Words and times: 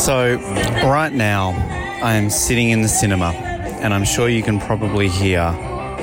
So, 0.00 0.36
right 0.82 1.12
now, 1.12 1.50
I 2.02 2.14
am 2.14 2.30
sitting 2.30 2.70
in 2.70 2.80
the 2.80 2.88
cinema, 2.88 3.32
and 3.82 3.92
I'm 3.92 4.04
sure 4.04 4.30
you 4.30 4.42
can 4.42 4.58
probably 4.58 5.08
hear 5.08 5.52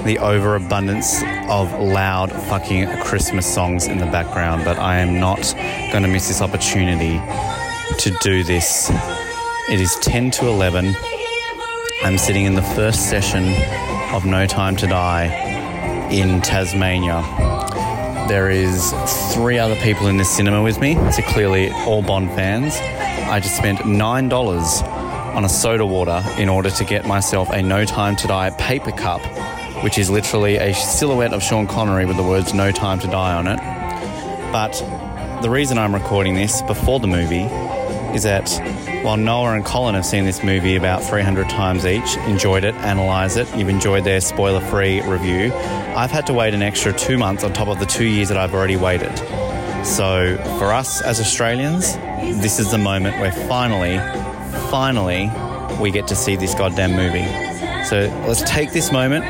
the 0.06 0.20
overabundance 0.20 1.24
of 1.50 1.74
loud 1.74 2.32
fucking 2.32 2.88
Christmas 3.02 3.52
songs 3.52 3.88
in 3.88 3.98
the 3.98 4.06
background, 4.06 4.64
but 4.66 4.78
I 4.78 5.00
am 5.00 5.20
not 5.20 5.42
going 5.92 6.04
to 6.04 6.10
miss 6.10 6.28
this 6.28 6.44
opportunity 6.44 7.18
to 7.98 8.16
do 8.22 8.44
this. 8.44 8.92
It 9.72 9.82
is 9.82 9.96
10 10.02 10.30
to 10.30 10.48
11. 10.48 10.96
I'm 12.04 12.20
sitting 12.20 12.46
in 12.46 12.54
the 12.54 12.62
first 12.62 13.10
session 13.10 13.52
of 14.14 14.28
No 14.28 14.46
Time 14.46 14.76
to 14.76 14.86
Die 14.86 16.10
in 16.12 16.40
Tasmania. 16.42 17.24
There 18.28 18.50
is 18.50 18.94
three 19.34 19.58
other 19.58 19.78
people 19.78 20.08
in 20.08 20.18
this 20.18 20.30
cinema 20.30 20.62
with 20.62 20.82
me, 20.82 20.96
so 21.12 21.22
clearly 21.22 21.72
all 21.72 22.02
Bond 22.02 22.30
fans. 22.32 22.76
I 23.30 23.40
just 23.40 23.56
spent 23.56 23.88
nine 23.88 24.28
dollars 24.28 24.82
on 24.84 25.46
a 25.46 25.50
soda 25.50 25.86
water 25.86 26.22
in 26.38 26.50
order 26.50 26.70
to 26.70 26.84
get 26.84 27.06
myself 27.08 27.50
a 27.52 27.62
No 27.62 27.86
Time 27.86 28.18
to 28.18 28.28
Die 28.28 28.50
paper 28.52 28.92
cup, 28.92 29.22
which 29.82 29.98
is 29.98 30.10
literally 30.10 30.58
a 30.58 30.74
silhouette 30.74 31.32
of 31.32 31.42
Sean 31.42 31.68
Connery 31.68 32.06
with 32.06 32.18
the 32.18 32.24
words 32.24 32.54
No 32.54 32.70
Time 32.70 33.00
to 33.00 33.08
Die 33.08 33.34
on 33.34 33.48
it. 33.48 33.60
But 34.52 34.74
the 35.42 35.50
reason 35.50 35.78
I'm 35.78 35.94
recording 35.94 36.36
this 36.36 36.62
before 36.64 37.00
the 37.00 37.08
movie 37.08 37.48
is 38.16 38.24
that 38.24 38.50
while 39.04 39.18
Noah 39.18 39.54
and 39.54 39.66
Colin 39.66 39.96
have 39.96 40.06
seen 40.06 40.26
this 40.26 40.44
movie 40.44 40.76
about 40.76 41.04
300 41.04 41.50
times 41.50 41.86
each, 41.86 42.18
enjoyed 42.28 42.64
it, 42.64 42.76
analysed 42.76 43.38
it, 43.38 43.56
you've 43.56 43.70
enjoyed 43.70 44.04
their 44.04 44.22
spoiler 44.22 44.62
free 44.62 45.02
review, 45.02 45.54
I've 45.54 46.12
had 46.12 46.28
to 46.28 46.34
wait 46.34 46.54
an 46.54 46.62
extra 46.62 46.94
two 46.94 47.18
months 47.18 47.44
on 47.44 47.54
top 47.54 47.68
of 47.68 47.80
the 47.80 47.86
two 47.86 48.06
years 48.06 48.30
that 48.30 48.38
I've 48.38 48.54
already 48.54 48.76
waited. 48.76 49.16
So 49.86 50.38
for 50.60 50.74
us 50.74 51.02
as 51.02 51.20
Australians, 51.20 51.96
this 52.42 52.60
is 52.60 52.72
the 52.72 52.78
moment 52.78 53.20
where 53.20 53.32
finally, 53.32 53.98
finally, 54.70 55.32
we 55.80 55.92
get 55.92 56.08
to 56.08 56.16
see 56.16 56.36
this 56.36 56.54
goddamn 56.56 56.94
movie. 56.94 57.26
So 57.86 58.02
let's 58.28 58.42
take 58.44 58.72
this 58.72 58.92
moment 58.92 59.24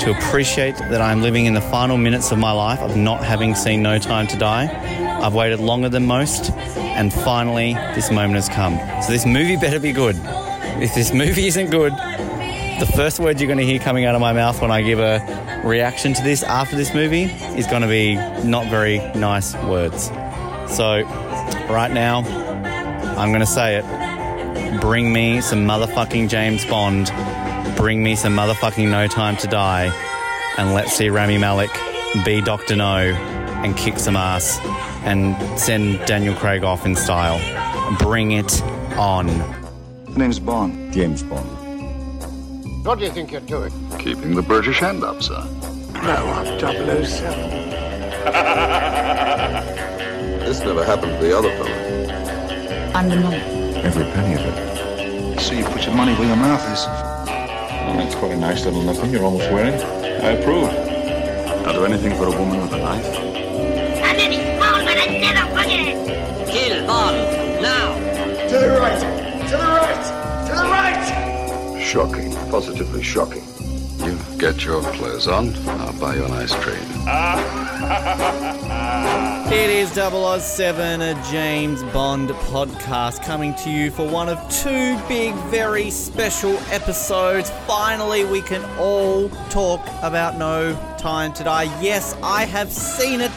to 0.00 0.10
appreciate 0.10 0.76
that 0.76 1.00
I'm 1.00 1.22
living 1.22 1.46
in 1.46 1.54
the 1.54 1.60
final 1.60 1.96
minutes 1.96 2.32
of 2.32 2.38
my 2.38 2.50
life 2.50 2.80
of 2.80 2.96
not 2.96 3.22
having 3.22 3.54
seen 3.54 3.82
No 3.82 3.98
Time 3.98 4.26
to 4.28 4.36
Die. 4.36 5.09
I've 5.20 5.34
waited 5.34 5.60
longer 5.60 5.90
than 5.90 6.06
most, 6.06 6.50
and 6.50 7.12
finally, 7.12 7.74
this 7.94 8.10
moment 8.10 8.36
has 8.36 8.48
come. 8.48 8.78
So 9.02 9.12
this 9.12 9.26
movie 9.26 9.56
better 9.56 9.78
be 9.78 9.92
good. 9.92 10.16
If 10.82 10.94
this 10.94 11.12
movie 11.12 11.46
isn't 11.46 11.70
good, 11.70 11.92
the 11.92 12.90
first 12.96 13.20
word 13.20 13.38
you're 13.38 13.46
going 13.46 13.58
to 13.58 13.66
hear 13.66 13.78
coming 13.78 14.06
out 14.06 14.14
of 14.14 14.22
my 14.22 14.32
mouth 14.32 14.62
when 14.62 14.70
I 14.70 14.80
give 14.80 14.98
a 14.98 15.62
reaction 15.62 16.14
to 16.14 16.22
this 16.22 16.42
after 16.42 16.74
this 16.74 16.94
movie 16.94 17.24
is 17.24 17.66
going 17.66 17.82
to 17.82 17.88
be 17.88 18.14
not 18.14 18.66
very 18.68 18.98
nice 19.14 19.54
words. 19.64 20.06
So, 20.74 21.02
right 21.68 21.90
now, 21.90 22.20
I'm 23.18 23.28
going 23.28 23.40
to 23.40 23.46
say 23.46 23.76
it. 23.76 24.80
Bring 24.80 25.12
me 25.12 25.42
some 25.42 25.66
motherfucking 25.66 26.30
James 26.30 26.64
Bond. 26.64 27.12
Bring 27.76 28.02
me 28.02 28.16
some 28.16 28.34
motherfucking 28.34 28.90
No 28.90 29.06
Time 29.06 29.36
to 29.36 29.46
Die. 29.46 29.92
And 30.56 30.72
let's 30.72 30.92
see 30.94 31.10
Rami 31.10 31.36
Malek 31.36 31.70
be 32.24 32.40
Dr. 32.40 32.76
No 32.76 32.96
and 33.62 33.76
kick 33.76 33.98
some 33.98 34.16
ass 34.16 34.58
and 35.04 35.36
send 35.58 36.04
Daniel 36.06 36.34
Craig 36.34 36.62
off 36.64 36.84
in 36.86 36.94
style. 36.94 37.38
Bring 37.98 38.32
it 38.32 38.62
on. 38.96 39.26
My 40.10 40.16
name's 40.16 40.38
Bond. 40.38 40.92
James 40.92 41.22
Bond. 41.22 41.48
What 42.84 42.98
do 42.98 43.04
you 43.04 43.10
think 43.10 43.30
you're 43.32 43.40
doing? 43.42 43.72
Keeping 43.98 44.34
the 44.34 44.42
British 44.42 44.78
hand 44.78 45.04
up, 45.04 45.22
sir. 45.22 45.42
No, 45.94 46.16
I'm 46.16 46.58
007. 47.04 47.50
This 50.40 50.60
never 50.60 50.84
happened 50.84 51.12
to 51.12 51.26
the 51.26 51.36
other 51.36 51.50
fellow. 51.50 52.92
I'm 52.94 53.08
the 53.08 53.16
mum. 53.16 53.34
Every 53.34 54.04
penny 54.04 54.34
of 54.34 54.40
it. 54.40 55.40
So 55.40 55.54
you 55.54 55.64
put 55.64 55.84
your 55.86 55.94
money 55.94 56.14
where 56.14 56.26
your 56.26 56.36
mouth 56.36 56.62
is. 56.72 56.84
Oh, 56.86 57.84
well, 57.86 57.96
that's 57.96 58.14
quite 58.14 58.32
a 58.32 58.36
nice 58.36 58.64
little 58.64 58.82
nothing 58.82 59.10
you're 59.10 59.24
almost 59.24 59.50
wearing. 59.52 59.74
I 59.74 60.32
approve. 60.32 60.68
I'll 61.66 61.74
do 61.74 61.84
anything 61.84 62.14
for 62.16 62.26
a 62.26 62.30
woman 62.30 62.60
with 62.60 62.72
a 62.72 62.78
knife. 62.78 63.29
Kill 65.70 66.86
Bond 66.86 67.16
now. 67.62 67.94
To 68.48 68.58
the 68.58 68.70
right! 68.80 69.00
To 69.48 69.56
the 69.56 69.58
right! 69.58 70.04
To 70.46 70.52
the 70.52 70.62
right! 70.62 71.82
Shocking. 71.82 72.32
Positively 72.50 73.02
shocking. 73.02 73.42
You 73.98 74.18
get 74.38 74.64
your 74.64 74.82
clothes 74.94 75.28
on, 75.28 75.54
I'll 75.68 75.92
buy 76.00 76.14
you 76.16 76.24
an 76.24 76.32
ice 76.32 76.54
cream. 76.54 76.80
It 79.52 79.68
is 79.68 79.90
007, 79.90 81.00
a 81.00 81.14
James 81.28 81.82
Bond 81.92 82.30
podcast, 82.30 83.24
coming 83.24 83.52
to 83.56 83.68
you 83.70 83.90
for 83.90 84.06
one 84.08 84.28
of 84.28 84.38
two 84.48 84.96
big, 85.08 85.34
very 85.50 85.90
special 85.90 86.56
episodes. 86.70 87.50
Finally, 87.66 88.24
we 88.26 88.42
can 88.42 88.62
all 88.78 89.28
talk 89.50 89.80
about 90.02 90.38
No 90.38 90.76
Time 90.98 91.32
to 91.32 91.42
Die. 91.42 91.64
Yes, 91.82 92.14
I 92.22 92.44
have 92.44 92.70
seen 92.70 93.20
it. 93.20 93.32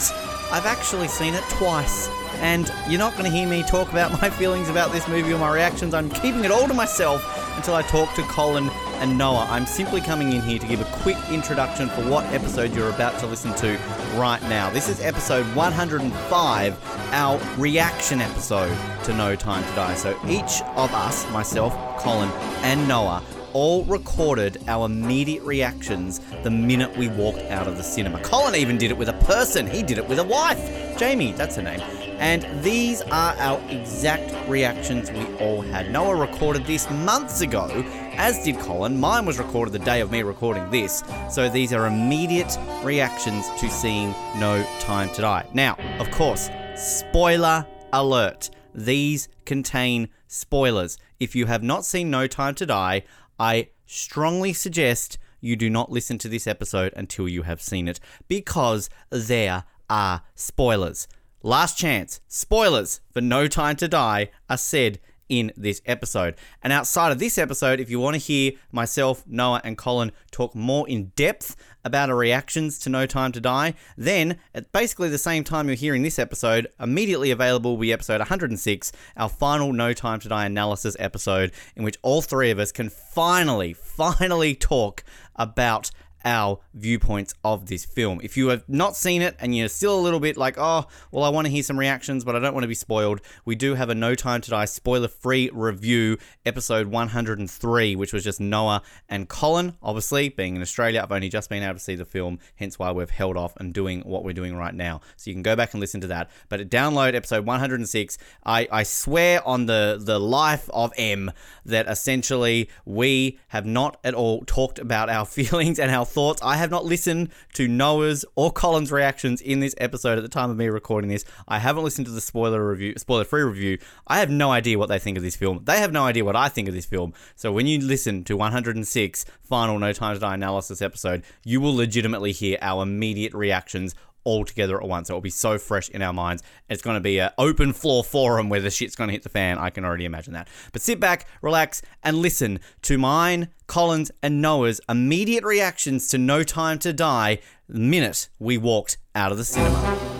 I've 0.51 0.67
actually 0.67 1.07
seen 1.07 1.33
it 1.33 1.43
twice. 1.49 2.07
And 2.43 2.69
you're 2.89 2.99
not 2.99 3.13
going 3.13 3.23
to 3.23 3.31
hear 3.31 3.47
me 3.47 3.63
talk 3.63 3.89
about 3.89 4.11
my 4.21 4.29
feelings 4.29 4.67
about 4.67 4.91
this 4.91 5.07
movie 5.07 5.31
or 5.31 5.37
my 5.37 5.51
reactions. 5.51 5.93
I'm 5.93 6.09
keeping 6.09 6.43
it 6.43 6.51
all 6.51 6.67
to 6.67 6.73
myself 6.73 7.23
until 7.55 7.73
I 7.73 7.83
talk 7.83 8.13
to 8.15 8.21
Colin 8.23 8.69
and 8.95 9.17
Noah. 9.17 9.47
I'm 9.49 9.65
simply 9.65 10.01
coming 10.01 10.33
in 10.33 10.41
here 10.41 10.59
to 10.59 10.67
give 10.67 10.81
a 10.81 10.97
quick 11.03 11.15
introduction 11.31 11.87
for 11.87 12.01
what 12.09 12.25
episode 12.33 12.75
you're 12.75 12.89
about 12.89 13.17
to 13.19 13.27
listen 13.27 13.55
to 13.55 13.79
right 14.15 14.41
now. 14.43 14.69
This 14.69 14.89
is 14.89 14.99
episode 14.99 15.45
105, 15.55 17.13
our 17.13 17.39
reaction 17.57 18.19
episode 18.19 18.77
to 19.05 19.13
No 19.13 19.37
Time 19.37 19.63
to 19.63 19.75
Die. 19.75 19.95
So 19.95 20.19
each 20.27 20.61
of 20.75 20.93
us, 20.93 21.29
myself, 21.31 21.73
Colin, 21.99 22.29
and 22.61 22.85
Noah, 22.89 23.23
all 23.53 23.85
recorded 23.85 24.61
our 24.67 24.87
immediate 24.87 25.43
reactions 25.43 26.19
the 26.43 26.51
minute 26.51 26.97
we 26.97 27.07
walked 27.07 27.39
out 27.43 27.69
of 27.69 27.77
the 27.77 27.83
cinema. 27.83 28.19
Colin 28.19 28.55
even 28.55 28.77
did 28.77 28.91
it 28.91 28.97
with 28.97 29.07
a 29.07 29.13
person, 29.25 29.65
he 29.65 29.81
did 29.81 29.97
it 29.97 30.09
with 30.09 30.19
a 30.19 30.23
wife. 30.25 30.97
Jamie, 30.97 31.31
that's 31.31 31.55
her 31.55 31.61
name. 31.61 32.02
And 32.19 32.45
these 32.63 33.01
are 33.01 33.35
our 33.37 33.59
exact 33.69 34.33
reactions 34.47 35.11
we 35.11 35.25
all 35.37 35.61
had. 35.61 35.91
Noah 35.91 36.15
recorded 36.15 36.65
this 36.65 36.89
months 36.89 37.41
ago, 37.41 37.67
as 38.15 38.43
did 38.43 38.59
Colin. 38.59 38.99
Mine 38.99 39.25
was 39.25 39.39
recorded 39.39 39.73
the 39.73 39.79
day 39.79 40.01
of 40.01 40.11
me 40.11 40.23
recording 40.23 40.69
this. 40.69 41.03
So 41.29 41.49
these 41.49 41.73
are 41.73 41.87
immediate 41.87 42.57
reactions 42.83 43.49
to 43.59 43.69
seeing 43.69 44.13
No 44.37 44.65
Time 44.79 45.09
to 45.15 45.21
Die. 45.21 45.45
Now, 45.53 45.77
of 45.99 46.09
course, 46.11 46.49
spoiler 46.75 47.65
alert. 47.91 48.49
These 48.73 49.29
contain 49.45 50.09
spoilers. 50.27 50.97
If 51.19 51.35
you 51.35 51.45
have 51.45 51.63
not 51.63 51.85
seen 51.85 52.09
No 52.09 52.27
Time 52.27 52.55
to 52.55 52.65
Die, 52.65 53.03
I 53.39 53.69
strongly 53.85 54.53
suggest 54.53 55.17
you 55.41 55.55
do 55.55 55.69
not 55.69 55.91
listen 55.91 56.17
to 56.19 56.29
this 56.29 56.47
episode 56.47 56.93
until 56.95 57.27
you 57.27 57.43
have 57.43 57.61
seen 57.61 57.87
it 57.87 57.99
because 58.27 58.89
there 59.09 59.65
are 59.89 60.21
spoilers. 60.35 61.07
Last 61.45 61.77
chance, 61.77 62.21
spoilers 62.29 63.01
for 63.11 63.19
No 63.19 63.49
Time 63.49 63.75
to 63.75 63.89
Die 63.89 64.29
are 64.49 64.57
said 64.57 64.99
in 65.27 65.51
this 65.57 65.81
episode. 65.85 66.35
And 66.61 66.71
outside 66.71 67.11
of 67.11 67.19
this 67.19 67.37
episode, 67.37 67.81
if 67.81 67.89
you 67.89 67.99
want 67.99 68.13
to 68.13 68.17
hear 68.17 68.53
myself, 68.71 69.25
Noah, 69.27 69.59
and 69.65 69.77
Colin 69.77 70.13
talk 70.31 70.55
more 70.55 70.87
in 70.87 71.11
depth 71.17 71.57
about 71.83 72.09
our 72.09 72.15
reactions 72.15 72.79
to 72.79 72.89
No 72.89 73.05
Time 73.05 73.33
to 73.33 73.41
Die, 73.41 73.73
then 73.97 74.39
at 74.55 74.71
basically 74.71 75.09
the 75.09 75.17
same 75.17 75.43
time 75.43 75.67
you're 75.67 75.75
hearing 75.75 76.01
this 76.01 76.17
episode, 76.17 76.65
immediately 76.79 77.29
available 77.29 77.71
will 77.71 77.81
be 77.81 77.91
episode 77.91 78.19
106, 78.19 78.93
our 79.17 79.27
final 79.27 79.73
No 79.73 79.91
Time 79.91 80.21
to 80.21 80.29
Die 80.29 80.45
analysis 80.45 80.95
episode, 80.97 81.51
in 81.75 81.83
which 81.83 81.97
all 82.03 82.21
three 82.21 82.51
of 82.51 82.59
us 82.59 82.71
can 82.71 82.89
finally, 82.89 83.73
finally 83.73 84.55
talk 84.55 85.03
about 85.35 85.91
our 86.25 86.59
viewpoints 86.73 87.33
of 87.43 87.67
this 87.67 87.85
film. 87.85 88.19
If 88.23 88.37
you 88.37 88.47
have 88.49 88.63
not 88.67 88.95
seen 88.95 89.21
it 89.21 89.35
and 89.39 89.55
you're 89.55 89.69
still 89.69 89.97
a 89.97 90.01
little 90.01 90.19
bit 90.19 90.37
like, 90.37 90.55
oh, 90.57 90.85
well, 91.11 91.23
I 91.23 91.29
want 91.29 91.45
to 91.45 91.51
hear 91.51 91.63
some 91.63 91.77
reactions, 91.77 92.23
but 92.23 92.35
I 92.35 92.39
don't 92.39 92.53
want 92.53 92.63
to 92.63 92.67
be 92.69 92.75
spoiled, 92.75 93.21
we 93.45 93.55
do 93.55 93.75
have 93.75 93.89
a 93.89 93.95
No 93.95 94.15
Time 94.15 94.41
to 94.41 94.49
Die 94.49 94.65
spoiler 94.65 95.07
free 95.07 95.49
review, 95.53 96.17
episode 96.45 96.87
103, 96.87 97.95
which 97.95 98.13
was 98.13 98.23
just 98.23 98.39
Noah 98.39 98.81
and 99.09 99.27
Colin. 99.27 99.75
Obviously, 99.81 100.29
being 100.29 100.55
in 100.55 100.61
Australia, 100.61 101.01
I've 101.03 101.11
only 101.11 101.29
just 101.29 101.49
been 101.49 101.63
able 101.63 101.75
to 101.75 101.79
see 101.79 101.95
the 101.95 102.05
film, 102.05 102.39
hence 102.55 102.79
why 102.79 102.91
we've 102.91 103.09
held 103.09 103.37
off 103.37 103.55
and 103.57 103.73
doing 103.73 104.01
what 104.01 104.23
we're 104.23 104.33
doing 104.33 104.55
right 104.55 104.73
now. 104.73 105.01
So 105.15 105.29
you 105.29 105.35
can 105.35 105.43
go 105.43 105.55
back 105.55 105.73
and 105.73 105.81
listen 105.81 106.01
to 106.01 106.07
that. 106.07 106.29
But 106.49 106.69
download 106.69 107.13
episode 107.13 107.45
106. 107.45 108.17
I, 108.45 108.67
I 108.71 108.83
swear 108.83 109.45
on 109.47 109.65
the, 109.65 109.99
the 109.99 110.19
life 110.19 110.69
of 110.73 110.93
M 110.97 111.31
that 111.65 111.87
essentially 111.87 112.69
we 112.85 113.39
have 113.49 113.65
not 113.65 113.99
at 114.03 114.13
all 114.13 114.43
talked 114.45 114.79
about 114.79 115.09
our 115.09 115.25
feelings 115.33 115.79
and 115.79 115.91
our 115.91 116.05
thoughts. 116.13 116.41
I 116.41 116.55
have 116.57 116.71
not 116.71 116.85
listened 116.85 117.29
to 117.53 117.67
Noah's 117.67 118.23
or 118.35 118.51
Colin's 118.51 118.91
reactions 118.91 119.41
in 119.41 119.59
this 119.59 119.75
episode 119.79 120.17
at 120.17 120.21
the 120.21 120.29
time 120.29 120.49
of 120.49 120.57
me 120.57 120.67
recording 120.67 121.09
this. 121.09 121.25
I 121.47 121.59
haven't 121.59 121.83
listened 121.83 122.05
to 122.07 122.13
the 122.13 122.21
spoiler 122.21 122.65
review, 122.65 122.93
spoiler 122.97 123.25
free 123.25 123.43
review. 123.43 123.79
I 124.07 124.19
have 124.19 124.29
no 124.29 124.51
idea 124.51 124.77
what 124.77 124.89
they 124.89 124.99
think 124.99 125.17
of 125.17 125.23
this 125.23 125.35
film. 125.35 125.61
They 125.63 125.79
have 125.79 125.91
no 125.91 126.05
idea 126.05 126.23
what 126.23 126.35
I 126.35 126.49
think 126.49 126.67
of 126.67 126.73
this 126.73 126.85
film. 126.85 127.13
So 127.35 127.51
when 127.51 127.67
you 127.67 127.79
listen 127.79 128.23
to 128.25 128.37
106 128.37 129.25
final 129.41 129.79
No 129.79 129.91
Time 129.91 130.13
to 130.15 130.19
Die 130.19 130.33
analysis 130.33 130.81
episode, 130.81 131.23
you 131.43 131.59
will 131.59 131.75
legitimately 131.75 132.31
hear 132.31 132.57
our 132.61 132.83
immediate 132.83 133.33
reactions 133.33 133.95
all 134.23 134.45
together 134.45 134.81
at 134.81 134.87
once. 134.87 135.09
It 135.09 135.13
will 135.13 135.21
be 135.21 135.29
so 135.29 135.57
fresh 135.57 135.89
in 135.89 136.01
our 136.01 136.13
minds. 136.13 136.43
It's 136.69 136.81
going 136.81 136.95
to 136.95 137.01
be 137.01 137.19
an 137.19 137.31
open 137.37 137.73
floor 137.73 138.03
forum 138.03 138.49
where 138.49 138.61
the 138.61 138.69
shit's 138.69 138.95
going 138.95 139.09
to 139.09 139.13
hit 139.13 139.23
the 139.23 139.29
fan. 139.29 139.57
I 139.57 139.69
can 139.69 139.85
already 139.85 140.05
imagine 140.05 140.33
that. 140.33 140.47
But 140.71 140.81
sit 140.81 140.99
back, 140.99 141.27
relax, 141.41 141.81
and 142.03 142.17
listen 142.17 142.59
to 142.83 142.97
mine, 142.97 143.49
Colin's, 143.67 144.11
and 144.21 144.41
Noah's 144.41 144.81
immediate 144.87 145.43
reactions 145.43 146.07
to 146.09 146.17
No 146.17 146.43
Time 146.43 146.79
to 146.79 146.93
Die 146.93 147.39
the 147.67 147.79
minute 147.79 148.29
we 148.39 148.57
walked 148.57 148.97
out 149.15 149.31
of 149.31 149.37
the 149.37 149.45
cinema. 149.45 150.13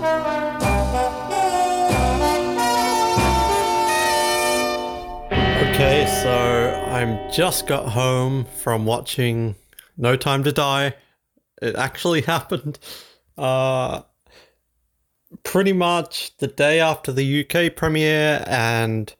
Okay, 5.73 6.05
so 6.21 6.85
I'm 6.87 7.31
just 7.31 7.65
got 7.65 7.89
home 7.89 8.45
from 8.45 8.85
watching 8.85 9.55
No 9.97 10.15
Time 10.15 10.43
to 10.43 10.51
Die. 10.51 10.93
It 11.61 11.75
actually 11.75 12.21
happened. 12.33 12.77
Uh, 13.37 14.01
pretty 15.43 15.73
much 15.73 16.35
the 16.37 16.47
day 16.47 16.79
after 16.79 17.11
the 17.11 17.45
UK 17.45 17.75
premiere 17.75 18.43
and 18.47 19.15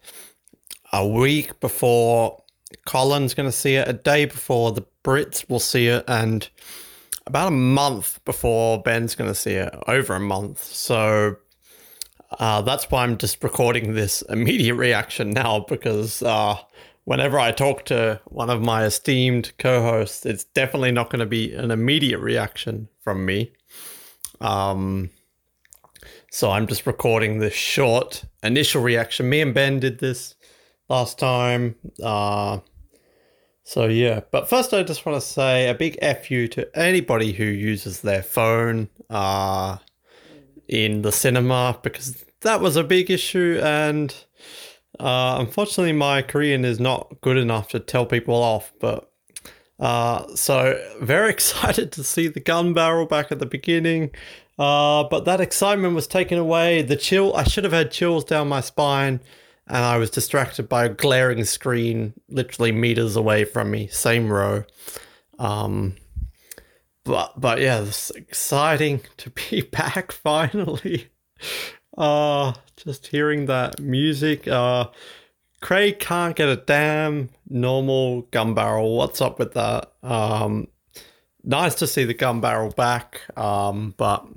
a 0.92 1.08
week 1.08 1.60
before 1.60 2.44
Colin's 2.86 3.34
going 3.34 3.48
to 3.48 3.56
see 3.56 3.76
it, 3.76 3.88
a 3.88 3.94
day 3.94 4.26
before 4.26 4.72
the 4.72 4.86
Brits 5.04 5.50
will 5.50 5.60
see 5.60 5.88
it, 5.88 6.04
and 6.08 6.50
about 7.26 7.48
a 7.48 7.52
month 7.52 8.24
before 8.26 8.82
Ben's 8.82 9.16
going 9.16 9.30
to 9.30 9.36
see 9.36 9.54
it, 9.54 9.74
over 9.88 10.16
a 10.16 10.20
month. 10.20 10.64
So 10.64 11.38
uh, 12.40 12.62
that's 12.62 12.90
why 12.90 13.04
I'm 13.04 13.18
just 13.18 13.44
recording 13.44 13.94
this 13.94 14.22
immediate 14.30 14.76
reaction 14.76 15.32
now 15.32 15.66
because 15.68 16.22
uh, 16.22 16.58
whenever 17.06 17.40
I 17.40 17.52
talk 17.52 17.86
to 17.86 18.22
one 18.26 18.50
of 18.50 18.62
my 18.62 18.84
esteemed 18.86 19.54
co 19.58 19.82
hosts, 19.82 20.26
it's 20.26 20.44
definitely 20.44 20.92
not 20.92 21.10
going 21.10 21.20
to 21.20 21.26
be 21.26 21.54
an 21.54 21.72
immediate 21.72 22.20
reaction 22.20 22.90
from 23.02 23.26
me. 23.26 23.54
Um, 24.44 25.10
so 26.30 26.52
I'm 26.52 26.68
just 26.68 26.86
recording 26.86 27.40
this 27.40 27.54
short 27.54 28.26
initial 28.44 28.82
reaction. 28.82 29.30
Me 29.30 29.42
and 29.42 29.54
Ben 29.54 29.80
did 29.80 30.00
this 30.00 30.36
last 30.90 31.18
time. 31.18 31.76
Uh, 32.04 32.60
so 33.64 33.86
yeah, 33.86 34.20
but 34.32 34.50
first 34.50 34.74
I 34.74 34.84
just 34.84 35.06
want 35.06 35.22
to 35.22 35.26
say 35.26 35.70
a 35.70 35.74
big 35.74 35.98
F 36.02 36.30
you 36.30 36.50
to 36.50 36.78
anybody 36.78 37.32
who 37.32 37.46
uses 37.46 38.02
their 38.02 38.22
phone 38.22 38.90
uh, 39.10 39.78
in 40.68 41.02
the 41.02 41.12
cinema 41.14 41.80
because 41.82 42.26
that 42.42 42.60
was 42.60 42.76
a 42.76 42.84
big 42.84 43.10
issue 43.10 43.62
and 43.64 44.14
uh, 45.00 45.38
unfortunately 45.40 45.94
my 45.94 46.22
Korean 46.22 46.66
is 46.66 46.80
not 46.80 47.16
good 47.22 47.38
enough 47.38 47.70
to 47.70 47.80
tell 47.80 48.06
people 48.06 48.36
off. 48.36 48.74
But 48.82 49.13
uh, 49.84 50.34
so 50.36 50.82
very 51.02 51.30
excited 51.38 51.92
to 51.92 52.04
see 52.04 52.28
the 52.28 52.40
gun 52.40 52.74
barrel 52.74 53.06
back 53.06 53.32
at 53.32 53.40
the 53.40 53.46
beginning. 53.46 54.12
Uh, 54.58 55.04
but 55.04 55.26
that 55.26 55.42
excitement 55.42 55.94
was 55.94 56.08
taken 56.08 56.38
away. 56.38 56.82
The 56.82 56.96
chill, 56.96 57.36
I 57.36 57.44
should 57.44 57.64
have 57.64 57.74
had 57.74 57.92
chills 57.92 58.24
down 58.24 58.48
my 58.48 58.62
spine, 58.62 59.20
and 59.68 59.78
I 59.84 59.98
was 59.98 60.10
distracted 60.10 60.70
by 60.70 60.86
a 60.86 60.90
glaring 60.90 61.44
screen 61.44 62.14
literally 62.30 62.72
meters 62.72 63.16
away 63.16 63.44
from 63.44 63.72
me, 63.72 63.88
same 63.88 64.32
row. 64.32 64.64
Um, 65.38 65.96
but 67.04 67.40
but 67.40 67.60
yeah, 67.60 67.82
it's 67.82 68.10
exciting 68.12 69.02
to 69.18 69.32
be 69.32 69.62
back 69.72 70.12
finally. 70.12 71.10
Uh 71.98 72.54
just 72.78 73.08
hearing 73.08 73.46
that 73.46 73.80
music. 73.80 74.48
Uh, 74.48 74.88
Craig 75.64 75.98
can't 75.98 76.36
get 76.36 76.50
a 76.50 76.58
damn 76.58 77.30
normal 77.48 78.24
gun 78.24 78.54
barrel. 78.54 78.98
What's 78.98 79.22
up 79.22 79.40
with 79.40 79.54
that? 79.54 79.94
Um, 80.04 80.68
nice 81.42 81.74
to 81.76 81.88
see 81.88 82.04
the 82.04 82.14
gun 82.14 82.42
barrel 82.42 82.72
back. 82.72 83.22
Um, 83.38 83.94
but 83.96 84.28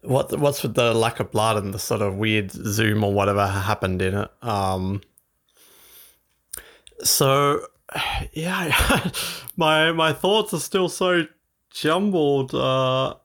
what 0.00 0.38
what's 0.38 0.62
with 0.62 0.74
the 0.74 0.94
lack 0.94 1.20
of 1.20 1.30
blood 1.30 1.58
and 1.58 1.74
the 1.74 1.78
sort 1.78 2.00
of 2.00 2.16
weird 2.16 2.50
zoom 2.50 3.04
or 3.04 3.12
whatever 3.12 3.46
happened 3.46 4.00
in 4.00 4.14
it? 4.14 4.30
Um, 4.40 5.02
so 7.02 7.66
yeah, 8.32 9.10
my 9.58 9.92
my 9.92 10.14
thoughts 10.14 10.54
are 10.54 10.60
still 10.60 10.88
so 10.88 11.26
jumbled, 11.70 12.54
uh, 12.54 13.16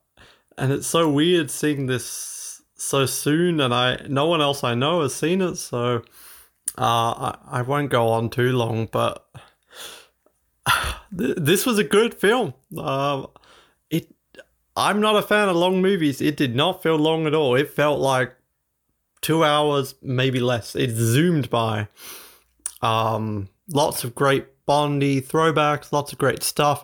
and 0.57 0.73
it's 0.73 0.87
so 0.87 1.09
weird 1.09 1.51
seeing 1.51 1.85
this 1.85 2.61
so 2.75 3.05
soon, 3.05 3.61
and 3.61 3.73
I 3.73 4.05
no 4.09 4.25
one 4.25 4.41
else 4.41 4.61
I 4.61 4.73
know 4.75 5.03
has 5.03 5.15
seen 5.15 5.39
it, 5.39 5.55
so 5.55 6.03
uh, 6.77 6.81
I 6.81 7.37
I 7.47 7.61
won't 7.61 7.89
go 7.89 8.09
on 8.09 8.29
too 8.29 8.51
long, 8.51 8.87
but 8.91 9.25
th- 11.17 11.37
this 11.37 11.65
was 11.65 11.77
a 11.77 11.83
good 11.83 12.13
film. 12.13 12.53
Um, 12.77 13.27
it 13.89 14.13
I'm 14.75 15.01
not 15.01 15.15
a 15.15 15.21
fan 15.21 15.49
of 15.49 15.55
long 15.55 15.81
movies. 15.81 16.21
It 16.21 16.37
did 16.37 16.55
not 16.55 16.83
feel 16.83 16.97
long 16.97 17.27
at 17.27 17.33
all. 17.33 17.55
It 17.55 17.69
felt 17.69 17.99
like 17.99 18.35
two 19.21 19.43
hours, 19.43 19.95
maybe 20.01 20.39
less. 20.39 20.75
It 20.75 20.91
zoomed 20.91 21.49
by. 21.49 21.87
Um, 22.81 23.49
lots 23.73 24.03
of 24.03 24.15
great 24.15 24.45
Bondy 24.65 25.19
throwbacks, 25.19 25.91
lots 25.91 26.13
of 26.13 26.19
great 26.19 26.43
stuff. 26.43 26.83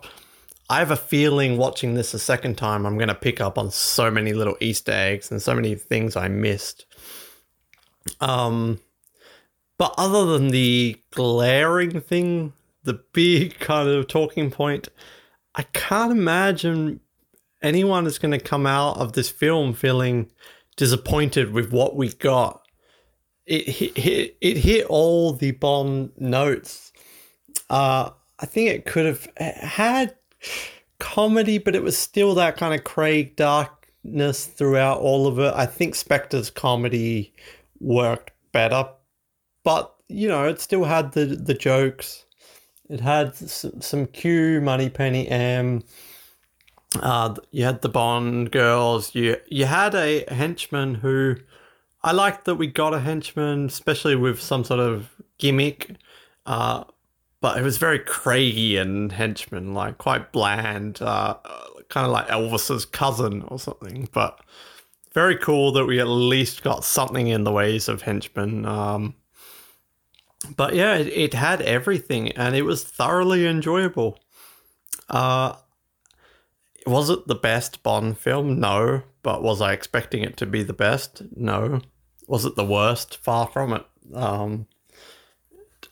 I 0.68 0.80
have 0.80 0.90
a 0.90 0.96
feeling 0.96 1.56
watching 1.56 1.94
this 1.94 2.12
a 2.14 2.18
second 2.18 2.58
time, 2.58 2.84
I'm 2.84 2.96
going 2.96 3.06
to 3.06 3.14
pick 3.14 3.40
up 3.40 3.56
on 3.56 3.70
so 3.70 4.10
many 4.10 4.32
little 4.32 4.56
Easter 4.60 4.90
eggs 4.90 5.30
and 5.30 5.40
so 5.40 5.54
many 5.54 5.76
things 5.76 6.16
I 6.16 6.26
missed. 6.26 6.84
Um, 8.20 8.80
but 9.78 9.94
other 9.98 10.26
than 10.26 10.48
the 10.48 11.00
glaring 11.10 12.00
thing, 12.00 12.52
the 12.82 13.00
big 13.12 13.58
kind 13.58 13.88
of 13.88 14.08
talking 14.08 14.50
point, 14.50 14.88
I 15.54 15.62
can't 15.62 16.12
imagine 16.12 17.00
anyone 17.62 18.06
is 18.06 18.18
going 18.18 18.32
to 18.32 18.38
come 18.38 18.66
out 18.66 18.96
of 18.98 19.12
this 19.12 19.28
film 19.28 19.74
feeling 19.74 20.30
disappointed 20.76 21.52
with 21.52 21.72
what 21.72 21.96
we 21.96 22.12
got. 22.12 22.62
It 23.46 23.68
hit, 23.68 24.36
it 24.40 24.56
hit 24.56 24.86
all 24.86 25.32
the 25.32 25.52
Bond 25.52 26.12
notes. 26.16 26.92
Uh, 27.70 28.10
I 28.38 28.46
think 28.46 28.70
it 28.70 28.86
could 28.86 29.06
have 29.06 29.28
had 29.36 30.14
comedy, 30.98 31.58
but 31.58 31.74
it 31.74 31.82
was 31.82 31.96
still 31.96 32.34
that 32.34 32.56
kind 32.56 32.74
of 32.74 32.84
Craig 32.84 33.36
darkness 33.36 34.46
throughout 34.46 35.00
all 35.00 35.26
of 35.26 35.38
it. 35.38 35.54
I 35.54 35.66
think 35.66 35.94
Spectre's 35.94 36.50
comedy 36.50 37.32
worked 37.80 38.32
better, 38.52 38.88
but 39.66 39.96
you 40.08 40.28
know, 40.28 40.44
it 40.44 40.60
still 40.60 40.84
had 40.84 41.10
the 41.10 41.26
the 41.26 41.52
jokes. 41.52 42.24
It 42.88 43.00
had 43.00 43.34
some, 43.34 43.80
some 43.80 44.06
Q, 44.06 44.60
Moneypenny 44.60 45.26
M. 45.28 45.82
Uh, 47.02 47.34
you 47.50 47.64
had 47.64 47.82
the 47.82 47.88
Bond 47.88 48.52
girls. 48.52 49.12
You 49.16 49.38
you 49.48 49.64
had 49.64 49.96
a 49.96 50.24
henchman 50.32 50.94
who 50.94 51.34
I 52.04 52.12
liked 52.12 52.44
that 52.44 52.54
we 52.54 52.68
got 52.68 52.94
a 52.94 53.00
henchman, 53.00 53.66
especially 53.66 54.14
with 54.14 54.40
some 54.40 54.62
sort 54.62 54.78
of 54.78 55.10
gimmick. 55.38 55.96
Uh, 56.46 56.84
but 57.40 57.58
it 57.58 57.62
was 57.62 57.76
very 57.76 57.98
Craigie 57.98 58.76
and 58.76 59.10
henchman, 59.10 59.74
like 59.74 59.98
quite 59.98 60.30
bland, 60.30 61.02
uh, 61.02 61.34
kind 61.88 62.06
of 62.06 62.12
like 62.12 62.28
Elvis's 62.28 62.84
cousin 62.84 63.42
or 63.48 63.58
something. 63.58 64.08
But 64.12 64.38
very 65.12 65.36
cool 65.36 65.72
that 65.72 65.86
we 65.86 65.98
at 65.98 66.06
least 66.06 66.62
got 66.62 66.84
something 66.84 67.26
in 67.26 67.42
the 67.42 67.50
ways 67.50 67.88
of 67.88 68.02
henchmen. 68.02 68.64
Um, 68.64 69.16
but 70.56 70.74
yeah, 70.74 70.96
it, 70.96 71.08
it, 71.08 71.34
had 71.34 71.62
everything, 71.62 72.32
and 72.32 72.54
it 72.54 72.62
was 72.62 72.84
thoroughly 72.84 73.46
enjoyable. 73.46 74.18
Uh, 75.08 75.56
was 76.86 77.10
it 77.10 77.26
the 77.26 77.34
best 77.34 77.82
Bond 77.82 78.18
film? 78.18 78.60
No. 78.60 79.02
But 79.22 79.42
was 79.42 79.60
I 79.60 79.72
expecting 79.72 80.22
it 80.22 80.36
to 80.36 80.46
be 80.46 80.62
the 80.62 80.72
best? 80.72 81.22
No. 81.34 81.80
Was 82.28 82.44
it 82.44 82.54
the 82.54 82.64
worst? 82.64 83.16
Far 83.16 83.48
from 83.48 83.72
it. 83.72 83.84
Um, 84.14 84.66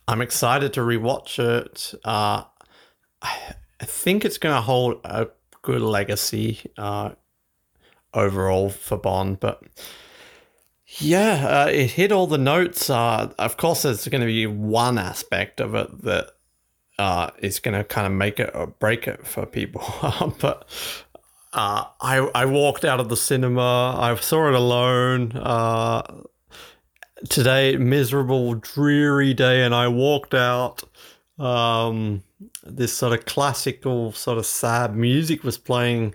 I'm 0.06 0.20
excited 0.20 0.72
to 0.74 0.80
rewatch 0.80 1.38
it. 1.38 1.94
Uh, 2.04 2.44
I 3.22 3.54
think 3.84 4.24
it's 4.24 4.38
going 4.38 4.54
to 4.54 4.60
hold 4.60 5.00
a 5.04 5.28
good 5.62 5.82
legacy 5.82 6.60
uh, 6.76 7.12
overall 8.12 8.68
for 8.70 8.96
Bond, 8.96 9.40
but 9.40 9.62
yeah, 10.98 11.64
uh, 11.64 11.68
it 11.68 11.92
hit 11.92 12.12
all 12.12 12.26
the 12.26 12.38
notes. 12.38 12.88
Uh, 12.90 13.32
of 13.38 13.56
course, 13.56 13.82
there's 13.82 14.06
going 14.08 14.20
to 14.20 14.26
be 14.26 14.46
one 14.46 14.98
aspect 14.98 15.60
of 15.60 15.74
it 15.74 16.02
that 16.02 16.30
uh, 16.98 17.30
is 17.38 17.58
going 17.58 17.76
to 17.76 17.84
kind 17.84 18.06
of 18.06 18.12
make 18.12 18.38
it 18.38 18.50
or 18.54 18.68
break 18.68 19.08
it 19.08 19.26
for 19.26 19.46
people. 19.46 19.82
but 20.40 20.68
uh, 21.52 21.84
I 22.00 22.18
I 22.34 22.46
walked 22.46 22.84
out 22.84 23.00
of 23.00 23.08
the 23.08 23.16
cinema. 23.16 23.96
I 23.98 24.14
saw 24.16 24.48
it 24.48 24.54
alone. 24.54 25.32
Uh, 25.32 26.02
today, 27.28 27.76
miserable, 27.76 28.54
dreary 28.54 29.34
day, 29.34 29.62
and 29.62 29.74
I 29.74 29.88
walked 29.88 30.34
out. 30.34 30.84
Um, 31.38 32.22
this 32.62 32.92
sort 32.92 33.18
of 33.18 33.24
classical, 33.24 34.12
sort 34.12 34.38
of 34.38 34.46
sad 34.46 34.94
music 34.94 35.42
was 35.42 35.58
playing 35.58 36.14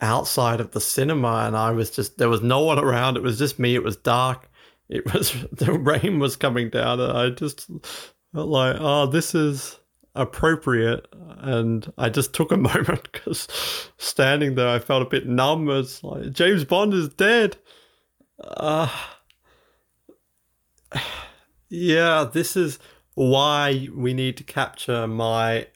outside 0.00 0.60
of 0.60 0.72
the 0.72 0.80
cinema, 0.80 1.44
and 1.46 1.56
I 1.56 1.70
was 1.70 1.90
just 1.90 2.18
there 2.18 2.28
was 2.28 2.42
no 2.42 2.60
one 2.60 2.78
around. 2.78 3.16
It 3.16 3.22
was 3.22 3.38
just 3.38 3.58
me. 3.58 3.74
It 3.74 3.82
was 3.82 3.96
dark. 3.96 4.48
It 4.88 5.12
was 5.12 5.32
the 5.52 5.72
rain 5.72 6.18
was 6.18 6.36
coming 6.36 6.70
down, 6.70 7.00
and 7.00 7.16
I 7.16 7.30
just 7.30 7.66
felt 8.32 8.48
like, 8.48 8.76
oh, 8.78 9.06
this 9.06 9.34
is 9.34 9.78
appropriate, 10.14 11.06
and 11.38 11.92
I 11.98 12.08
just 12.08 12.34
took 12.34 12.52
a 12.52 12.56
moment 12.68 13.10
because 13.12 13.46
standing 13.98 14.54
there, 14.54 14.68
I 14.68 14.78
felt 14.78 15.02
a 15.02 15.10
bit 15.10 15.26
numb. 15.26 15.68
It's 15.70 16.02
like 16.02 16.32
James 16.32 16.64
Bond 16.64 16.94
is 16.94 17.08
dead. 17.08 17.56
Uh, 18.42 18.88
yeah, 21.68 22.28
this 22.32 22.56
is 22.56 22.78
why 23.14 23.88
we 23.94 24.14
need 24.14 24.36
to 24.38 24.44
capture 24.44 25.06
my 25.06 25.66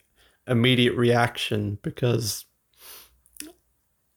immediate 0.47 0.95
reaction 0.95 1.77
because 1.81 2.45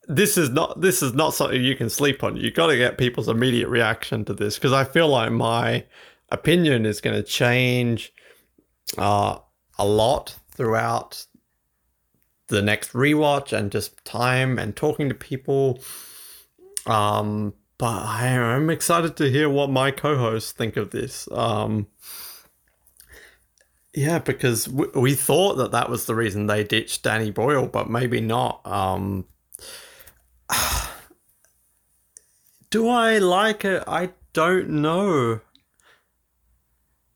this 0.08 0.38
is 0.38 0.48
not 0.50 0.80
this 0.80 1.02
is 1.02 1.12
not 1.12 1.34
something 1.34 1.62
you 1.62 1.76
can 1.76 1.90
sleep 1.90 2.24
on. 2.24 2.36
You 2.36 2.50
got 2.50 2.68
to 2.68 2.76
get 2.76 2.96
people's 2.96 3.28
immediate 3.28 3.68
reaction 3.68 4.24
to 4.24 4.34
this 4.34 4.54
because 4.56 4.72
I 4.72 4.84
feel 4.84 5.08
like 5.08 5.30
my 5.30 5.84
opinion 6.30 6.86
is 6.86 7.00
going 7.00 7.16
to 7.16 7.22
change 7.22 8.12
uh, 8.96 9.38
a 9.78 9.86
lot 9.86 10.36
throughout 10.50 11.26
the 12.48 12.62
next 12.62 12.92
rewatch 12.94 13.52
and 13.52 13.70
just 13.70 14.02
time 14.06 14.58
and 14.58 14.74
talking 14.74 15.10
to 15.10 15.14
people. 15.14 15.80
Um, 16.86 17.52
but 17.76 18.02
I 18.02 18.28
am 18.28 18.70
excited 18.70 19.14
to 19.18 19.30
hear 19.30 19.50
what 19.50 19.68
my 19.68 19.90
co-hosts 19.90 20.52
think 20.52 20.78
of 20.78 20.90
this. 20.90 21.28
Um, 21.30 21.86
yeah, 23.94 24.18
because 24.18 24.68
we, 24.68 24.86
we 24.94 25.14
thought 25.14 25.56
that 25.56 25.72
that 25.72 25.90
was 25.90 26.06
the 26.06 26.14
reason 26.14 26.46
they 26.46 26.64
ditched 26.64 27.02
Danny 27.02 27.30
Boyle, 27.30 27.66
but 27.66 27.90
maybe 27.90 28.22
not. 28.22 28.66
Um, 28.66 29.26
do 32.70 32.88
I 32.88 33.18
like 33.18 33.64
it? 33.64 33.84
I 33.86 34.10
don't 34.32 34.70
know. 34.70 35.40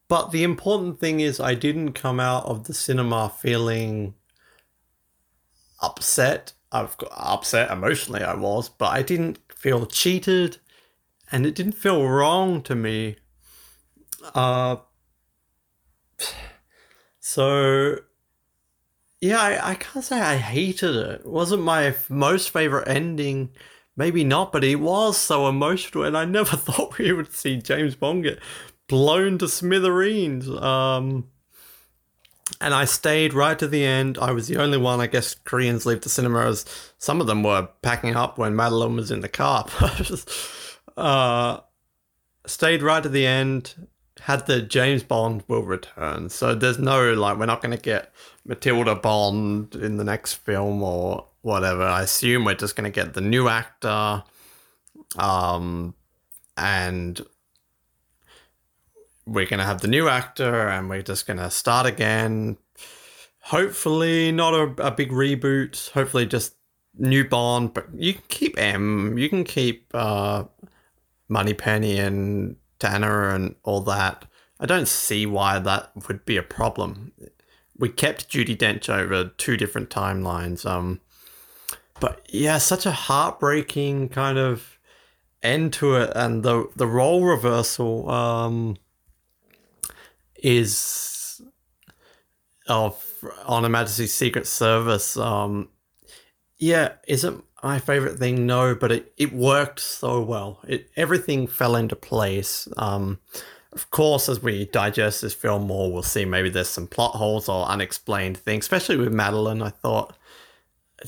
But 0.08 0.30
the 0.30 0.42
important 0.42 1.00
thing 1.00 1.20
is, 1.20 1.40
I 1.40 1.54
didn't 1.54 1.92
come 1.92 2.20
out 2.20 2.44
of 2.44 2.64
the 2.64 2.74
cinema 2.74 3.30
feeling 3.30 4.14
upset. 5.80 6.52
I've 6.70 6.96
got 6.98 7.12
upset 7.16 7.70
emotionally, 7.70 8.22
I 8.22 8.34
was, 8.34 8.68
but 8.68 8.92
I 8.92 9.02
didn't 9.02 9.38
feel 9.54 9.86
cheated, 9.86 10.58
and 11.30 11.46
it 11.46 11.54
didn't 11.54 11.72
feel 11.72 12.06
wrong 12.06 12.62
to 12.62 12.74
me. 12.74 13.16
Uh, 14.34 14.76
so 17.20 17.96
yeah, 19.22 19.40
I, 19.40 19.70
I 19.70 19.74
can't 19.76 20.04
say 20.04 20.20
I 20.20 20.36
hated 20.36 20.96
it. 20.96 21.20
It 21.20 21.26
wasn't 21.26 21.62
my 21.62 21.94
most 22.08 22.50
favorite 22.50 22.88
ending. 22.88 23.50
Maybe 23.96 24.24
not, 24.24 24.50
but 24.50 24.64
it 24.64 24.76
was 24.76 25.16
so 25.16 25.48
emotional, 25.48 26.02
and 26.02 26.18
I 26.18 26.24
never 26.24 26.56
thought 26.56 26.98
we 26.98 27.12
would 27.12 27.32
see 27.32 27.56
James 27.58 27.94
Bond 27.94 28.24
get 28.24 28.40
blown 28.88 29.38
to 29.38 29.48
smithereens. 29.48 30.48
Um, 30.48 31.28
and 32.60 32.74
I 32.74 32.84
stayed 32.84 33.32
right 33.32 33.56
to 33.60 33.68
the 33.68 33.84
end. 33.84 34.18
I 34.18 34.32
was 34.32 34.48
the 34.48 34.56
only 34.56 34.76
one. 34.76 35.00
I 35.00 35.06
guess 35.06 35.36
Koreans 35.36 35.86
leave 35.86 36.00
the 36.00 36.08
cinema 36.08 36.46
as 36.46 36.64
some 36.98 37.20
of 37.20 37.28
them 37.28 37.44
were 37.44 37.68
packing 37.80 38.16
up 38.16 38.38
when 38.38 38.56
Madeleine 38.56 38.96
was 38.96 39.12
in 39.12 39.20
the 39.20 39.28
car. 39.28 39.68
uh, 40.96 41.60
stayed 42.44 42.82
right 42.82 43.02
to 43.04 43.08
the 43.08 43.26
end. 43.26 43.86
Had 44.20 44.46
the 44.46 44.62
James 44.62 45.04
Bond 45.04 45.44
will 45.46 45.62
return. 45.62 46.28
So 46.28 46.56
there's 46.56 46.80
no 46.80 47.12
like 47.14 47.38
we're 47.38 47.46
not 47.46 47.62
going 47.62 47.76
to 47.76 47.82
get 47.82 48.12
Matilda 48.44 48.94
Bond 48.94 49.74
in 49.74 49.96
the 49.96 50.04
next 50.04 50.34
film 50.34 50.82
or 50.82 51.26
whatever. 51.42 51.82
I 51.82 52.02
assume 52.02 52.44
we're 52.44 52.54
just 52.54 52.76
going 52.76 52.90
to 52.90 52.94
get 52.94 53.14
the 53.14 53.20
new 53.20 53.48
actor. 53.48 54.24
Um, 55.16 55.94
and 56.56 57.20
we're 59.26 59.46
going 59.46 59.58
to 59.58 59.64
have 59.64 59.80
the 59.80 59.88
new 59.88 60.08
actor 60.08 60.68
and 60.68 60.88
we're 60.88 61.02
just 61.02 61.26
going 61.26 61.38
to 61.38 61.50
start 61.50 61.86
again. 61.86 62.56
Hopefully, 63.40 64.32
not 64.32 64.54
a, 64.54 64.86
a 64.86 64.90
big 64.90 65.10
reboot. 65.10 65.90
Hopefully, 65.90 66.26
just 66.26 66.54
new 66.96 67.28
Bond. 67.28 67.74
But 67.74 67.88
you 67.94 68.14
can 68.14 68.22
keep 68.28 68.58
M. 68.58 69.18
You 69.18 69.28
can 69.28 69.44
keep 69.44 69.90
uh, 69.94 70.44
Moneypenny 71.28 71.98
and 71.98 72.56
Tanner 72.78 73.30
and 73.30 73.56
all 73.64 73.80
that. 73.82 74.26
I 74.60 74.66
don't 74.66 74.86
see 74.86 75.26
why 75.26 75.58
that 75.58 75.90
would 76.06 76.24
be 76.24 76.36
a 76.36 76.42
problem. 76.42 77.12
We 77.82 77.88
kept 77.88 78.30
Judi 78.30 78.56
Dench 78.56 78.88
over 78.88 79.32
two 79.36 79.56
different 79.56 79.90
timelines. 79.90 80.64
Um, 80.64 81.00
but 81.98 82.24
yeah, 82.30 82.58
such 82.58 82.86
a 82.86 82.92
heartbreaking 82.92 84.10
kind 84.10 84.38
of 84.38 84.78
end 85.42 85.72
to 85.74 85.96
it, 85.96 86.12
and 86.14 86.44
the 86.44 86.70
the 86.76 86.86
role 86.86 87.24
reversal. 87.24 88.08
Um, 88.08 88.76
is 90.42 91.40
of 92.68 93.04
On 93.46 93.62
Her 93.62 93.68
Majesty's 93.68 94.12
Secret 94.12 94.46
Service. 94.46 95.16
Um, 95.16 95.68
yeah, 96.58 96.92
isn't 97.06 97.44
my 97.62 97.78
favorite 97.78 98.18
thing? 98.18 98.46
No, 98.46 98.74
but 98.74 98.92
it, 98.92 99.12
it 99.16 99.32
worked 99.32 99.80
so 99.80 100.20
well. 100.22 100.60
It 100.66 100.90
everything 100.96 101.46
fell 101.46 101.76
into 101.76 101.96
place. 101.96 102.68
Um, 102.76 103.20
of 103.72 103.90
course, 103.90 104.28
as 104.28 104.42
we 104.42 104.66
digest 104.66 105.22
this 105.22 105.34
film 105.34 105.66
more, 105.66 105.90
we'll 105.92 106.02
see 106.02 106.24
maybe 106.24 106.50
there's 106.50 106.68
some 106.68 106.86
plot 106.86 107.14
holes 107.14 107.48
or 107.48 107.66
unexplained 107.66 108.36
things, 108.36 108.64
especially 108.64 108.96
with 108.96 109.12
Madeleine. 109.12 109.62
I 109.62 109.70
thought, 109.70 110.16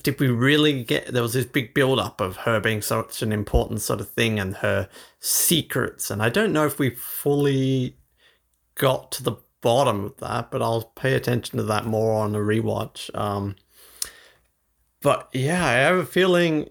did 0.02 0.18
we 0.18 0.28
really 0.28 0.82
get 0.82 1.06
there 1.08 1.22
was 1.22 1.34
this 1.34 1.46
big 1.46 1.74
build 1.74 1.98
up 1.98 2.20
of 2.20 2.38
her 2.38 2.60
being 2.60 2.82
such 2.82 3.22
an 3.22 3.32
important 3.32 3.80
sort 3.82 4.00
of 4.00 4.08
thing 4.10 4.40
and 4.40 4.56
her 4.56 4.88
secrets, 5.20 6.10
and 6.10 6.22
I 6.22 6.28
don't 6.28 6.52
know 6.52 6.66
if 6.66 6.78
we 6.78 6.90
fully 6.90 7.96
got 8.74 9.12
to 9.12 9.22
the 9.22 9.36
bottom 9.60 10.04
of 10.04 10.16
that, 10.18 10.50
but 10.50 10.62
I'll 10.62 10.82
pay 10.82 11.14
attention 11.14 11.58
to 11.58 11.64
that 11.64 11.86
more 11.86 12.12
on 12.12 12.34
a 12.34 12.38
rewatch. 12.38 13.14
Um, 13.18 13.56
but 15.00 15.28
yeah, 15.32 15.64
I 15.64 15.72
have 15.72 15.96
a 15.96 16.06
feeling 16.06 16.70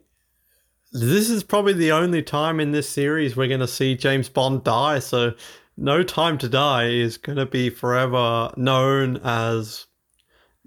this 0.93 1.29
is 1.29 1.43
probably 1.43 1.73
the 1.73 1.91
only 1.91 2.21
time 2.21 2.59
in 2.59 2.71
this 2.71 2.87
series 2.87 3.35
we're 3.35 3.47
going 3.47 3.59
to 3.59 3.67
see 3.67 3.95
James 3.95 4.29
Bond 4.29 4.63
die. 4.63 4.99
So, 4.99 5.33
No 5.75 6.03
Time 6.03 6.37
to 6.37 6.49
Die 6.49 6.87
is 6.87 7.17
going 7.17 7.37
to 7.37 7.45
be 7.45 7.69
forever 7.69 8.53
known 8.57 9.17
as 9.23 9.87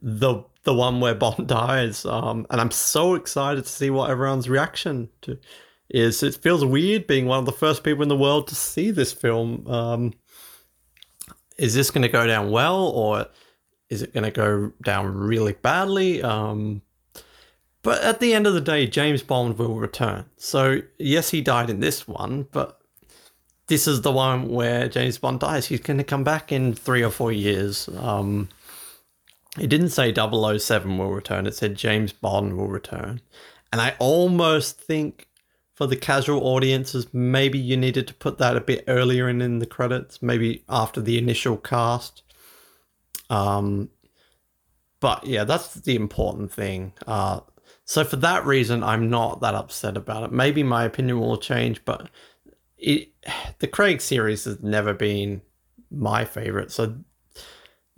the 0.00 0.44
the 0.64 0.74
one 0.74 1.00
where 1.00 1.14
Bond 1.14 1.46
dies. 1.48 2.04
Um, 2.04 2.46
and 2.50 2.60
I'm 2.60 2.70
so 2.70 3.14
excited 3.14 3.64
to 3.64 3.70
see 3.70 3.90
what 3.90 4.10
everyone's 4.10 4.48
reaction 4.48 5.08
to 5.22 5.38
is. 5.88 6.22
It 6.22 6.34
feels 6.36 6.64
weird 6.64 7.06
being 7.06 7.26
one 7.26 7.38
of 7.38 7.46
the 7.46 7.52
first 7.52 7.84
people 7.84 8.02
in 8.02 8.08
the 8.08 8.16
world 8.16 8.48
to 8.48 8.54
see 8.54 8.90
this 8.90 9.12
film. 9.12 9.66
Um, 9.66 10.14
is 11.56 11.74
this 11.74 11.90
going 11.90 12.02
to 12.02 12.08
go 12.08 12.26
down 12.26 12.50
well 12.50 12.88
or 12.88 13.26
is 13.88 14.02
it 14.02 14.12
going 14.12 14.24
to 14.24 14.30
go 14.30 14.72
down 14.82 15.06
really 15.06 15.54
badly? 15.54 16.22
Um, 16.22 16.82
but 17.82 18.02
at 18.02 18.18
the 18.18 18.34
end 18.34 18.48
of 18.48 18.54
the 18.54 18.60
day, 18.60 18.86
James 18.86 19.22
Bond 19.22 19.58
will 19.58 19.76
return. 19.76 20.24
So, 20.36 20.82
yes, 20.98 21.30
he 21.30 21.40
died 21.40 21.70
in 21.70 21.78
this 21.78 22.08
one, 22.08 22.48
but 22.50 22.75
this 23.68 23.86
is 23.86 24.02
the 24.02 24.12
one 24.12 24.48
where 24.48 24.88
James 24.88 25.18
Bond 25.18 25.40
dies. 25.40 25.66
He's 25.66 25.80
going 25.80 25.98
to 25.98 26.04
come 26.04 26.24
back 26.24 26.52
in 26.52 26.74
three 26.74 27.02
or 27.02 27.10
four 27.10 27.32
years. 27.32 27.88
Um, 27.98 28.48
it 29.58 29.68
didn't 29.68 29.88
say 29.90 30.14
007 30.14 30.98
will 30.98 31.10
return, 31.10 31.46
it 31.46 31.54
said 31.54 31.76
James 31.76 32.12
Bond 32.12 32.56
will 32.56 32.68
return. 32.68 33.20
And 33.72 33.80
I 33.80 33.94
almost 33.98 34.78
think 34.78 35.28
for 35.74 35.86
the 35.86 35.96
casual 35.96 36.46
audiences, 36.46 37.12
maybe 37.12 37.58
you 37.58 37.76
needed 37.76 38.06
to 38.08 38.14
put 38.14 38.38
that 38.38 38.56
a 38.56 38.60
bit 38.60 38.84
earlier 38.86 39.28
in, 39.28 39.42
in 39.42 39.58
the 39.58 39.66
credits, 39.66 40.22
maybe 40.22 40.62
after 40.68 41.00
the 41.00 41.18
initial 41.18 41.56
cast. 41.56 42.22
Um, 43.28 43.90
but 45.00 45.26
yeah, 45.26 45.44
that's 45.44 45.74
the 45.74 45.96
important 45.96 46.52
thing. 46.52 46.92
Uh, 47.06 47.40
so 47.84 48.04
for 48.04 48.16
that 48.16 48.46
reason, 48.46 48.82
I'm 48.82 49.10
not 49.10 49.40
that 49.40 49.54
upset 49.54 49.96
about 49.96 50.22
it. 50.24 50.32
Maybe 50.32 50.62
my 50.62 50.84
opinion 50.84 51.20
will 51.20 51.36
change, 51.36 51.84
but 51.84 52.08
it, 52.78 53.10
the 53.58 53.66
Craig 53.66 54.00
series 54.00 54.44
has 54.44 54.62
never 54.62 54.94
been 54.94 55.42
my 55.90 56.24
favorite. 56.24 56.72
So 56.72 56.96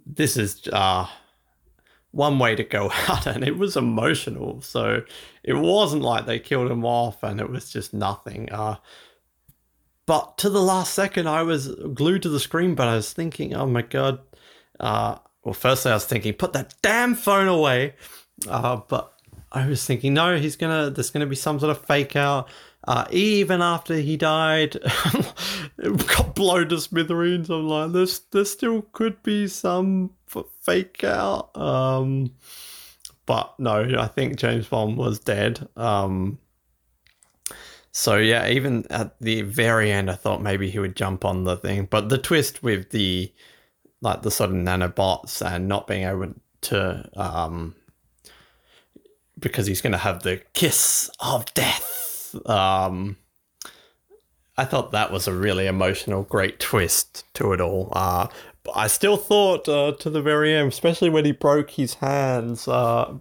this 0.07 0.37
is 0.37 0.69
uh, 0.73 1.07
one 2.11 2.39
way 2.39 2.55
to 2.55 2.65
go 2.65 2.91
out 3.09 3.27
and 3.27 3.45
it 3.45 3.57
was 3.57 3.77
emotional 3.77 4.61
so 4.61 5.03
it 5.43 5.55
wasn't 5.55 6.03
like 6.03 6.27
they 6.27 6.39
killed 6.39 6.71
him 6.71 6.85
off 6.85 7.23
and 7.23 7.41
it 7.41 7.51
was 7.51 7.71
just 7.71 7.93
nothing 7.93 8.51
uh, 8.51 8.77
but 10.07 10.39
to 10.39 10.49
the 10.49 10.63
last 10.63 10.95
second 10.95 11.29
i 11.29 11.43
was 11.43 11.69
glued 11.95 12.23
to 12.23 12.29
the 12.29 12.41
screen 12.41 12.75
but 12.75 12.89
i 12.89 12.95
was 12.95 13.13
thinking 13.13 13.55
oh 13.55 13.67
my 13.67 13.83
god 13.83 14.21
uh, 14.81 15.17
well 15.45 15.55
firstly 15.55 15.91
i 15.91 15.95
was 15.95 16.07
thinking 16.07 16.33
put 16.33 16.53
that 16.53 16.75
damn 16.83 17.15
phone 17.15 17.49
away 17.49 17.95
uh, 18.49 18.81
but 18.89 19.13
i 19.53 19.67
was 19.67 19.85
thinking 19.85 20.15
no 20.15 20.39
he's 20.39 20.57
gonna 20.57 20.91
there's 20.91 21.11
gonna 21.11 21.27
be 21.27 21.37
some 21.37 21.61
sort 21.61 21.71
of 21.71 21.85
fake 21.85 22.17
out 22.17 22.49
uh, 22.89 23.05
even 23.11 23.61
after 23.61 23.97
he 23.97 24.17
died, 24.17 24.79
got 25.83 26.35
blown 26.35 26.71
to 26.71 26.81
smithereens. 26.81 27.51
I'm 27.51 27.69
like, 27.69 27.93
there's, 27.93 28.21
there 28.31 28.47
still 28.47 28.81
could 28.81 29.23
be 29.23 29.47
some 29.47 30.13
fake 30.63 31.05
out. 31.05 31.55
Um, 31.55 32.33
but 33.27 33.55
no, 33.61 33.87
I 33.99 34.07
think 34.07 34.39
James 34.39 34.69
Bond 34.69 34.97
was 34.97 35.19
dead. 35.19 35.69
Um, 35.77 36.39
so 37.93 38.17
yeah, 38.17 38.49
even 38.49 38.87
at 38.89 39.21
the 39.21 39.43
very 39.43 39.93
end, 39.93 40.11
I 40.11 40.15
thought 40.15 40.41
maybe 40.41 40.71
he 40.71 40.79
would 40.79 40.97
jump 40.97 41.27
on 41.27 41.45
the 41.45 41.59
thing. 41.59 41.89
But 41.91 42.09
the 42.09 42.17
twist 42.17 42.63
with 42.63 42.89
the 42.89 43.31
like 44.01 44.23
the 44.23 44.31
sort 44.31 44.49
of 44.49 44.57
nanobots 44.57 45.45
and 45.47 45.69
not 45.69 45.87
being 45.87 46.05
able 46.05 46.33
to 46.61 47.11
um 47.17 47.75
because 49.39 49.67
he's 49.67 49.83
going 49.83 49.93
to 49.93 49.99
have 49.99 50.23
the 50.23 50.41
kiss 50.55 51.11
of 51.21 51.53
death. 51.53 52.08
Um, 52.47 53.17
I 54.57 54.65
thought 54.65 54.91
that 54.91 55.13
was 55.13 55.29
a 55.29 55.33
really 55.33 55.67
emotional, 55.67 56.25
great 56.25 56.59
twist 56.59 57.25
to 57.35 57.53
it 57.53 57.61
all. 57.61 57.91
Uh, 57.93 58.27
but 58.65 58.77
I 58.77 58.89
still 58.89 59.17
thought 59.17 59.69
uh, 59.69 59.93
to 60.01 60.11
the 60.11 60.21
very 60.21 60.53
end, 60.53 60.69
especially 60.73 61.11
when 61.11 61.25
he 61.25 61.33
broke 61.33 61.71
his 61.71 61.95
hands. 61.95 62.67
Uh, 62.67 63.19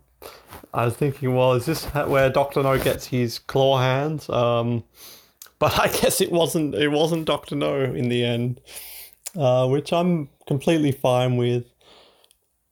I 0.74 0.86
was 0.86 0.96
thinking, 0.96 1.36
well, 1.36 1.54
is 1.54 1.66
this 1.66 1.86
where 1.86 2.30
Doctor 2.30 2.64
No 2.64 2.78
gets 2.80 3.06
his 3.06 3.40
claw 3.40 3.78
hands? 3.80 4.30
Um, 4.30 4.84
but 5.60 5.78
I 5.80 5.88
guess 6.02 6.22
it 6.22 6.32
wasn't. 6.32 6.76
It 6.76 6.90
wasn't 6.90 7.26
Doctor 7.26 7.56
No 7.56 7.82
in 7.82 8.10
the 8.10 8.24
end, 8.24 8.60
uh, 9.36 9.68
which 9.68 9.94
I'm 9.94 10.30
completely 10.48 10.92
fine 10.92 11.38
with. 11.38 11.66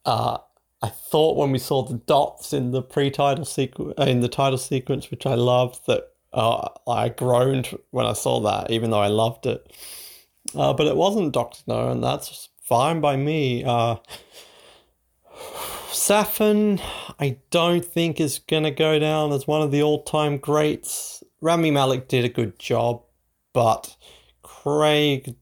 Uh, 0.05 0.39
I 0.81 0.89
thought 0.89 1.37
when 1.37 1.51
we 1.51 1.59
saw 1.59 1.83
the 1.83 1.97
dots 1.97 2.53
in 2.53 2.71
the 2.71 2.81
pre-title 2.81 3.45
sequence, 3.45 3.93
in 3.97 4.19
the 4.21 4.27
title 4.27 4.57
sequence, 4.57 5.09
which 5.09 5.25
I 5.25 5.35
loved, 5.35 5.85
that 5.87 6.11
uh, 6.35 6.67
I 6.87 7.09
groaned 7.09 7.77
when 7.91 8.05
I 8.05 8.13
saw 8.13 8.41
that, 8.41 8.69
even 8.69 8.91
though 8.91 8.99
I 8.99 9.07
loved 9.07 9.45
it. 9.45 9.71
Uh, 10.53 10.73
but 10.73 10.85
it 10.85 10.97
wasn't 10.97 11.31
Doctor 11.31 11.63
No, 11.65 11.89
and 11.89 12.03
that's 12.03 12.49
fine 12.61 12.99
by 12.99 13.15
me. 13.15 13.63
Uh, 13.63 13.95
Safin, 15.91 16.81
I 17.19 17.37
don't 17.51 17.85
think 17.85 18.19
is 18.19 18.39
gonna 18.39 18.71
go 18.71 18.99
down 18.99 19.31
as 19.31 19.47
one 19.47 19.61
of 19.61 19.71
the 19.71 19.81
all-time 19.81 20.37
greats. 20.37 21.23
Rami 21.39 21.71
Malek 21.71 22.09
did 22.09 22.25
a 22.25 22.29
good 22.29 22.59
job, 22.59 23.01
but 23.53 23.95
Craig, 24.43 25.35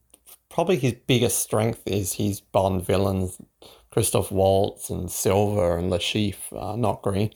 probably 0.48 0.76
his 0.76 0.94
biggest 1.08 1.40
strength 1.40 1.82
is 1.86 2.12
his 2.14 2.40
Bond 2.40 2.86
villains, 2.86 3.40
Christoph 3.90 4.30
Waltz 4.30 4.90
and 4.90 5.10
Silva 5.10 5.76
and 5.76 5.90
Chiffre, 5.92 6.36
uh, 6.52 6.76
not 6.76 7.02
Greene. 7.02 7.32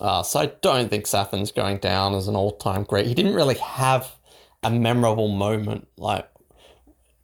Uh, 0.00 0.22
so 0.22 0.40
I 0.40 0.46
don't 0.62 0.88
think 0.88 1.04
Safin's 1.04 1.52
going 1.52 1.78
down 1.78 2.14
as 2.14 2.26
an 2.26 2.34
all-time 2.34 2.84
great. 2.84 3.06
He 3.06 3.14
didn't 3.14 3.34
really 3.34 3.56
have 3.56 4.10
a 4.62 4.70
memorable 4.70 5.28
moment. 5.28 5.88
Like 5.98 6.28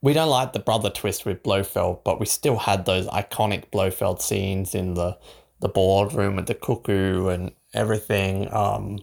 we 0.03 0.13
don't 0.13 0.29
like 0.29 0.53
the 0.53 0.61
brother 0.61 0.91
twist 0.91 1.25
with 1.25 1.43
Blofeld, 1.43 2.05
but 2.05 2.21
we 2.21 2.27
still 2.27 2.59
had 2.59 2.85
those 2.85 3.07
iconic 3.09 3.71
Blofeld 3.71 4.21
scenes 4.21 4.75
in 4.75 4.95
the 4.95 5.19
the 5.61 5.69
boardroom 5.69 6.37
with 6.37 6.47
the 6.47 6.55
cuckoo 6.55 7.29
and 7.29 7.51
everything. 7.73 8.53
Um, 8.53 8.99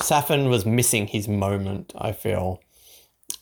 was 0.00 0.64
missing 0.64 1.08
his 1.08 1.26
moment. 1.26 1.92
I 1.98 2.12
feel, 2.12 2.62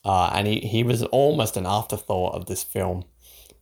uh, 0.04 0.30
and 0.33 0.47
he 0.47 0.61
he 0.61 0.83
was 0.83 1.02
almost 1.02 1.59
an 1.59 1.66
afterthought 1.66 2.35
of 2.35 2.47
this 2.47 2.64
film, 2.64 3.04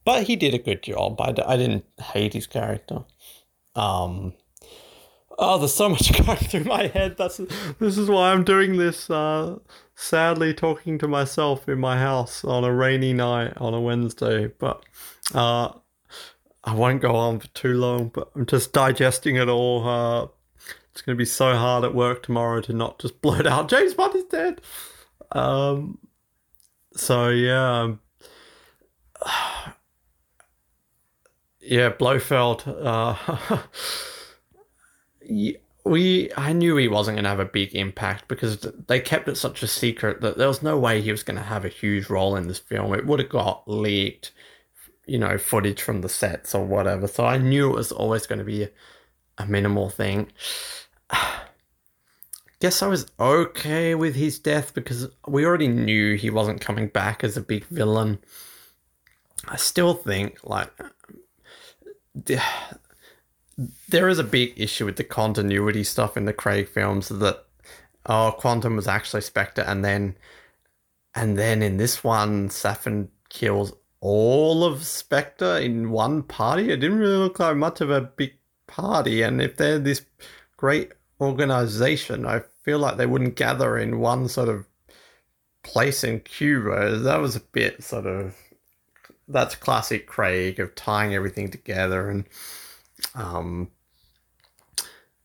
but 0.05 0.25
he 0.25 0.37
did 0.37 0.55
a 0.55 0.59
good 0.59 0.83
job. 0.83 1.21
I, 1.21 1.35
I 1.45 1.57
didn't 1.57 1.85
hate 2.01 2.35
his 2.35 2.47
character. 2.47 3.05
Um, 3.75 4.35
Oh, 5.39 5.59
there's 5.59 5.75
so 5.75 5.89
much 5.89 6.13
going 6.27 6.39
through 6.39 6.65
my 6.65 6.87
head. 6.89 7.17
That's 7.17 7.39
this 7.79 7.99
is 7.99 8.09
why 8.09 8.33
I'm 8.33 8.45
doing 8.45 8.77
this. 8.77 9.11
Uh, 9.11 9.59
sadly, 9.95 10.55
talking 10.55 10.99
to 10.99 11.09
myself 11.09 11.69
in 11.69 11.81
my 11.81 11.99
house 11.99 12.45
on 12.45 12.65
a 12.65 12.73
rainy 12.73 13.13
night 13.13 13.57
on 13.57 13.75
a 13.75 13.81
Wednesday. 13.81 14.47
But 14.47 14.85
uh, 15.35 15.73
I 16.63 16.75
won't 16.75 17.03
go 17.03 17.17
on 17.17 17.41
for 17.41 17.49
too 17.49 17.75
long. 17.75 18.09
But 18.09 18.31
I'm 18.35 18.47
just 18.47 18.73
digesting 18.73 19.37
it 19.37 19.49
all. 19.49 19.89
Uh, 19.89 20.29
it's 20.93 21.03
going 21.03 21.17
to 21.17 21.21
be 21.21 21.25
so 21.25 21.57
hard 21.57 21.85
at 21.85 21.95
work 21.95 22.23
tomorrow 22.23 22.61
to 22.63 22.73
not 22.73 22.99
just 23.01 23.21
blurt 23.23 23.47
out 23.47 23.69
James 23.69 23.95
Bond 23.95 24.15
is 24.15 24.25
dead. 24.25 24.61
Um. 25.33 25.99
So 26.97 27.29
yeah. 27.29 27.95
Yeah, 31.67 31.89
Blofeld. 31.89 32.67
We 35.85 36.31
I 36.37 36.53
knew 36.53 36.77
he 36.77 36.89
wasn't 36.89 37.17
going 37.17 37.25
to 37.25 37.31
have 37.31 37.41
a 37.41 37.45
big 37.45 37.75
impact 37.75 38.27
because 38.29 38.67
they 38.87 39.01
kept 39.01 39.29
it 39.29 39.37
such 39.37 39.63
a 39.63 39.67
secret 39.67 40.23
that 40.23 40.39
there 40.39 40.49
was 40.49 40.63
no 40.63 40.79
way 40.79 41.01
he 41.01 41.11
was 41.11 41.23
going 41.23 41.37
to 41.37 41.43
have 41.43 41.65
a 41.65 41.69
huge 41.69 42.09
role 42.09 42.37
in 42.37 42.49
this 42.49 42.59
film. 42.59 42.95
It 42.95 43.07
would 43.07 43.21
have 43.21 43.29
got 43.29 43.69
leaked, 43.69 44.33
you 45.07 45.19
know, 45.19 45.37
footage 45.37 45.83
from 45.83 46.01
the 46.01 46.09
sets 46.09 46.55
or 46.55 46.65
whatever. 46.65 47.07
So 47.07 47.27
I 47.27 47.37
knew 47.37 47.71
it 47.71 47.77
was 47.77 47.93
always 47.93 48.27
going 48.27 48.39
to 48.39 48.45
be 48.45 48.69
a 49.37 49.47
minimal 49.47 49.91
thing. 49.91 50.33
Guess 52.61 52.83
I 52.83 52.87
was 52.87 53.07
okay 53.21 53.95
with 53.95 54.15
his 54.15 54.39
death 54.39 54.73
because 54.73 55.09
we 55.27 55.45
already 55.45 55.69
knew 55.69 56.17
he 56.17 56.31
wasn't 56.31 56.63
coming 56.63 56.89
back 56.89 57.23
as 57.23 57.37
a 57.37 57.43
big 57.43 57.67
villain. 57.67 58.19
I 59.47 59.57
still 59.57 59.93
think 59.93 60.39
like 60.45 60.71
there 63.89 64.09
is 64.09 64.19
a 64.19 64.25
big 64.25 64.53
issue 64.57 64.85
with 64.85 64.97
the 64.97 65.05
continuity 65.05 65.85
stuff 65.85 66.17
in 66.17 66.25
the 66.25 66.33
Craig 66.33 66.69
films 66.69 67.09
that 67.09 67.45
oh 68.07 68.35
Quantum 68.37 68.77
was 68.77 68.89
actually 68.89 69.23
Spectre 69.23 69.63
and 69.63 69.85
then 69.85 70.17
and 71.15 71.39
then 71.39 71.63
in 71.63 71.77
this 71.77 72.03
one 72.03 72.49
Safin 72.49 73.09
kills 73.29 73.73
all 74.01 74.65
of 74.65 74.85
Spectre 74.85 75.57
in 75.59 75.91
one 75.91 76.23
party. 76.23 76.71
It 76.71 76.77
didn't 76.81 76.99
really 76.99 77.17
look 77.17 77.39
like 77.39 77.57
much 77.57 77.81
of 77.81 77.91
a 77.91 78.01
big 78.01 78.35
party 78.67 79.23
and 79.23 79.41
if 79.41 79.57
they're 79.57 79.79
this 79.79 80.05
great 80.57 80.93
organization, 81.21 82.27
I 82.27 82.43
feel 82.63 82.79
like 82.79 82.97
they 82.97 83.07
wouldn't 83.07 83.37
gather 83.37 83.79
in 83.79 84.01
one 84.01 84.29
sort 84.29 84.49
of 84.49 84.67
place 85.63 86.05
in 86.05 86.21
Cuba. 86.21 86.99
That 86.99 87.21
was 87.21 87.37
a 87.37 87.41
bit 87.41 87.83
sort 87.83 88.07
of 88.07 88.35
that's 89.29 89.55
classic 89.55 90.07
Craig 90.07 90.61
of 90.61 90.75
tying 90.75 91.15
everything 91.15 91.51
together 91.51 92.11
and 92.11 92.25
um, 93.15 93.71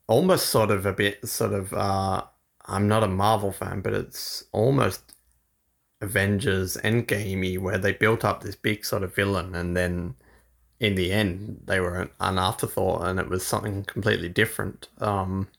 almost 0.08 0.48
sort 0.48 0.72
of 0.72 0.86
a 0.86 0.94
bit 0.94 1.28
sort 1.28 1.54
of 1.54 1.74
uh, 1.74 2.24
I'm 2.66 2.88
not 2.88 3.04
a 3.04 3.08
Marvel 3.08 3.52
fan, 3.52 3.82
but 3.82 3.94
it's 3.94 4.44
almost 4.52 5.16
Avengers 6.02 6.78
Endgamey 6.78 7.60
where 7.60 7.78
they 7.78 7.92
built 7.92 8.24
up 8.24 8.42
this 8.42 8.56
big 8.56 8.86
sort 8.86 9.04
of 9.04 9.16
villain 9.16 9.56
and 9.56 9.76
then 9.76 10.16
in 10.80 10.96
the 10.96 11.12
end 11.12 11.62
they 11.66 11.80
were 11.80 12.10
an, 12.20 12.38
afterthought 12.38 13.06
and 13.06 13.20
it 13.20 13.30
was 13.30 13.46
something 13.46 13.84
completely 13.84 14.30
different. 14.30 14.88
Um, 15.00 15.48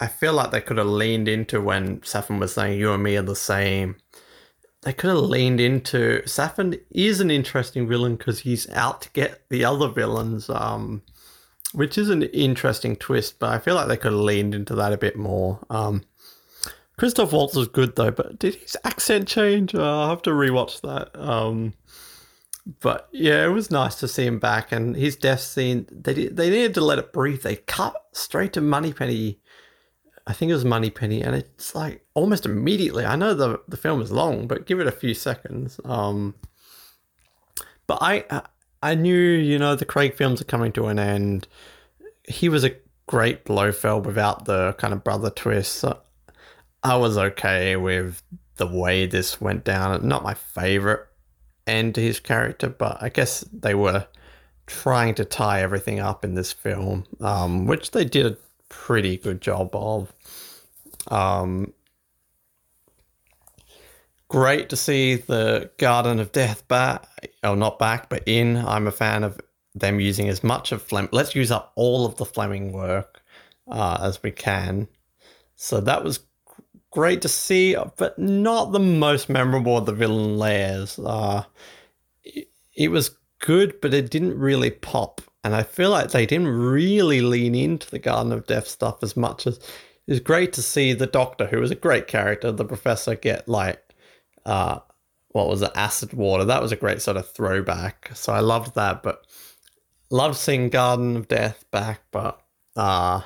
I 0.00 0.06
feel 0.06 0.32
like 0.32 0.52
they 0.52 0.60
could 0.60 0.78
have 0.78 0.86
leaned 0.86 1.26
into 1.26 1.60
when 1.60 2.02
Safin 2.02 2.38
was 2.38 2.54
saying 2.54 2.78
you 2.78 2.92
and 2.92 3.02
me 3.02 3.16
are 3.16 3.22
the 3.22 3.34
same 3.34 3.96
they 4.82 4.92
could 4.92 5.10
have 5.10 5.18
leaned 5.18 5.60
into 5.60 6.22
Safin 6.24 6.80
is 6.90 7.20
an 7.20 7.30
interesting 7.30 7.88
villain 7.88 8.16
because 8.16 8.40
he's 8.40 8.68
out 8.70 9.02
to 9.02 9.10
get 9.10 9.42
the 9.48 9.64
other 9.64 9.88
villains, 9.88 10.48
um, 10.48 11.02
which 11.72 11.98
is 11.98 12.10
an 12.10 12.22
interesting 12.24 12.96
twist. 12.96 13.38
But 13.38 13.50
I 13.50 13.58
feel 13.58 13.74
like 13.74 13.88
they 13.88 13.96
could 13.96 14.12
have 14.12 14.20
leaned 14.20 14.54
into 14.54 14.74
that 14.76 14.92
a 14.92 14.98
bit 14.98 15.16
more. 15.16 15.58
Um, 15.68 16.04
Christoph 16.96 17.32
Waltz 17.32 17.56
was 17.56 17.68
good 17.68 17.96
though, 17.96 18.10
but 18.10 18.38
did 18.38 18.54
his 18.54 18.76
accent 18.84 19.26
change? 19.26 19.74
Uh, 19.74 20.02
I'll 20.02 20.10
have 20.10 20.22
to 20.22 20.30
rewatch 20.30 20.80
that. 20.82 21.18
Um, 21.20 21.74
but 22.80 23.08
yeah, 23.12 23.44
it 23.44 23.50
was 23.50 23.70
nice 23.70 23.96
to 23.96 24.08
see 24.08 24.26
him 24.26 24.38
back, 24.38 24.72
and 24.72 24.94
his 24.94 25.16
death 25.16 25.40
scene. 25.40 25.86
They 25.90 26.28
they 26.28 26.50
needed 26.50 26.74
to 26.74 26.84
let 26.84 26.98
it 26.98 27.12
breathe. 27.12 27.42
They 27.42 27.56
cut 27.56 27.94
straight 28.12 28.52
to 28.52 28.60
Money 28.60 28.88
Moneypenny 28.88 29.40
I 30.28 30.34
think 30.34 30.50
it 30.50 30.54
was 30.54 30.64
Moneypenny, 30.64 31.22
and 31.22 31.34
it's 31.34 31.74
like 31.74 32.04
almost 32.12 32.44
immediately. 32.44 33.06
I 33.06 33.16
know 33.16 33.32
the 33.32 33.62
the 33.66 33.78
film 33.78 34.02
is 34.02 34.12
long, 34.12 34.46
but 34.46 34.66
give 34.66 34.78
it 34.78 34.86
a 34.86 34.92
few 34.92 35.14
seconds. 35.14 35.80
Um, 35.86 36.34
but 37.86 37.98
I 38.02 38.42
I 38.82 38.94
knew 38.94 39.18
you 39.18 39.58
know 39.58 39.74
the 39.74 39.86
Craig 39.86 40.14
films 40.14 40.42
are 40.42 40.44
coming 40.44 40.70
to 40.72 40.86
an 40.88 40.98
end. 40.98 41.48
He 42.28 42.50
was 42.50 42.62
a 42.62 42.76
great 43.06 43.46
Blofeld 43.46 44.04
without 44.04 44.44
the 44.44 44.74
kind 44.74 44.92
of 44.92 45.02
brother 45.02 45.30
twist. 45.30 45.76
So 45.76 45.98
I 46.82 46.96
was 46.96 47.16
okay 47.16 47.76
with 47.76 48.22
the 48.56 48.66
way 48.66 49.06
this 49.06 49.40
went 49.40 49.64
down. 49.64 50.06
Not 50.06 50.22
my 50.22 50.34
favorite 50.34 51.06
end 51.66 51.94
to 51.94 52.02
his 52.02 52.20
character, 52.20 52.68
but 52.68 53.02
I 53.02 53.08
guess 53.08 53.46
they 53.50 53.74
were 53.74 54.06
trying 54.66 55.14
to 55.14 55.24
tie 55.24 55.62
everything 55.62 56.00
up 56.00 56.22
in 56.22 56.34
this 56.34 56.52
film, 56.52 57.06
um, 57.20 57.64
which 57.64 57.92
they 57.92 58.04
did 58.04 58.26
a 58.26 58.36
pretty 58.68 59.16
good 59.16 59.40
job 59.40 59.70
of. 59.72 60.12
Um, 61.08 61.72
great 64.28 64.68
to 64.68 64.76
see 64.76 65.16
the 65.16 65.70
Garden 65.78 66.20
of 66.20 66.32
Death 66.32 66.66
back, 66.68 67.06
or 67.42 67.56
not 67.56 67.78
back, 67.78 68.08
but 68.08 68.22
in. 68.26 68.56
I'm 68.56 68.86
a 68.86 68.92
fan 68.92 69.24
of 69.24 69.40
them 69.74 70.00
using 70.00 70.28
as 70.28 70.44
much 70.44 70.72
of 70.72 70.82
Flem. 70.82 71.08
Let's 71.12 71.34
use 71.34 71.50
up 71.50 71.72
all 71.76 72.04
of 72.04 72.16
the 72.16 72.24
Fleming 72.24 72.72
work 72.72 73.22
uh, 73.66 73.98
as 74.02 74.22
we 74.22 74.30
can. 74.30 74.88
So 75.56 75.80
that 75.80 76.04
was 76.04 76.20
great 76.90 77.22
to 77.22 77.28
see, 77.28 77.76
but 77.96 78.18
not 78.18 78.72
the 78.72 78.78
most 78.78 79.28
memorable 79.28 79.76
of 79.76 79.86
the 79.86 79.92
villain 79.92 80.38
layers. 80.38 80.98
Uh, 80.98 81.44
it, 82.24 82.48
it 82.74 82.90
was 82.90 83.16
good, 83.40 83.80
but 83.80 83.94
it 83.94 84.10
didn't 84.10 84.38
really 84.38 84.70
pop. 84.70 85.20
And 85.44 85.54
I 85.54 85.62
feel 85.62 85.90
like 85.90 86.10
they 86.10 86.26
didn't 86.26 86.48
really 86.48 87.20
lean 87.20 87.54
into 87.54 87.90
the 87.90 87.98
Garden 87.98 88.32
of 88.32 88.46
Death 88.46 88.66
stuff 88.66 89.02
as 89.02 89.16
much 89.16 89.46
as 89.46 89.60
it's 90.08 90.18
great 90.18 90.52
to 90.54 90.62
see 90.62 90.92
the 90.92 91.06
Doctor, 91.06 91.46
who 91.46 91.60
was 91.60 91.70
a 91.70 91.76
great 91.76 92.08
character, 92.08 92.50
the 92.50 92.64
Professor, 92.64 93.14
get 93.14 93.48
like 93.48 93.80
uh, 94.44 94.80
what 95.28 95.46
was 95.46 95.62
it, 95.62 95.70
acid 95.76 96.12
water. 96.12 96.44
That 96.44 96.62
was 96.62 96.72
a 96.72 96.76
great 96.76 97.00
sort 97.00 97.16
of 97.16 97.30
throwback. 97.30 98.10
So 98.14 98.32
I 98.32 98.40
loved 98.40 98.74
that, 98.74 99.04
but 99.04 99.24
loved 100.10 100.36
seeing 100.36 100.70
Garden 100.70 101.16
of 101.16 101.28
Death 101.28 101.64
back. 101.70 102.00
But 102.10 102.40
uh 102.74 103.22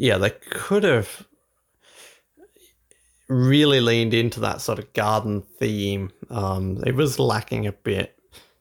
yeah, 0.00 0.16
they 0.16 0.30
could 0.30 0.82
have 0.82 1.26
really 3.28 3.80
leaned 3.80 4.14
into 4.14 4.40
that 4.40 4.62
sort 4.62 4.78
of 4.78 4.90
garden 4.94 5.42
theme. 5.42 6.10
Um, 6.30 6.82
it 6.86 6.94
was 6.94 7.18
lacking 7.18 7.66
a 7.66 7.72
bit, 7.72 8.18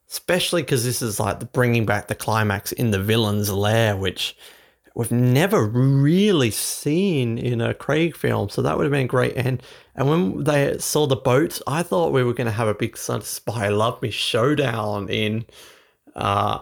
especially 0.09 0.63
because 0.63 0.83
this 0.83 1.01
is 1.01 1.17
like 1.17 1.39
the 1.39 1.45
bringing 1.45 1.85
back 1.85 2.07
the 2.07 2.15
climax 2.15 2.73
in 2.73 2.91
the 2.91 3.01
villain's 3.01 3.49
lair, 3.49 3.95
which 3.95 4.35
we've 4.95 5.12
never 5.12 5.65
really 5.65 6.52
seen 6.52 7.38
in 7.38 7.62
a 7.62 7.73
Craig 7.73 8.15
film. 8.15 8.49
So 8.49 8.62
that 8.62 8.78
would 8.78 8.84
have 8.84 8.91
been 8.91 9.08
great. 9.08 9.36
And 9.36 9.62
and 9.95 10.10
when 10.10 10.43
they 10.43 10.78
saw 10.78 11.08
the 11.08 11.15
boats, 11.15 11.62
I 11.67 11.84
thought 11.84 12.13
we 12.13 12.23
were 12.23 12.34
going 12.34 12.47
to 12.47 12.54
have 12.54 12.67
a 12.67 12.73
big 12.73 12.97
spy 12.97 13.69
love 13.69 14.02
me 14.02 14.12
showdown 14.12 15.10
in. 15.10 15.45
Uh, 16.15 16.60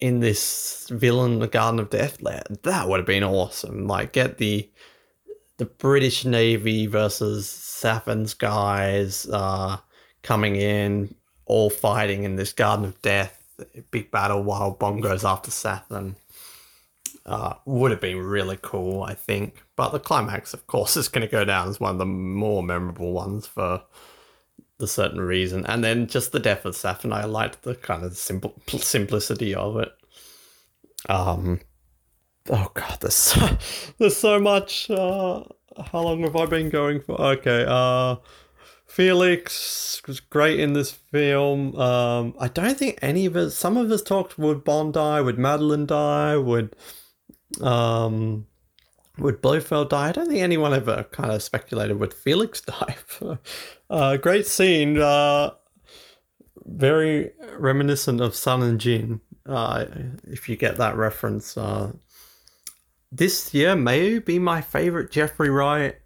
in 0.00 0.20
this 0.20 0.86
villain, 0.90 1.38
the 1.38 1.48
Garden 1.48 1.80
of 1.80 1.88
Death 1.88 2.18
that 2.18 2.88
would 2.88 2.98
have 2.98 3.06
been 3.06 3.24
awesome. 3.24 3.86
Like, 3.86 4.12
get 4.12 4.36
the 4.36 4.68
the 5.56 5.64
British 5.64 6.24
Navy 6.24 6.86
versus 6.86 7.46
Safin's 7.48 8.34
guys 8.34 9.26
uh, 9.32 9.78
coming 10.22 10.56
in, 10.56 11.14
all 11.46 11.70
fighting 11.70 12.24
in 12.24 12.36
this 12.36 12.52
Garden 12.52 12.86
of 12.86 13.00
Death, 13.02 13.40
big 13.90 14.10
battle 14.10 14.42
while 14.42 14.72
Bond 14.72 15.02
goes 15.02 15.24
after 15.24 15.50
Safin. 15.50 16.16
Uh, 17.26 17.54
would 17.64 17.90
have 17.90 18.02
been 18.02 18.18
really 18.18 18.58
cool, 18.60 19.02
I 19.02 19.14
think. 19.14 19.64
But 19.76 19.90
the 19.90 19.98
climax, 19.98 20.52
of 20.52 20.66
course, 20.66 20.96
is 20.98 21.08
going 21.08 21.26
to 21.26 21.30
go 21.30 21.44
down 21.44 21.68
as 21.68 21.80
one 21.80 21.92
of 21.92 21.98
the 21.98 22.06
more 22.06 22.62
memorable 22.62 23.12
ones 23.12 23.46
for 23.46 23.82
the 24.78 24.88
certain 24.88 25.20
reason. 25.20 25.64
And 25.66 25.82
then 25.82 26.06
just 26.06 26.32
the 26.32 26.40
death 26.40 26.64
of 26.64 26.74
Safin, 26.74 27.12
I 27.12 27.24
liked 27.24 27.62
the 27.62 27.74
kind 27.76 28.04
of 28.04 28.16
simple 28.16 28.54
simplicity 28.68 29.54
of 29.54 29.78
it. 29.78 29.92
Um, 31.08 31.60
oh 32.50 32.70
god, 32.74 32.98
there's 33.00 33.14
so, 33.14 33.58
there's 33.98 34.16
so 34.16 34.38
much. 34.40 34.90
Uh, 34.90 35.44
how 35.90 36.02
long 36.02 36.22
have 36.22 36.36
I 36.36 36.46
been 36.46 36.70
going 36.70 37.00
for? 37.00 37.20
Okay, 37.20 37.64
uh, 37.66 38.16
Felix 38.86 40.00
was 40.06 40.20
great 40.20 40.60
in 40.60 40.72
this 40.72 40.92
film. 40.92 41.74
Um, 41.76 42.34
I 42.38 42.48
don't 42.48 42.78
think 42.78 42.98
any 43.02 43.26
of 43.26 43.36
us. 43.36 43.56
Some 43.56 43.76
of 43.76 43.90
us 43.90 44.02
talked. 44.02 44.38
Would 44.38 44.64
Bond 44.64 44.94
die? 44.94 45.20
Would 45.20 45.38
Madeleine 45.38 45.86
die? 45.86 46.36
Would 46.36 46.76
um, 47.60 48.46
would 49.18 49.40
Blofeld 49.40 49.90
die? 49.90 50.08
I 50.08 50.12
don't 50.12 50.28
think 50.28 50.40
anyone 50.40 50.74
ever 50.74 51.04
kind 51.12 51.32
of 51.32 51.42
speculated 51.42 51.98
would 51.98 52.14
Felix 52.14 52.60
die. 52.62 52.96
uh, 53.90 54.16
great 54.16 54.46
scene. 54.46 54.98
Uh, 54.98 55.50
very 56.64 57.32
reminiscent 57.56 58.20
of 58.20 58.34
Sun 58.34 58.62
and 58.62 58.80
Jin. 58.80 59.20
Uh, 59.46 59.84
if 60.24 60.48
you 60.48 60.56
get 60.56 60.78
that 60.78 60.96
reference, 60.96 61.56
uh, 61.56 61.92
this 63.12 63.52
year 63.54 63.76
may 63.76 64.18
be 64.18 64.38
my 64.38 64.60
favorite 64.60 65.10
Jeffrey 65.10 65.50
Wright 65.50 65.96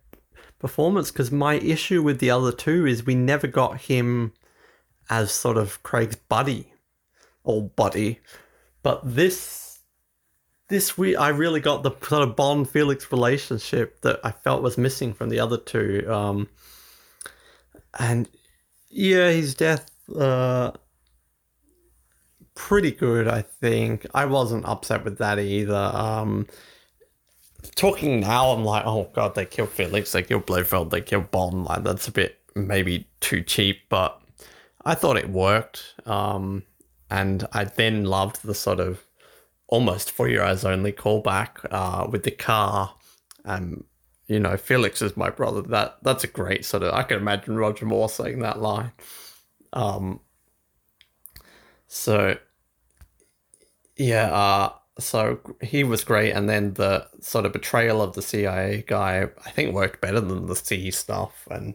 performance 0.58 1.10
because 1.10 1.30
my 1.30 1.54
issue 1.54 2.02
with 2.02 2.18
the 2.18 2.30
other 2.30 2.52
two 2.52 2.84
is 2.84 3.06
we 3.06 3.14
never 3.14 3.46
got 3.46 3.82
him 3.82 4.32
as 5.08 5.30
sort 5.32 5.56
of 5.56 5.82
Craig's 5.82 6.16
buddy 6.16 6.72
or 7.44 7.62
buddy, 7.62 8.20
but 8.82 9.00
this 9.04 9.67
this 10.68 10.96
we 10.98 11.16
I 11.16 11.28
really 11.30 11.60
got 11.60 11.82
the 11.82 11.90
sort 12.02 12.22
of 12.22 12.36
Bond 12.36 12.68
Felix 12.68 13.10
relationship 13.10 14.00
that 14.02 14.20
I 14.22 14.30
felt 14.30 14.62
was 14.62 14.78
missing 14.78 15.14
from 15.14 15.28
the 15.28 15.40
other 15.40 15.56
two. 15.56 16.04
Um, 16.08 16.48
and 17.98 18.28
yeah, 18.90 19.30
his 19.30 19.54
death. 19.54 19.90
Uh, 20.14 20.72
pretty 22.54 22.90
good, 22.90 23.28
I 23.28 23.42
think. 23.42 24.06
I 24.14 24.26
wasn't 24.26 24.66
upset 24.66 25.04
with 25.04 25.18
that 25.18 25.38
either. 25.38 25.90
Um, 25.94 26.46
talking 27.76 28.20
now, 28.20 28.50
I'm 28.50 28.64
like, 28.64 28.84
oh 28.84 29.10
god, 29.14 29.34
they 29.34 29.46
killed 29.46 29.70
Felix, 29.70 30.12
they 30.12 30.22
killed 30.22 30.46
Blofeld, 30.46 30.90
they 30.90 31.00
killed 31.00 31.30
Bond. 31.30 31.64
Like 31.64 31.84
that's 31.84 32.08
a 32.08 32.12
bit 32.12 32.38
maybe 32.54 33.08
too 33.20 33.42
cheap, 33.42 33.88
but 33.88 34.20
I 34.84 34.94
thought 34.94 35.16
it 35.16 35.30
worked. 35.30 35.94
Um, 36.04 36.64
and 37.10 37.46
I 37.52 37.64
then 37.64 38.04
loved 38.04 38.42
the 38.42 38.54
sort 38.54 38.80
of 38.80 39.02
almost 39.68 40.10
for 40.10 40.28
your 40.28 40.44
eyes 40.44 40.64
only 40.64 40.92
callback 40.92 41.64
uh, 41.70 42.06
with 42.10 42.24
the 42.24 42.30
car. 42.30 42.94
Um, 43.44 43.84
you 44.26 44.40
know, 44.40 44.56
Felix 44.56 45.00
is 45.00 45.16
my 45.16 45.30
brother. 45.30 45.62
That 45.62 45.98
that's 46.02 46.24
a 46.24 46.28
great 46.28 46.64
sort 46.64 46.82
of. 46.82 46.92
I 46.92 47.02
can 47.02 47.18
imagine 47.18 47.56
Roger 47.56 47.86
Moore 47.86 48.08
saying 48.08 48.40
that 48.40 48.60
line. 48.60 48.92
Um, 49.72 50.20
so 51.86 52.36
yeah, 53.96 54.32
uh, 54.32 54.72
so 54.98 55.40
he 55.62 55.84
was 55.84 56.04
great, 56.04 56.32
and 56.32 56.48
then 56.48 56.74
the 56.74 57.08
sort 57.20 57.46
of 57.46 57.52
betrayal 57.52 58.02
of 58.02 58.14
the 58.14 58.22
CIA 58.22 58.84
guy, 58.86 59.28
I 59.44 59.50
think, 59.50 59.74
worked 59.74 60.00
better 60.00 60.20
than 60.20 60.46
the 60.46 60.56
C 60.56 60.90
stuff. 60.90 61.46
And 61.50 61.74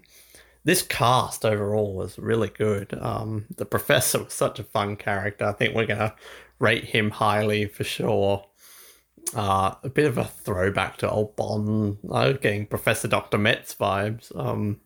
this 0.64 0.82
cast 0.82 1.46
overall 1.46 1.94
was 1.96 2.20
really 2.20 2.50
good. 2.50 2.98
Um, 3.02 3.46
the 3.58 3.66
professor 3.66 4.24
was 4.24 4.34
such 4.34 4.60
a 4.60 4.64
fun 4.64 4.96
character. 4.96 5.46
I 5.46 5.54
think 5.54 5.76
we're 5.76 5.88
gonna 5.88 6.16
rate 6.64 6.86
him 6.86 7.12
highly 7.12 7.66
for 7.66 7.84
sure. 7.84 8.46
Uh, 9.36 9.76
a 9.84 9.90
bit 9.90 10.06
of 10.06 10.18
a 10.18 10.26
throwback 10.26 10.98
to 10.98 11.10
old 11.10 11.36
Bond. 11.36 11.98
I 12.12 12.30
was 12.30 12.38
getting 12.38 12.66
Professor 12.66 13.08
Doctor 13.08 13.38
Metz 13.38 13.76
vibes. 13.76 14.36
Um, 14.36 14.80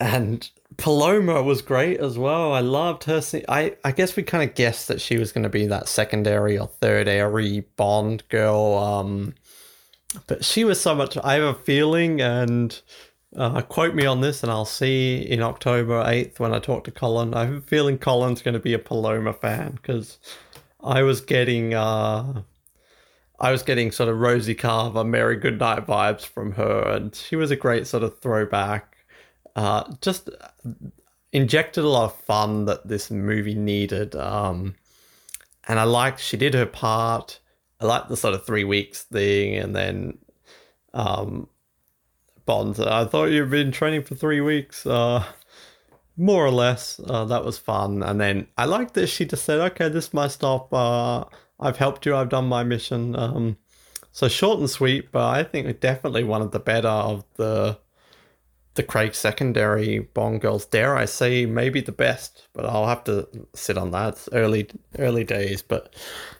and 0.00 0.48
Paloma 0.76 1.42
was 1.42 1.62
great 1.62 2.00
as 2.00 2.18
well. 2.18 2.52
I 2.52 2.60
loved 2.60 3.04
her. 3.04 3.20
I 3.48 3.76
I 3.84 3.92
guess 3.92 4.16
we 4.16 4.22
kind 4.22 4.48
of 4.48 4.54
guessed 4.54 4.88
that 4.88 5.00
she 5.00 5.18
was 5.18 5.32
going 5.32 5.42
to 5.42 5.48
be 5.48 5.66
that 5.66 5.88
secondary 5.88 6.58
or 6.58 6.68
third 6.68 7.08
airy 7.08 7.66
Bond 7.76 8.28
girl. 8.28 8.74
Um, 8.74 9.34
but 10.26 10.44
she 10.44 10.64
was 10.64 10.80
so 10.80 10.94
much. 10.94 11.16
I 11.22 11.34
have 11.34 11.42
a 11.42 11.54
feeling, 11.54 12.20
and 12.20 12.80
uh, 13.36 13.62
quote 13.62 13.94
me 13.94 14.06
on 14.06 14.20
this, 14.20 14.42
and 14.42 14.50
I'll 14.50 14.64
see 14.64 15.18
in 15.18 15.42
October 15.42 16.02
eighth 16.06 16.40
when 16.40 16.54
I 16.54 16.58
talk 16.58 16.84
to 16.84 16.90
Colin. 16.90 17.34
I 17.34 17.44
have 17.44 17.54
a 17.54 17.60
feeling 17.60 17.98
Colin's 17.98 18.42
going 18.42 18.54
to 18.54 18.60
be 18.60 18.74
a 18.74 18.78
Paloma 18.78 19.32
fan 19.32 19.72
because 19.72 20.18
I 20.82 21.02
was 21.02 21.20
getting. 21.20 21.74
Uh, 21.74 22.42
I 23.40 23.52
was 23.52 23.62
getting 23.62 23.92
sort 23.92 24.08
of 24.08 24.18
Rosie 24.18 24.54
Carver, 24.54 25.04
Mary 25.04 25.36
Goodnight 25.36 25.86
vibes 25.86 26.26
from 26.26 26.52
her, 26.52 26.82
and 26.88 27.14
she 27.14 27.36
was 27.36 27.52
a 27.52 27.56
great 27.56 27.86
sort 27.86 28.02
of 28.02 28.18
throwback. 28.18 28.96
Uh, 29.54 29.92
just 30.00 30.30
injected 31.32 31.84
a 31.84 31.88
lot 31.88 32.06
of 32.06 32.20
fun 32.22 32.64
that 32.64 32.88
this 32.88 33.10
movie 33.10 33.54
needed. 33.54 34.16
Um, 34.16 34.74
and 35.68 35.78
I 35.78 35.84
liked 35.84 36.20
she 36.20 36.36
did 36.36 36.54
her 36.54 36.66
part. 36.66 37.38
I 37.80 37.86
liked 37.86 38.08
the 38.08 38.16
sort 38.16 38.34
of 38.34 38.44
three 38.44 38.64
weeks 38.64 39.02
thing, 39.02 39.54
and 39.56 39.76
then 39.76 40.18
um, 40.94 41.48
Bond. 42.48 42.80
I 42.80 43.04
thought 43.04 43.26
you've 43.26 43.50
been 43.50 43.72
training 43.72 44.04
for 44.04 44.14
three 44.14 44.40
weeks. 44.40 44.86
Uh, 44.86 45.22
more 46.16 46.46
or 46.46 46.50
less, 46.50 46.98
uh, 47.06 47.26
that 47.26 47.44
was 47.44 47.58
fun. 47.58 48.02
And 48.02 48.18
then 48.18 48.46
I 48.56 48.64
liked 48.64 48.94
that 48.94 49.08
she 49.08 49.26
just 49.26 49.44
said, 49.44 49.60
"Okay, 49.72 49.90
this 49.90 50.06
is 50.06 50.14
my 50.14 50.28
stop. 50.28 50.72
Uh, 50.72 51.24
I've 51.60 51.76
helped 51.76 52.06
you. 52.06 52.16
I've 52.16 52.30
done 52.30 52.46
my 52.46 52.64
mission." 52.64 53.14
Um, 53.14 53.58
so 54.12 54.28
short 54.28 54.60
and 54.60 54.70
sweet, 54.70 55.12
but 55.12 55.26
I 55.26 55.44
think 55.44 55.78
definitely 55.80 56.24
one 56.24 56.40
of 56.40 56.52
the 56.52 56.58
better 56.58 56.88
of 56.88 57.24
the 57.34 57.78
the 58.76 58.82
Craig 58.82 59.14
secondary 59.14 59.98
Bond 59.98 60.40
girls. 60.40 60.64
Dare 60.64 60.96
I 60.96 61.04
say, 61.04 61.44
maybe 61.44 61.82
the 61.82 61.92
best, 61.92 62.48
but 62.54 62.64
I'll 62.64 62.86
have 62.86 63.04
to 63.04 63.28
sit 63.54 63.76
on 63.76 63.90
that. 63.90 64.14
It's 64.14 64.28
early, 64.32 64.70
early 64.98 65.24
days, 65.24 65.60
but 65.60 65.94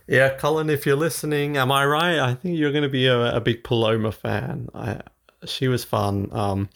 yeah, 0.06 0.30
Colin, 0.38 0.70
if 0.70 0.86
you're 0.86 0.96
listening, 0.96 1.56
am 1.58 1.70
I 1.70 1.84
right? 1.84 2.18
I 2.18 2.34
think 2.34 2.56
you're 2.56 2.72
going 2.72 2.84
to 2.84 2.88
be 2.88 3.06
a, 3.06 3.36
a 3.36 3.40
big 3.40 3.62
Paloma 3.64 4.12
fan. 4.12 4.68
I, 4.72 5.00
she 5.46 5.68
was 5.68 5.84
fun. 5.84 6.28
Um, 6.32 6.68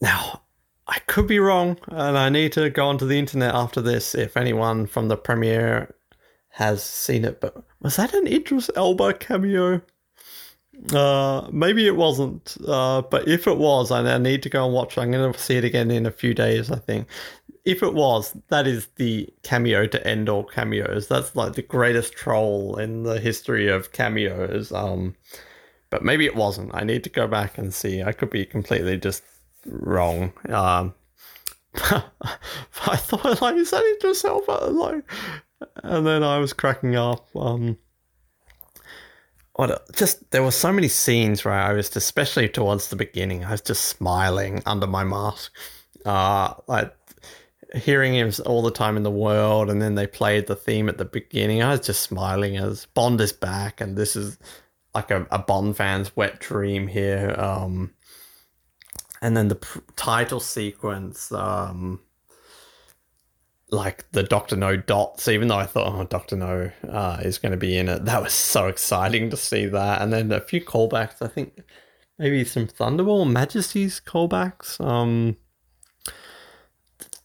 now, 0.00 0.42
I 0.86 0.98
could 1.06 1.26
be 1.26 1.38
wrong, 1.38 1.78
and 1.88 2.18
I 2.18 2.28
need 2.28 2.52
to 2.52 2.68
go 2.68 2.86
onto 2.86 3.06
the 3.06 3.18
internet 3.18 3.54
after 3.54 3.80
this 3.80 4.14
if 4.14 4.36
anyone 4.36 4.86
from 4.86 5.08
the 5.08 5.16
premiere 5.16 5.94
has 6.50 6.82
seen 6.82 7.24
it. 7.24 7.40
But 7.40 7.62
was 7.80 7.96
that 7.96 8.12
an 8.12 8.26
Idris 8.26 8.68
Elba 8.76 9.14
cameo? 9.14 9.80
Uh, 10.92 11.48
maybe 11.52 11.86
it 11.86 11.96
wasn't, 11.96 12.56
uh, 12.66 13.02
but 13.02 13.28
if 13.28 13.46
it 13.46 13.56
was, 13.56 13.90
I 13.90 14.18
need 14.18 14.42
to 14.42 14.48
go 14.48 14.64
and 14.64 14.74
watch, 14.74 14.98
I'm 14.98 15.12
going 15.12 15.32
to 15.32 15.38
see 15.38 15.56
it 15.56 15.64
again 15.64 15.90
in 15.90 16.06
a 16.06 16.10
few 16.10 16.34
days, 16.34 16.70
I 16.70 16.78
think. 16.78 17.06
If 17.64 17.82
it 17.82 17.94
was, 17.94 18.36
that 18.48 18.66
is 18.66 18.88
the 18.96 19.28
cameo 19.44 19.86
to 19.86 20.06
end 20.06 20.28
all 20.28 20.42
cameos. 20.42 21.06
That's 21.06 21.36
like 21.36 21.52
the 21.52 21.62
greatest 21.62 22.14
troll 22.14 22.76
in 22.76 23.04
the 23.04 23.20
history 23.20 23.68
of 23.68 23.92
cameos. 23.92 24.72
Um, 24.72 25.14
but 25.92 26.02
maybe 26.02 26.24
it 26.24 26.34
wasn't. 26.34 26.74
I 26.74 26.84
need 26.84 27.04
to 27.04 27.10
go 27.10 27.28
back 27.28 27.58
and 27.58 27.72
see. 27.72 28.02
I 28.02 28.12
could 28.12 28.30
be 28.30 28.46
completely 28.46 28.96
just 28.96 29.22
wrong. 29.66 30.32
Um, 30.48 30.94
I 31.74 32.96
thought, 32.96 33.42
like, 33.42 33.56
is 33.56 33.70
that 33.72 33.82
it 33.84 34.02
yourself? 34.02 34.48
Like, 34.48 35.04
and 35.84 36.06
then 36.06 36.22
I 36.24 36.38
was 36.38 36.54
cracking 36.54 36.96
up. 36.96 37.28
Um, 37.36 37.76
what 39.52 39.82
just 39.94 40.30
there 40.30 40.42
were 40.42 40.50
so 40.50 40.72
many 40.72 40.88
scenes 40.88 41.44
where 41.44 41.52
I 41.52 41.74
was 41.74 41.94
especially 41.94 42.48
towards 42.48 42.88
the 42.88 42.96
beginning 42.96 43.44
I 43.44 43.50
was 43.50 43.60
just 43.60 43.84
smiling 43.84 44.62
under 44.64 44.86
my 44.86 45.04
mask 45.04 45.52
Uh, 46.06 46.54
like 46.66 46.96
hearing 47.74 48.14
him 48.14 48.32
all 48.46 48.62
the 48.62 48.70
time 48.70 48.96
in 48.96 49.02
the 49.02 49.10
world, 49.10 49.70
and 49.70 49.80
then 49.80 49.94
they 49.94 50.06
played 50.06 50.46
the 50.46 50.56
theme 50.56 50.88
at 50.88 50.98
the 50.98 51.04
beginning. 51.04 51.62
I 51.62 51.70
was 51.70 51.80
just 51.80 52.02
smiling 52.02 52.56
as 52.56 52.86
Bond 52.86 53.20
is 53.20 53.32
back, 53.32 53.80
and 53.80 53.96
this 53.96 54.16
is 54.16 54.38
like 54.94 55.10
a, 55.10 55.26
a 55.30 55.38
Bond 55.38 55.76
fan's 55.76 56.14
wet 56.16 56.38
dream 56.40 56.86
here. 56.88 57.34
Um, 57.38 57.94
and 59.20 59.36
then 59.36 59.48
the 59.48 59.56
pr- 59.56 59.78
title 59.96 60.40
sequence, 60.40 61.30
um, 61.32 62.00
like 63.70 64.10
the 64.12 64.22
Doctor 64.22 64.56
No 64.56 64.76
dots. 64.76 65.28
Even 65.28 65.48
though 65.48 65.56
I 65.58 65.66
thought, 65.66 65.94
oh, 65.94 66.04
Doctor 66.04 66.36
No 66.36 66.70
uh, 66.88 67.18
is 67.22 67.38
going 67.38 67.52
to 67.52 67.58
be 67.58 67.76
in 67.76 67.88
it, 67.88 68.04
that 68.04 68.22
was 68.22 68.34
so 68.34 68.66
exciting 68.66 69.30
to 69.30 69.36
see 69.36 69.66
that. 69.66 70.02
And 70.02 70.12
then 70.12 70.30
a 70.32 70.40
few 70.40 70.60
callbacks. 70.60 71.22
I 71.22 71.28
think 71.28 71.62
maybe 72.18 72.44
some 72.44 72.66
Thunderball 72.66 73.30
Majesty's 73.30 74.00
callbacks. 74.00 74.80
Um, 74.84 75.36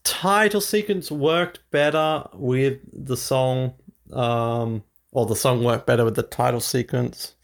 title 0.04 0.62
sequence 0.62 1.12
worked 1.12 1.60
better 1.70 2.24
with 2.34 2.80
the 2.94 3.18
song, 3.18 3.74
um, 4.14 4.84
or 5.12 5.26
the 5.26 5.36
song 5.36 5.64
worked 5.64 5.86
better 5.86 6.06
with 6.06 6.16
the 6.16 6.24
title 6.24 6.62
sequence, 6.62 7.36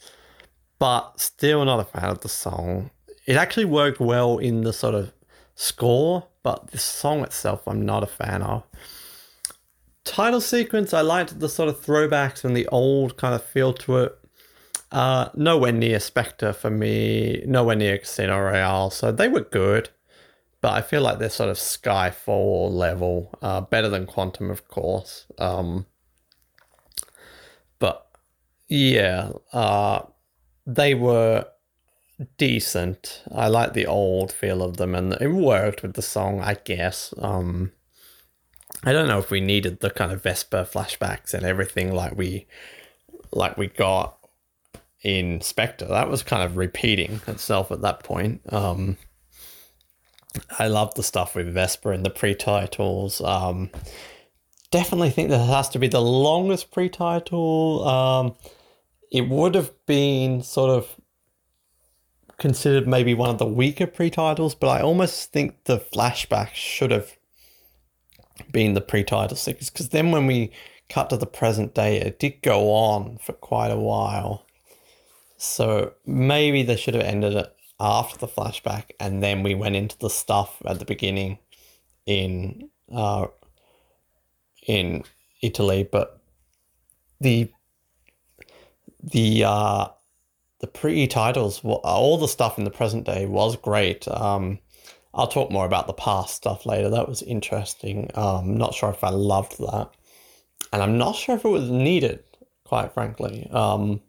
but 0.84 1.18
still 1.18 1.64
not 1.64 1.80
a 1.80 1.86
fan 1.86 2.10
of 2.10 2.20
the 2.20 2.28
song. 2.28 2.92
It 3.26 3.38
actually 3.38 3.64
worked 3.64 4.02
well 4.02 4.38
in 4.38 4.64
the 4.64 4.74
sort 4.74 4.94
of 4.94 5.14
score, 5.56 6.28
but 6.44 6.72
the 6.72 6.78
song 6.78 7.22
itself, 7.22 7.66
I'm 7.66 7.86
not 7.86 8.04
a 8.04 8.06
fan 8.06 8.42
of. 8.42 8.64
Title 10.04 10.42
sequence, 10.42 10.94
I 10.94 11.00
liked 11.00 11.40
the 11.40 11.48
sort 11.48 11.70
of 11.70 11.80
throwbacks 11.80 12.44
and 12.44 12.54
the 12.54 12.68
old 12.68 13.16
kind 13.16 13.34
of 13.34 13.42
feel 13.42 13.72
to 13.76 13.98
it. 14.00 14.20
Uh, 14.92 15.30
nowhere 15.36 15.72
near 15.72 16.02
Spectre 16.02 16.52
for 16.52 16.70
me, 16.70 17.42
nowhere 17.48 17.78
near 17.78 18.00
Casino 18.00 18.38
Royale, 18.38 18.90
so 18.90 19.10
they 19.10 19.30
were 19.30 19.40
good 19.40 19.90
but 20.60 20.74
I 20.74 20.82
feel 20.82 21.02
like 21.02 21.20
they're 21.20 21.30
sort 21.30 21.50
of 21.50 21.58
Skyfall 21.58 22.72
level, 22.72 23.38
uh, 23.42 23.60
better 23.60 23.90
than 23.90 24.06
Quantum, 24.06 24.50
of 24.50 24.70
course. 24.70 25.26
Um, 25.38 25.88
but 27.80 28.08
yeah, 28.70 29.32
uh, 29.52 30.04
they 30.66 30.94
were 30.96 31.46
decent. 32.38 33.24
I 33.34 33.48
like 33.48 33.74
the 33.74 33.86
old 33.86 34.32
feel 34.32 34.62
of 34.62 34.78
them, 34.78 34.96
and 34.96 35.14
it 35.20 35.30
worked 35.30 35.82
with 35.82 35.94
the 35.94 36.02
song, 36.02 36.42
I 36.42 36.56
guess. 36.56 37.14
Um, 37.18 37.72
I 38.84 38.92
don't 38.92 39.08
know 39.08 39.20
if 39.20 39.32
we 39.32 39.42
needed 39.42 39.80
the 39.80 39.90
kind 39.90 40.12
of 40.12 40.24
Vesper 40.24 40.64
flashbacks 40.64 41.34
and 41.34 41.46
everything 41.46 41.94
like 41.94 42.18
we 42.18 42.48
like 43.32 43.58
we 43.58 43.68
got 43.68 44.18
in 45.02 45.42
Spectre. 45.42 45.86
That 45.86 46.10
was 46.10 46.24
kind 46.24 46.44
of 46.44 46.58
repeating 46.58 47.22
itself 47.28 47.72
at 47.72 47.82
that 47.82 48.04
point. 48.04 48.42
Um, 48.52 48.98
I 50.58 50.68
love 50.68 50.96
the 50.96 51.04
stuff 51.04 51.36
with 51.36 51.54
Vesper 51.54 51.92
and 51.92 52.06
the 52.06 52.10
pre-titles. 52.10 53.22
Um, 53.22 53.70
definitely 54.72 55.12
think 55.12 55.30
that 55.30 55.46
has 55.46 55.70
to 55.70 55.80
be 55.80 55.88
the 55.88 56.02
longest 56.02 56.72
pre-title. 56.72 57.88
Um, 57.88 58.36
it 59.14 59.30
would 59.30 59.54
have 59.54 59.72
been 59.86 60.42
sort 60.42 60.72
of 60.72 61.00
considered 62.38 62.88
maybe 62.88 63.14
one 63.14 63.30
of 63.30 63.38
the 63.38 63.46
weaker 63.46 63.86
pre-titles, 63.86 64.56
but 64.56 64.68
I 64.68 64.82
almost 64.82 65.32
think 65.32 65.64
the 65.66 65.78
flashback 65.78 66.50
should 66.56 66.90
have 66.90 67.16
been 68.52 68.74
the 68.74 68.82
pre-title 68.82 69.38
sequence 69.38 69.70
because 69.70 69.90
then 69.90 70.12
when 70.12 70.26
we 70.26 70.52
cut 70.90 71.12
to 71.12 71.18
the 71.18 71.28
present 71.28 71.76
day, 71.76 71.98
it 71.98 72.18
did 72.18 72.42
go 72.42 72.72
on 72.72 73.20
for 73.20 73.34
quite 73.34 73.70
a 73.70 73.78
while. 73.78 74.48
So 75.38 75.94
maybe 76.08 76.64
they 76.64 76.76
should 76.76 76.96
have 76.96 77.04
ended 77.04 77.34
it 77.34 77.56
after 77.80 78.18
the 78.18 78.28
flashback, 78.28 78.92
and 79.00 79.22
then 79.22 79.44
we 79.44 79.54
went 79.54 79.76
into 79.76 79.98
the 80.00 80.10
stuff 80.10 80.60
at 80.66 80.80
the 80.80 80.86
beginning 80.86 81.38
in 82.08 82.70
uh, 82.92 83.28
in 84.66 85.04
Italy. 85.42 85.88
But 85.90 86.20
the 87.20 87.52
the 89.04 89.44
uh, 89.44 89.88
the 90.60 90.68
pre 90.68 91.08
titles, 91.08 91.62
all 91.64 92.18
the 92.18 92.28
stuff 92.28 92.58
in 92.58 92.64
the 92.64 92.72
present 92.72 93.06
day 93.06 93.26
was 93.26 93.56
great. 93.58 94.08
Um, 94.08 94.60
I'll 95.14 95.28
talk 95.28 95.52
more 95.52 95.66
about 95.66 95.88
the 95.88 95.94
past 95.94 96.36
stuff 96.36 96.66
later. 96.66 96.90
That 96.90 97.08
was 97.08 97.22
interesting. 97.22 98.10
Um, 98.16 98.58
not 98.58 98.74
sure 98.74 98.90
if 98.90 99.04
I 99.04 99.10
loved 99.10 99.60
that, 99.60 99.90
and 100.72 100.82
I'm 100.82 100.98
not 100.98 101.16
sure 101.16 101.36
if 101.36 101.46
it 101.46 101.50
was 101.50 101.70
needed. 101.70 102.24
Quite 102.66 102.94
frankly, 102.94 103.48
um, 103.52 104.02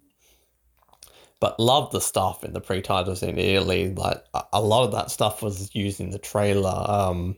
but 1.41 1.59
loved 1.61 1.93
the 1.93 2.01
stuff 2.01 2.45
in 2.45 2.53
the 2.53 2.61
pre-titles 2.61 3.23
in 3.23 3.37
Italy. 3.37 3.93
Like 3.93 4.25
a 4.53 4.63
lot 4.63 4.85
of 4.85 4.93
that 4.93 5.11
stuff 5.11 5.43
was 5.43 5.75
used 5.75 6.01
in 6.01 6.11
the 6.11 6.19
trailer. 6.19 6.85
Um, 6.89 7.37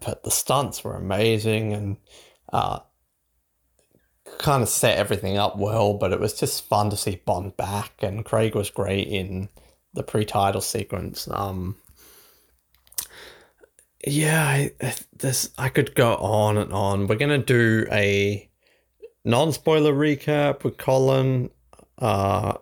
but 0.00 0.22
the 0.24 0.30
stunts 0.30 0.84
were 0.84 0.96
amazing 0.96 1.72
and 1.72 1.96
uh, 2.52 2.80
kind 4.38 4.62
of 4.62 4.68
set 4.68 4.98
everything 4.98 5.36
up 5.36 5.56
well. 5.56 5.94
But 5.94 6.12
it 6.12 6.20
was 6.20 6.34
just 6.34 6.64
fun 6.66 6.90
to 6.90 6.96
see 6.96 7.22
Bond 7.24 7.56
back, 7.56 7.92
and 8.00 8.24
Craig 8.24 8.54
was 8.54 8.70
great 8.70 9.08
in 9.08 9.48
the 9.92 10.02
pre-title 10.02 10.60
sequence. 10.60 11.28
Um, 11.30 11.76
yeah, 14.06 14.44
I, 14.44 14.72
this 15.16 15.50
I 15.56 15.68
could 15.68 15.94
go 15.94 16.16
on 16.16 16.58
and 16.58 16.72
on. 16.72 17.06
We're 17.06 17.16
gonna 17.16 17.38
do 17.38 17.86
a 17.90 18.48
non-spoiler 19.24 19.92
recap 19.92 20.64
with 20.64 20.76
Colin. 20.76 21.50
Uh, 21.98 22.54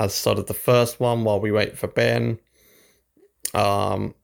as 0.00 0.14
sort 0.14 0.38
of 0.38 0.46
the 0.46 0.54
first 0.54 0.98
one 0.98 1.24
while 1.24 1.38
we 1.38 1.52
wait 1.52 1.76
for 1.76 1.86
Ben. 1.86 2.38
Um, 3.52 4.14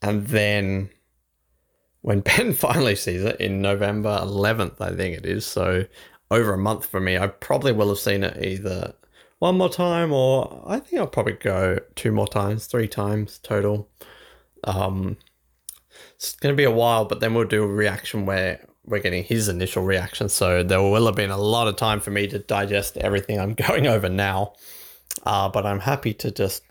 and 0.00 0.28
then 0.28 0.90
when 2.02 2.20
Ben 2.36 2.54
finally 2.54 2.94
sees 2.94 3.24
it 3.24 3.40
in 3.40 3.60
November 3.60 4.20
11th, 4.22 4.80
I 4.80 4.94
think 4.94 5.18
it 5.18 5.26
is, 5.26 5.44
so 5.44 5.84
over 6.32 6.54
a 6.54 6.58
month 6.58 6.86
for 6.86 7.00
me, 7.00 7.18
I 7.18 7.28
probably 7.28 7.72
will 7.72 7.88
have 7.88 7.98
seen 7.98 8.24
it 8.24 8.42
either 8.44 8.94
one 9.38 9.58
more 9.58 9.68
time 9.68 10.12
or 10.12 10.62
I 10.66 10.78
think 10.78 11.00
I'll 11.00 11.06
probably 11.06 11.32
go 11.32 11.78
two 11.96 12.12
more 12.12 12.28
times, 12.28 12.66
three 12.66 12.88
times 12.88 13.38
total. 13.38 13.88
Um, 14.64 15.16
it's 16.14 16.36
going 16.36 16.52
to 16.52 16.56
be 16.56 16.64
a 16.64 16.70
while, 16.70 17.04
but 17.04 17.20
then 17.20 17.34
we'll 17.34 17.48
do 17.48 17.64
a 17.64 17.66
reaction 17.66 18.24
where 18.24 18.64
we're 18.84 19.00
getting 19.00 19.24
his 19.24 19.48
initial 19.48 19.82
reaction. 19.82 20.28
So 20.28 20.62
there 20.62 20.80
will 20.80 21.06
have 21.06 21.16
been 21.16 21.30
a 21.30 21.38
lot 21.38 21.68
of 21.68 21.76
time 21.76 22.00
for 22.00 22.10
me 22.10 22.26
to 22.28 22.38
digest 22.38 22.96
everything 22.96 23.40
I'm 23.40 23.54
going 23.68 23.86
over 23.86 24.08
now. 24.08 24.54
Uh, 25.24 25.48
but 25.48 25.66
I'm 25.66 25.80
happy 25.80 26.14
to 26.14 26.30
just 26.30 26.64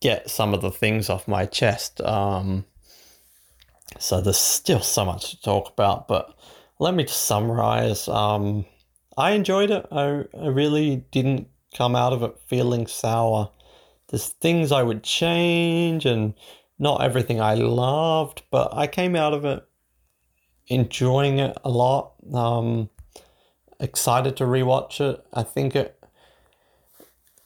get 0.00 0.30
some 0.30 0.54
of 0.54 0.60
the 0.60 0.70
things 0.70 1.10
off 1.10 1.28
my 1.28 1.46
chest. 1.46 2.00
Um, 2.00 2.64
so 3.98 4.20
there's 4.20 4.38
still 4.38 4.80
so 4.80 5.04
much 5.04 5.30
to 5.30 5.42
talk 5.42 5.70
about, 5.70 6.08
but 6.08 6.34
let 6.78 6.94
me 6.94 7.04
just 7.04 7.24
summarize. 7.24 8.08
Um, 8.08 8.66
I 9.18 9.32
enjoyed 9.32 9.70
it. 9.70 9.86
I, 9.90 10.24
I 10.40 10.46
really 10.46 11.04
didn't 11.10 11.48
come 11.76 11.94
out 11.94 12.12
of 12.12 12.22
it 12.22 12.36
feeling 12.46 12.86
sour. 12.86 13.50
There's 14.08 14.28
things 14.28 14.72
I 14.72 14.82
would 14.82 15.02
change 15.02 16.06
and 16.06 16.32
not 16.78 17.02
everything 17.02 17.40
I 17.40 17.54
loved, 17.54 18.42
but 18.50 18.72
I 18.72 18.86
came 18.86 19.16
out 19.16 19.34
of 19.34 19.44
it 19.44 19.62
enjoying 20.68 21.40
it 21.40 21.56
a 21.64 21.68
lot. 21.68 22.12
Um, 22.32 22.88
excited 23.80 24.36
to 24.38 24.44
rewatch 24.44 25.00
it. 25.00 25.22
I 25.34 25.42
think 25.42 25.76
it 25.76 25.98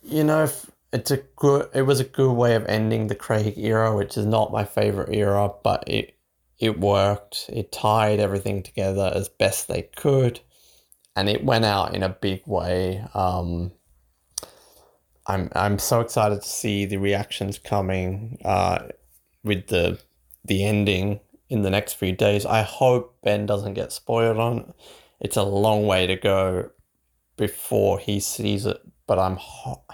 you 0.02 0.24
know, 0.24 0.50
it's 0.92 1.10
a 1.10 1.18
good. 1.36 1.68
It 1.74 1.82
was 1.82 2.00
a 2.00 2.04
good 2.04 2.32
way 2.32 2.54
of 2.54 2.66
ending 2.66 3.06
the 3.06 3.14
Craig 3.14 3.54
era, 3.56 3.94
which 3.96 4.16
is 4.16 4.26
not 4.26 4.52
my 4.52 4.64
favorite 4.64 5.14
era, 5.14 5.50
but 5.62 5.84
it 5.88 6.14
it 6.58 6.78
worked. 6.78 7.48
It 7.52 7.72
tied 7.72 8.20
everything 8.20 8.62
together 8.62 9.10
as 9.14 9.28
best 9.28 9.68
they 9.68 9.82
could, 9.82 10.40
and 11.16 11.28
it 11.28 11.44
went 11.44 11.64
out 11.64 11.94
in 11.94 12.02
a 12.02 12.08
big 12.08 12.42
way. 12.46 13.04
Um, 13.14 13.72
I'm 15.26 15.50
I'm 15.54 15.78
so 15.78 16.00
excited 16.00 16.42
to 16.42 16.48
see 16.48 16.84
the 16.84 16.96
reactions 16.96 17.58
coming 17.58 18.38
uh, 18.44 18.88
with 19.44 19.68
the 19.68 20.00
the 20.44 20.64
ending 20.64 21.20
in 21.48 21.62
the 21.62 21.70
next 21.70 21.94
few 21.94 22.12
days. 22.12 22.44
I 22.46 22.62
hope 22.62 23.16
Ben 23.22 23.46
doesn't 23.46 23.74
get 23.74 23.92
spoiled 23.92 24.38
on 24.38 24.58
it. 24.58 24.74
It's 25.20 25.36
a 25.36 25.42
long 25.42 25.86
way 25.86 26.06
to 26.06 26.16
go 26.16 26.70
before 27.36 27.98
he 27.98 28.18
sees 28.18 28.66
it, 28.66 28.80
but 29.06 29.18
I'm 29.18 29.36
ho- 29.36 29.84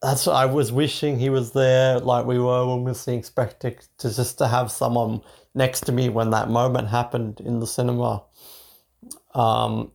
that's 0.00 0.28
I 0.28 0.44
was 0.44 0.70
wishing 0.70 1.18
he 1.18 1.30
was 1.30 1.52
there, 1.52 1.98
like 1.98 2.24
we 2.24 2.38
were 2.38 2.66
when 2.66 2.84
we 2.84 2.90
were 2.90 2.94
seeing 2.94 3.22
Spectre, 3.22 3.76
to 3.98 4.14
just 4.14 4.38
to 4.38 4.46
have 4.46 4.70
someone 4.70 5.22
next 5.54 5.80
to 5.86 5.92
me 5.92 6.08
when 6.08 6.30
that 6.30 6.48
moment 6.48 6.88
happened 6.88 7.40
in 7.40 7.58
the 7.58 7.66
cinema. 7.66 8.22
Um, 9.34 9.92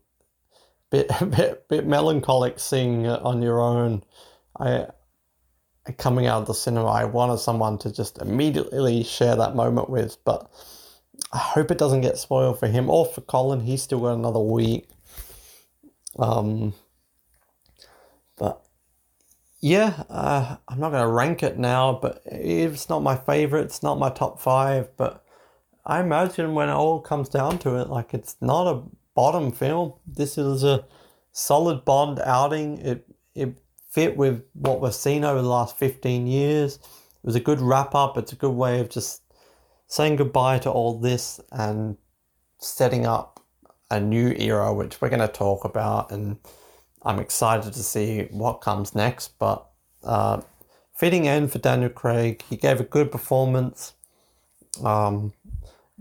bit 0.93 1.09
bit 1.31 1.67
bit 1.67 1.87
melancholic 1.87 2.59
seeing 2.59 3.05
it 3.05 3.21
on 3.21 3.41
your 3.41 3.59
own. 3.59 4.03
I 4.57 4.87
coming 5.97 6.27
out 6.27 6.41
of 6.41 6.47
the 6.47 6.53
cinema, 6.53 6.87
I 6.87 7.03
wanted 7.03 7.39
someone 7.39 7.77
to 7.79 7.91
just 7.91 8.19
immediately 8.19 9.03
share 9.03 9.35
that 9.35 9.53
moment 9.55 9.89
with, 9.89 10.17
but 10.23 10.49
I 11.33 11.39
hope 11.39 11.71
it 11.71 11.77
doesn't 11.77 12.01
get 12.01 12.17
spoiled 12.17 12.59
for 12.59 12.67
him 12.67 12.89
or 12.89 13.05
for 13.05 13.19
Colin. 13.19 13.59
He's 13.59 13.81
still 13.81 13.99
got 13.99 14.13
another 14.13 14.39
week. 14.39 14.87
Um, 16.17 16.73
but 18.37 18.63
yeah, 19.59 20.03
uh, 20.09 20.55
I'm 20.69 20.79
not 20.79 20.91
going 20.91 21.03
to 21.03 21.11
rank 21.11 21.43
it 21.43 21.57
now, 21.57 21.99
but 22.01 22.21
it's 22.25 22.87
not 22.87 23.01
my 23.01 23.17
favorite. 23.17 23.65
It's 23.65 23.83
not 23.83 23.99
my 23.99 24.09
top 24.09 24.39
five, 24.39 24.95
but 24.95 25.25
I 25.85 25.99
imagine 25.99 26.53
when 26.53 26.69
it 26.69 26.73
all 26.73 27.01
comes 27.01 27.27
down 27.27 27.59
to 27.59 27.75
it, 27.81 27.89
like 27.89 28.13
it's 28.13 28.37
not 28.39 28.67
a 28.67 28.83
bottom 29.15 29.51
film. 29.51 29.93
This 30.05 30.37
is 30.37 30.63
a 30.63 30.85
solid 31.31 31.85
Bond 31.85 32.19
outing. 32.23 32.79
It 32.79 33.07
it 33.35 33.57
fit 33.89 34.17
with 34.17 34.43
what 34.53 34.81
we've 34.81 34.93
seen 34.93 35.23
over 35.23 35.41
the 35.41 35.47
last 35.47 35.77
15 35.77 36.25
years. 36.25 36.75
It 36.75 36.81
was 37.23 37.35
a 37.35 37.39
good 37.39 37.61
wrap 37.61 37.93
up. 37.93 38.17
It's 38.17 38.33
a 38.33 38.35
good 38.35 38.51
way 38.51 38.79
of 38.79 38.89
just 38.89 39.21
saying 39.87 40.15
goodbye 40.15 40.59
to 40.59 40.71
all 40.71 40.99
this 40.99 41.39
and 41.51 41.97
setting 42.57 43.05
up 43.05 43.39
a 43.91 43.99
new 43.99 44.33
era, 44.37 44.73
which 44.73 44.99
we're 44.99 45.09
going 45.09 45.19
to 45.19 45.27
talk 45.27 45.63
about. 45.63 46.11
And 46.11 46.37
I'm 47.03 47.19
excited 47.19 47.73
to 47.73 47.83
see 47.83 48.27
what 48.31 48.61
comes 48.61 48.95
next. 48.95 49.37
But 49.37 49.67
uh, 50.03 50.41
fitting 50.95 51.27
end 51.27 51.51
for 51.51 51.59
Daniel 51.59 51.89
Craig. 51.89 52.43
He 52.49 52.57
gave 52.57 52.79
a 52.79 52.83
good 52.83 53.11
performance. 53.11 53.93
Um, 54.83 55.33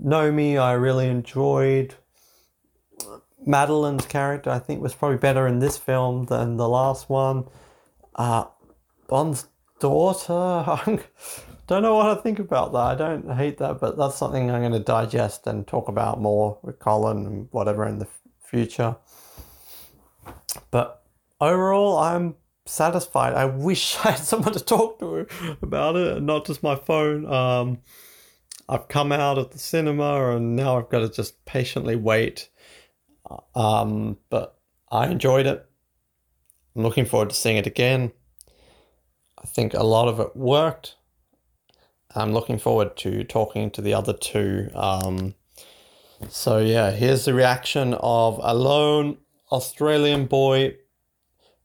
Nomi, 0.02 0.58
I 0.58 0.72
really 0.72 1.08
enjoyed. 1.08 1.94
Madeleine's 3.46 4.06
character, 4.06 4.50
I 4.50 4.58
think, 4.58 4.82
was 4.82 4.94
probably 4.94 5.18
better 5.18 5.46
in 5.46 5.58
this 5.58 5.76
film 5.76 6.24
than 6.26 6.56
the 6.56 6.68
last 6.68 7.08
one. 7.08 7.44
Uh, 8.14 8.44
Bond's 9.08 9.46
daughter, 9.80 10.32
I 10.32 11.00
don't 11.66 11.82
know 11.82 11.96
what 11.96 12.18
I 12.18 12.20
think 12.20 12.38
about 12.38 12.72
that. 12.72 12.78
I 12.78 12.94
don't 12.94 13.34
hate 13.34 13.58
that, 13.58 13.80
but 13.80 13.96
that's 13.96 14.16
something 14.16 14.50
I'm 14.50 14.60
going 14.60 14.72
to 14.72 14.78
digest 14.78 15.46
and 15.46 15.66
talk 15.66 15.88
about 15.88 16.20
more 16.20 16.58
with 16.62 16.78
Colin 16.78 17.26
and 17.26 17.48
whatever 17.50 17.86
in 17.86 17.98
the 17.98 18.06
f- 18.06 18.20
future. 18.40 18.96
But 20.70 21.02
overall, 21.40 21.98
I'm 21.98 22.36
satisfied. 22.66 23.34
I 23.34 23.46
wish 23.46 23.96
I 24.04 24.12
had 24.12 24.20
someone 24.20 24.52
to 24.52 24.60
talk 24.60 24.98
to 25.00 25.26
about 25.62 25.96
it 25.96 26.16
and 26.16 26.26
not 26.26 26.46
just 26.46 26.62
my 26.62 26.76
phone. 26.76 27.26
Um, 27.26 27.78
I've 28.68 28.88
come 28.88 29.12
out 29.12 29.38
of 29.38 29.50
the 29.50 29.58
cinema 29.58 30.36
and 30.36 30.56
now 30.56 30.78
I've 30.78 30.88
got 30.88 31.00
to 31.00 31.08
just 31.08 31.44
patiently 31.44 31.96
wait. 31.96 32.48
Um, 33.54 34.18
but 34.30 34.58
I 34.90 35.08
enjoyed 35.08 35.46
it. 35.46 35.66
I'm 36.74 36.82
looking 36.82 37.04
forward 37.04 37.30
to 37.30 37.36
seeing 37.36 37.56
it 37.56 37.66
again. 37.66 38.12
I 39.42 39.46
think 39.46 39.74
a 39.74 39.82
lot 39.82 40.08
of 40.08 40.20
it 40.20 40.36
worked. 40.36 40.96
I'm 42.14 42.32
looking 42.32 42.58
forward 42.58 42.96
to 42.98 43.24
talking 43.24 43.70
to 43.72 43.80
the 43.80 43.94
other 43.94 44.12
two. 44.12 44.70
Um, 44.74 45.34
so, 46.28 46.58
yeah, 46.58 46.90
here's 46.90 47.24
the 47.24 47.34
reaction 47.34 47.94
of 47.94 48.38
a 48.42 48.54
lone 48.54 49.18
Australian 49.50 50.26
boy 50.26 50.76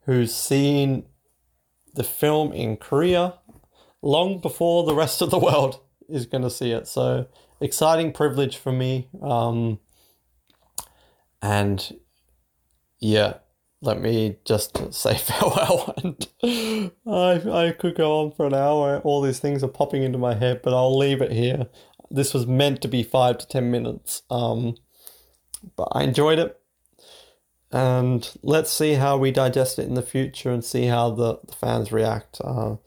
who's 0.05 0.33
seen 0.33 1.05
the 1.93 2.03
film 2.03 2.53
in 2.53 2.77
Korea 2.77 3.35
long 4.01 4.39
before 4.39 4.83
the 4.83 4.95
rest 4.95 5.21
of 5.21 5.29
the 5.29 5.39
world 5.47 5.81
is 6.09 6.25
going 6.25 6.43
to 6.43 6.49
see 6.49 6.71
it. 6.71 6.87
So, 6.87 7.27
exciting 7.59 8.13
privilege 8.13 8.57
for 8.57 8.71
me. 8.71 9.09
Um, 9.21 9.79
and 11.41 11.97
yeah, 12.99 13.35
let 13.81 14.01
me 14.01 14.37
just 14.45 14.93
say 14.93 15.15
farewell. 15.17 15.93
And 15.97 16.27
I, 17.05 17.67
I 17.67 17.71
could 17.77 17.95
go 17.95 18.21
on 18.21 18.31
for 18.31 18.45
an 18.45 18.53
hour. 18.53 18.99
All 18.99 19.21
these 19.21 19.39
things 19.39 19.63
are 19.63 19.69
popping 19.69 20.03
into 20.03 20.17
my 20.17 20.35
head, 20.35 20.61
but 20.63 20.73
I'll 20.73 20.97
leave 20.97 21.21
it 21.21 21.31
here. 21.31 21.67
This 22.09 22.33
was 22.33 22.47
meant 22.47 22.81
to 22.81 22.87
be 22.87 23.03
five 23.03 23.37
to 23.39 23.47
ten 23.47 23.69
minutes. 23.69 24.23
Um, 24.29 24.75
but 25.75 25.89
I 25.91 26.03
enjoyed 26.03 26.39
it. 26.39 26.59
And 27.71 28.29
let's 28.43 28.71
see 28.71 28.93
how 28.93 29.17
we 29.17 29.31
digest 29.31 29.77
it 29.77 29.87
in 29.87 29.95
the 29.95 30.01
future 30.01 30.51
and 30.51 30.63
see 30.63 30.85
how 30.85 31.11
the, 31.11 31.39
the 31.45 31.53
fans 31.53 31.91
react. 31.91 32.39
Uh, 32.41 32.77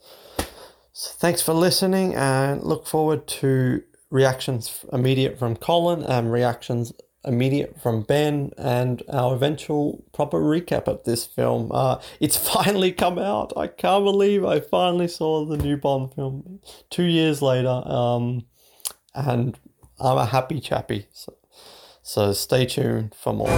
so 0.91 1.11
thanks 1.17 1.41
for 1.41 1.53
listening 1.53 2.15
and 2.15 2.63
look 2.63 2.87
forward 2.87 3.27
to 3.27 3.83
reactions 4.09 4.83
immediate 4.91 5.37
from 5.37 5.55
Colin 5.55 6.03
and 6.03 6.31
reactions 6.31 6.93
immediate 7.23 7.79
from 7.79 8.01
Ben 8.01 8.51
and 8.57 9.03
our 9.09 9.35
eventual 9.35 10.03
proper 10.11 10.39
recap 10.39 10.87
of 10.87 11.03
this 11.03 11.25
film. 11.25 11.71
Uh, 11.71 11.99
it's 12.19 12.37
finally 12.53 12.91
come 12.91 13.19
out. 13.19 13.53
I 13.55 13.67
can't 13.67 14.03
believe 14.03 14.43
I 14.43 14.59
finally 14.59 15.07
saw 15.07 15.45
the 15.45 15.57
new 15.57 15.77
Bond 15.77 16.13
film 16.13 16.59
two 16.89 17.03
years 17.03 17.41
later. 17.41 17.81
Um, 17.85 18.45
and 19.13 19.57
I'm 19.99 20.17
a 20.17 20.25
happy 20.25 20.59
chappy. 20.59 21.07
So, 21.13 21.35
so 22.01 22.33
stay 22.33 22.65
tuned 22.65 23.13
for 23.15 23.33
more. 23.33 23.49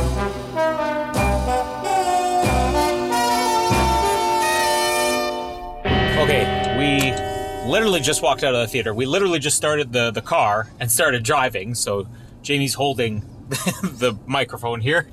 Okay, 6.23 6.45
we 6.78 7.69
literally 7.69 7.99
just 7.99 8.21
walked 8.21 8.43
out 8.43 8.56
of 8.56 8.62
the 8.62 8.67
theater. 8.67 8.93
We 8.93 9.06
literally 9.06 9.39
just 9.39 9.58
started 9.58 9.91
the, 9.91 10.12
the 10.12 10.21
car 10.21 10.69
and 10.80 10.91
started 10.91 11.23
driving. 11.23 11.76
So 11.76 12.08
Jamie's 12.41 12.73
holding 12.73 13.23
the 13.49 14.17
microphone 14.25 14.82
here 14.82 15.08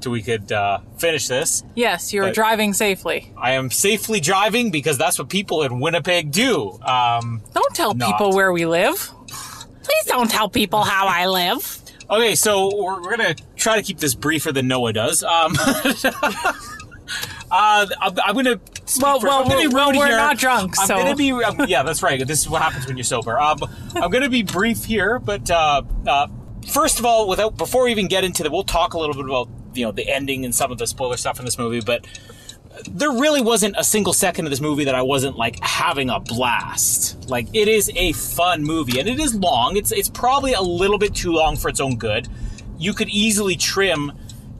till 0.00 0.12
we 0.12 0.22
could 0.22 0.50
uh, 0.52 0.78
finish 0.98 1.28
this. 1.28 1.62
Yes, 1.74 2.12
you're 2.12 2.26
But- 2.26 2.34
driving 2.34 2.72
safely. 2.74 3.32
I 3.36 3.52
am 3.52 3.70
safely 3.70 4.20
driving 4.20 4.70
because 4.70 4.98
that's 4.98 5.18
what 5.18 5.28
people 5.28 5.62
in 5.62 5.80
Winnipeg 5.80 6.30
do. 6.30 6.78
Um, 6.82 7.42
Don't 7.54 7.74
tell 7.74 7.94
Not. 7.94 8.10
people 8.12 8.32
where 8.34 8.52
we 8.52 8.66
live. 8.66 9.10
Please 9.82 10.04
don't 10.06 10.30
tell 10.30 10.48
people 10.48 10.82
how 10.84 11.06
I 11.08 11.26
live. 11.26 11.78
okay, 12.08 12.34
so 12.36 12.70
we're, 12.76 13.02
we're 13.02 13.16
gonna 13.16 13.34
try 13.56 13.76
to 13.76 13.82
keep 13.82 13.98
this 13.98 14.14
briefer 14.14 14.52
than 14.52 14.68
Noah 14.68 14.92
does. 14.92 15.22
Um, 15.24 15.54
uh, 17.50 17.86
I'm, 18.00 18.18
I'm 18.24 18.34
gonna. 18.34 18.60
Well, 19.00 19.20
first. 19.20 19.24
well, 19.24 19.42
I'm 19.42 19.48
gonna 19.48 19.68
be 19.68 19.74
well, 19.74 19.90
rude 19.90 19.98
we're 19.98 20.06
here. 20.08 20.16
not 20.16 20.38
drunk, 20.38 20.74
I'm 20.78 20.86
so- 20.86 20.96
gonna 20.96 21.16
be. 21.16 21.32
um, 21.32 21.64
yeah, 21.68 21.82
that's 21.82 22.02
right. 22.02 22.24
This 22.26 22.40
is 22.40 22.48
what 22.48 22.62
happens 22.62 22.86
when 22.86 22.96
you're 22.96 23.04
sober. 23.04 23.38
Um, 23.40 23.58
I'm 23.96 24.10
gonna 24.10 24.28
be 24.28 24.42
brief 24.42 24.84
here, 24.84 25.18
but 25.18 25.50
uh, 25.50 25.82
uh, 26.06 26.26
first 26.66 26.98
of 26.98 27.06
all, 27.06 27.28
without 27.28 27.56
before 27.56 27.84
we 27.84 27.90
even 27.90 28.08
get 28.08 28.24
into 28.24 28.42
the, 28.42 28.50
we'll 28.50 28.64
talk 28.64 28.94
a 28.94 28.98
little 28.98 29.14
bit 29.14 29.24
about 29.24 29.48
you 29.74 29.84
know 29.84 29.92
the 29.92 30.08
ending 30.08 30.44
and 30.44 30.54
some 30.54 30.70
of 30.70 30.78
the 30.78 30.86
spoiler 30.86 31.16
stuff 31.16 31.38
in 31.38 31.44
this 31.44 31.58
movie, 31.58 31.80
but 31.80 32.06
there 32.90 33.10
really 33.10 33.40
wasn't 33.40 33.74
a 33.78 33.84
single 33.84 34.12
second 34.12 34.46
of 34.46 34.50
this 34.50 34.60
movie 34.60 34.84
that 34.84 34.94
I 34.94 35.02
wasn't 35.02 35.36
like 35.36 35.58
having 35.60 36.10
a 36.10 36.20
blast. 36.20 37.28
Like 37.28 37.46
it 37.52 37.68
is 37.68 37.90
a 37.94 38.12
fun 38.12 38.64
movie 38.64 38.98
and 38.98 39.08
it 39.08 39.20
is 39.20 39.34
long. 39.34 39.76
It's 39.76 39.92
it's 39.92 40.08
probably 40.08 40.52
a 40.52 40.62
little 40.62 40.98
bit 40.98 41.14
too 41.14 41.32
long 41.32 41.56
for 41.56 41.68
its 41.68 41.80
own 41.80 41.96
good. 41.96 42.28
You 42.78 42.94
could 42.94 43.08
easily 43.10 43.56
trim, 43.56 44.12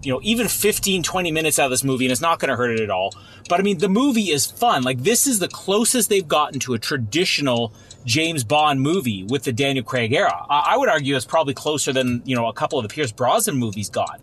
you 0.03 0.13
know, 0.13 0.21
even 0.23 0.49
15 0.49 1.03
20 1.03 1.33
minutes 1.33 1.59
out 1.59 1.67
of 1.67 1.71
this 1.71 1.85
movie 1.85 2.05
and 2.05 2.13
it's 2.13 2.21
not 2.21 2.39
going 2.39 2.49
to 2.49 2.57
hurt 2.57 2.73
it 2.73 2.81
at 2.81 2.91
all. 2.91 3.15
But 3.49 3.61
I 3.61 3.63
mean, 3.63 3.79
the 3.79 3.89
movie 3.89 4.31
is 4.31 4.47
fun. 4.47 4.83
Like 4.83 5.03
this 5.03 5.27
is 5.27 5.39
the 5.39 5.49
closest 5.49 6.09
they've 6.09 6.27
gotten 6.27 6.61
to 6.61 6.75
a 6.75 6.79
traditional 6.79 7.73
James 8.05 8.43
Bond 8.45 8.81
movie 8.81 9.25
with 9.25 9.45
the 9.45 9.53
Daniel 9.53 9.85
Craig 9.85 10.13
era. 10.13 10.45
I 10.51 10.73
I 10.73 10.77
would 10.77 10.89
argue 10.89 11.15
it's 11.17 11.25
probably 11.25 11.55
closer 11.55 11.93
than, 11.93 12.23
you 12.25 12.35
know, 12.35 12.49
a 12.49 12.53
couple 12.53 12.79
of 12.79 12.83
the 12.83 12.93
Pierce 12.93 13.13
Brosnan 13.13 13.57
movies 13.57 13.91
got. 13.91 14.21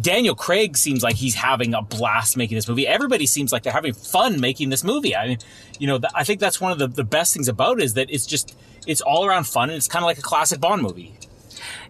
Daniel 0.00 0.34
Craig 0.34 0.76
seems 0.76 1.02
like 1.02 1.16
he's 1.16 1.34
having 1.34 1.74
a 1.74 1.82
blast 1.82 2.36
making 2.36 2.56
this 2.56 2.68
movie. 2.68 2.86
Everybody 2.86 3.26
seems 3.26 3.52
like 3.52 3.62
they're 3.62 3.72
having 3.72 3.92
fun 3.92 4.40
making 4.40 4.70
this 4.70 4.82
movie. 4.82 5.14
I 5.14 5.28
mean, 5.28 5.38
you 5.78 5.86
know, 5.86 5.98
th- 5.98 6.12
I 6.14 6.24
think 6.24 6.40
that's 6.40 6.60
one 6.60 6.72
of 6.72 6.78
the, 6.78 6.88
the 6.88 7.04
best 7.04 7.34
things 7.34 7.48
about 7.48 7.78
it 7.78 7.84
is 7.84 7.94
that 7.94 8.10
it's 8.10 8.26
just, 8.26 8.56
it's 8.86 9.00
all 9.00 9.26
around 9.26 9.44
fun 9.44 9.68
and 9.68 9.76
it's 9.76 9.88
kind 9.88 10.02
of 10.02 10.06
like 10.06 10.18
a 10.18 10.22
classic 10.22 10.60
Bond 10.60 10.82
movie. 10.82 11.14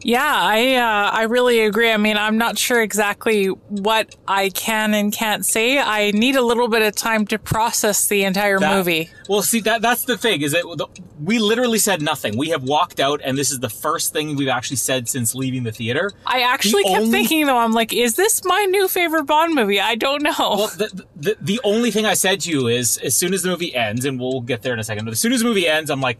Yeah, 0.02 0.20
I 0.24 0.74
uh, 0.74 1.10
I 1.12 1.22
really 1.24 1.60
agree. 1.60 1.90
I 1.90 1.96
mean, 1.96 2.16
I'm 2.16 2.38
not 2.38 2.58
sure 2.58 2.82
exactly 2.82 3.46
what 3.46 4.16
I 4.26 4.48
can 4.50 4.94
and 4.94 5.12
can't 5.12 5.44
say. 5.46 5.78
I 5.78 6.10
need 6.10 6.36
a 6.36 6.42
little 6.42 6.68
bit 6.68 6.82
of 6.82 6.94
time 6.96 7.26
to 7.28 7.38
process 7.38 8.06
the 8.08 8.24
entire 8.24 8.58
That- 8.58 8.76
movie. 8.76 9.10
Well, 9.28 9.42
see, 9.42 9.60
that 9.60 9.80
that's 9.82 10.04
the 10.04 10.18
thing 10.18 10.42
is 10.42 10.52
that 10.52 10.62
the, 10.76 10.86
we 11.22 11.38
literally 11.38 11.78
said 11.78 12.02
nothing. 12.02 12.36
We 12.36 12.48
have 12.50 12.64
walked 12.64 12.98
out 13.00 13.20
and 13.24 13.38
this 13.38 13.50
is 13.52 13.60
the 13.60 13.70
first 13.70 14.12
thing 14.12 14.34
we've 14.36 14.48
actually 14.48 14.76
said 14.76 15.08
since 15.08 15.34
leaving 15.34 15.62
the 15.62 15.70
theater. 15.72 16.10
I 16.26 16.42
actually 16.42 16.82
The 16.82 16.88
kept 16.90 17.00
only- 17.02 17.12
thinking 17.12 17.46
though, 17.46 17.56
I'm 17.58 17.72
like, 17.72 17.92
is 17.92 18.16
this 18.16 18.44
my 18.44 18.64
new 18.64 18.88
favorite 18.88 19.24
Bond 19.24 19.54
movie? 19.54 19.80
I 19.80 19.94
don't 19.94 20.22
know. 20.22 20.32
Well, 20.38 20.66
the, 20.76 21.04
the, 21.14 21.36
the 21.40 21.60
only 21.64 21.90
thing 21.92 22.04
I 22.04 22.14
said 22.14 22.40
to 22.40 22.50
you 22.50 22.66
is 22.66 22.98
as 22.98 23.14
soon 23.16 23.32
as 23.32 23.42
the 23.42 23.48
movie 23.50 23.74
ends, 23.74 24.04
and 24.04 24.18
we'll 24.18 24.40
get 24.40 24.62
there 24.62 24.72
in 24.74 24.80
a 24.80 24.84
second, 24.84 25.04
but 25.04 25.12
as 25.12 25.20
soon 25.20 25.32
as 25.32 25.40
the 25.40 25.46
movie 25.46 25.68
ends, 25.68 25.88
I'm 25.90 26.00
like, 26.00 26.18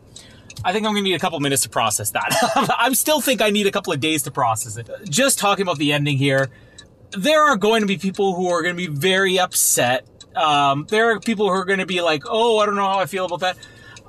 I 0.65 0.73
think 0.73 0.87
I'm 0.87 0.93
going 0.93 1.05
to 1.05 1.11
need 1.11 1.15
a 1.15 1.19
couple 1.19 1.39
minutes 1.41 1.63
to 1.63 1.69
process 1.69 2.11
that. 2.11 2.35
I 2.79 2.93
still 2.93 3.21
think 3.21 3.43
I 3.43 3.51
need 3.51 3.67
a 3.67 3.73
couple 3.73 3.93
of 3.93 4.01
days 4.01 4.23
to 4.25 4.31
process 4.31 4.77
it. 4.77 4.89
Just 5.05 5.39
talking 5.39 5.63
about 5.63 5.79
the 5.79 5.93
ending 5.93 6.17
here, 6.17 6.51
there 7.11 7.43
are 7.43 7.57
going 7.57 7.81
to 7.83 7.87
be 7.87 7.99
people 7.99 8.35
who 8.35 8.49
are 8.49 8.63
going 8.63 8.77
to 8.77 8.89
be 8.89 8.93
very 8.93 9.39
upset. 9.39 10.07
Um, 10.35 10.87
there 10.89 11.11
are 11.11 11.21
people 11.21 11.47
who 11.47 11.53
are 11.53 11.65
going 11.65 11.81
to 11.81 11.87
be 11.87 12.01
like, 12.01 12.25
oh, 12.27 12.59
I 12.59 12.67
don't 12.67 12.77
know 12.77 12.89
how 12.89 12.99
I 12.99 13.07
feel 13.07 13.27
about 13.27 13.41
that. 13.41 13.57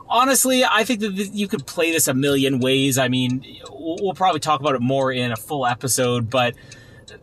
Honestly, 0.08 0.64
I 0.64 0.84
think 0.84 1.00
that 1.00 1.12
you 1.12 1.48
could 1.48 1.66
play 1.66 1.92
this 1.92 2.08
a 2.08 2.14
million 2.14 2.60
ways. 2.60 2.98
I 2.98 3.08
mean, 3.08 3.44
we'll 3.70 3.98
we'll 4.02 4.14
probably 4.14 4.40
talk 4.40 4.60
about 4.60 4.76
it 4.76 4.82
more 4.82 5.12
in 5.12 5.32
a 5.32 5.36
full 5.36 5.66
episode, 5.66 6.30
but 6.30 6.54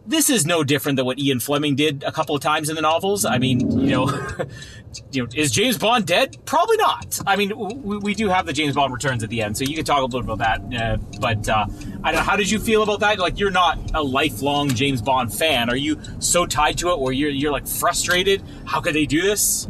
this 0.07 0.31
is 0.31 0.47
no 0.47 0.64
different 0.64 0.97
than 0.97 1.07
what 1.07 1.18
Ian 1.18 1.41
Fleming 1.41 1.76
did 1.76 2.03
a 2.03 2.12
couple 2.12 2.35
of 2.35 2.43
times 2.43 2.68
in 2.68 2.76
the 2.76 2.83
novels. 2.83 3.24
I 3.24 3.39
mean, 3.39 3.81
you 3.81 3.91
know, 3.91 4.09
you 5.12 5.22
know, 5.22 5.28
is 5.35 5.51
James 5.51 5.78
Bond 5.78 6.07
dead? 6.07 6.37
Probably 6.45 6.76
not. 6.76 7.20
I 7.26 7.37
mean, 7.37 7.57
we, 7.57 7.99
we 7.99 8.14
do 8.14 8.28
have 8.28 8.47
the 8.47 8.53
James 8.53 8.74
Bond 8.74 8.93
returns 8.93 9.22
at 9.22 9.31
the 9.31 9.43
end, 9.43 9.57
so 9.57 9.64
you 9.64 9.74
can 9.74 9.85
talk 9.85 9.99
a 9.99 10.05
little 10.05 10.22
bit 10.22 10.33
about 10.33 10.70
that. 10.70 10.83
Uh, 10.83 10.97
but 11.20 11.49
uh, 11.49 11.66
I 12.03 12.12
don't 12.12 12.20
know. 12.20 12.31
How 12.31 12.37
did 12.37 12.51
you 12.51 12.59
feel 12.59 12.83
about 12.83 13.01
that? 13.01 13.18
Like, 13.18 13.39
you're 13.39 13.51
not 13.51 13.78
a 13.95 14.03
lifelong 14.03 14.68
James 14.70 15.03
Bond 15.03 15.33
fan. 15.33 15.70
Are 15.70 15.76
you 15.76 16.01
so 16.18 16.47
tied 16.47 16.78
to 16.78 16.91
it 16.91 16.99
where 16.99 17.12
you're 17.12 17.31
you're 17.31 17.53
like 17.53 17.66
frustrated? 17.66 18.43
How 18.66 18.81
could 18.81 18.95
they 18.95 19.07
do 19.07 19.22
this? 19.22 19.68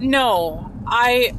no, 0.00 0.70
I 0.86 1.32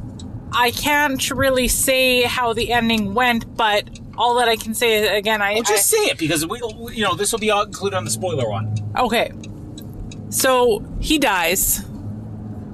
I 0.52 0.70
can't 0.70 1.30
really 1.30 1.68
say 1.68 2.22
how 2.22 2.52
the 2.52 2.72
ending 2.72 3.14
went, 3.14 3.56
but 3.56 3.84
all 4.18 4.34
that 4.36 4.48
I 4.48 4.56
can 4.56 4.74
say 4.74 5.16
again, 5.16 5.40
I 5.42 5.54
Well, 5.54 5.62
just 5.62 5.92
I- 5.94 5.96
say 5.96 6.04
it 6.10 6.18
because 6.18 6.46
we, 6.46 6.58
you 6.94 7.02
know, 7.02 7.14
this 7.14 7.32
will 7.32 7.38
be 7.38 7.50
all 7.50 7.62
included 7.62 7.96
on 7.96 8.04
the 8.04 8.10
spoiler 8.10 8.48
one. 8.48 8.74
okay. 8.98 9.32
So 10.30 10.82
he 11.00 11.18
dies. 11.18 11.84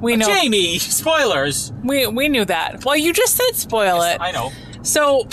We 0.01 0.15
know. 0.17 0.27
Jamie, 0.27 0.79
spoilers. 0.79 1.73
We 1.83 2.07
we 2.07 2.29
knew 2.29 2.45
that. 2.45 2.85
Well, 2.85 2.97
you 2.97 3.13
just 3.13 3.35
said 3.37 3.57
spoil 3.57 4.03
it. 4.03 4.19
I 4.21 4.31
know. 4.31 4.53
So, 4.83 5.27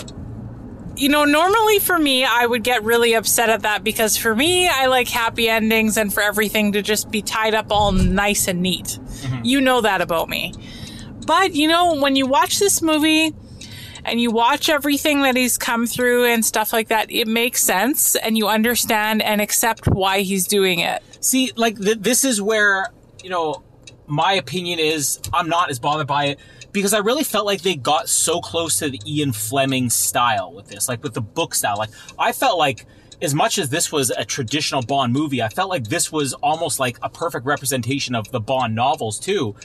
you 0.96 1.08
know, 1.10 1.26
normally 1.26 1.78
for 1.80 2.00
me, 2.00 2.24
I 2.26 2.48
would 2.48 2.64
get 2.64 2.84
really 2.84 3.14
upset 3.14 3.50
at 3.50 3.62
that 3.62 3.84
because 3.84 4.18
for 4.18 4.36
me, 4.36 4.68
I 4.68 4.88
like 4.88 5.08
happy 5.08 5.48
endings 5.48 5.98
and 5.98 6.12
for 6.12 6.24
everything 6.24 6.72
to 6.72 6.82
just 6.82 7.12
be 7.12 7.22
tied 7.22 7.54
up 7.54 7.68
all 7.70 7.92
nice 7.92 8.48
and 8.48 8.62
neat. 8.64 8.86
Mm-hmm. 8.86 9.46
You 9.46 9.62
know 9.62 9.82
that 9.82 10.02
about 10.02 10.30
me. 10.30 10.52
But, 11.28 11.54
you 11.54 11.68
know, 11.68 11.96
when 12.02 12.16
you 12.16 12.26
watch 12.26 12.58
this 12.60 12.82
movie 12.82 13.34
and 14.06 14.22
you 14.22 14.32
watch 14.32 14.70
everything 14.70 15.22
that 15.24 15.36
he's 15.36 15.58
come 15.58 15.88
through 15.88 16.26
and 16.26 16.46
stuff 16.46 16.72
like 16.72 16.88
that, 16.90 17.12
it 17.12 17.28
makes 17.28 17.64
sense 17.64 18.16
and 18.16 18.38
you 18.38 18.48
understand 18.48 19.22
and 19.22 19.42
accept 19.42 19.88
why 19.88 20.22
he's 20.22 20.48
doing 20.48 20.80
it. 20.80 21.02
See, 21.20 21.52
like 21.56 21.78
th- 21.78 22.00
this 22.00 22.24
is 22.24 22.42
where 22.42 22.88
you 23.24 23.30
know 23.30 23.64
my 24.08 24.34
opinion 24.34 24.80
is 24.80 25.20
I'm 25.34 25.50
not 25.50 25.70
as 25.70 25.80
bothered 25.80 26.08
by 26.08 26.26
it 26.26 26.40
because 26.72 26.94
I 26.94 27.00
really 27.00 27.24
felt 27.24 27.46
like 27.46 27.62
they 27.62 27.76
got 27.76 28.10
so 28.10 28.42
close 28.42 28.80
to 28.80 28.90
the 28.90 29.00
Ian 29.06 29.34
Fleming 29.34 29.90
style 29.90 30.54
with 30.54 30.68
this, 30.68 30.88
like 30.88 31.02
with 31.04 31.14
the 31.14 31.22
book 31.22 31.56
style. 31.56 31.78
Like 31.78 31.90
I 32.20 32.32
felt 32.32 32.58
like 32.58 32.86
as 33.22 33.34
much 33.34 33.58
as 33.58 33.70
this 33.70 33.92
was 33.92 34.10
a 34.12 34.26
traditional 34.26 34.82
Bond 34.82 35.14
movie, 35.14 35.42
I 35.42 35.50
felt 35.50 35.70
like 35.70 35.88
this 35.88 36.12
was 36.12 36.34
almost 36.34 36.80
like 36.80 36.98
a 37.02 37.10
perfect 37.10 37.46
representation 37.46 38.14
of 38.14 38.30
the 38.32 38.40
Bond 38.40 38.76
novels 38.76 39.20
too. 39.20 39.56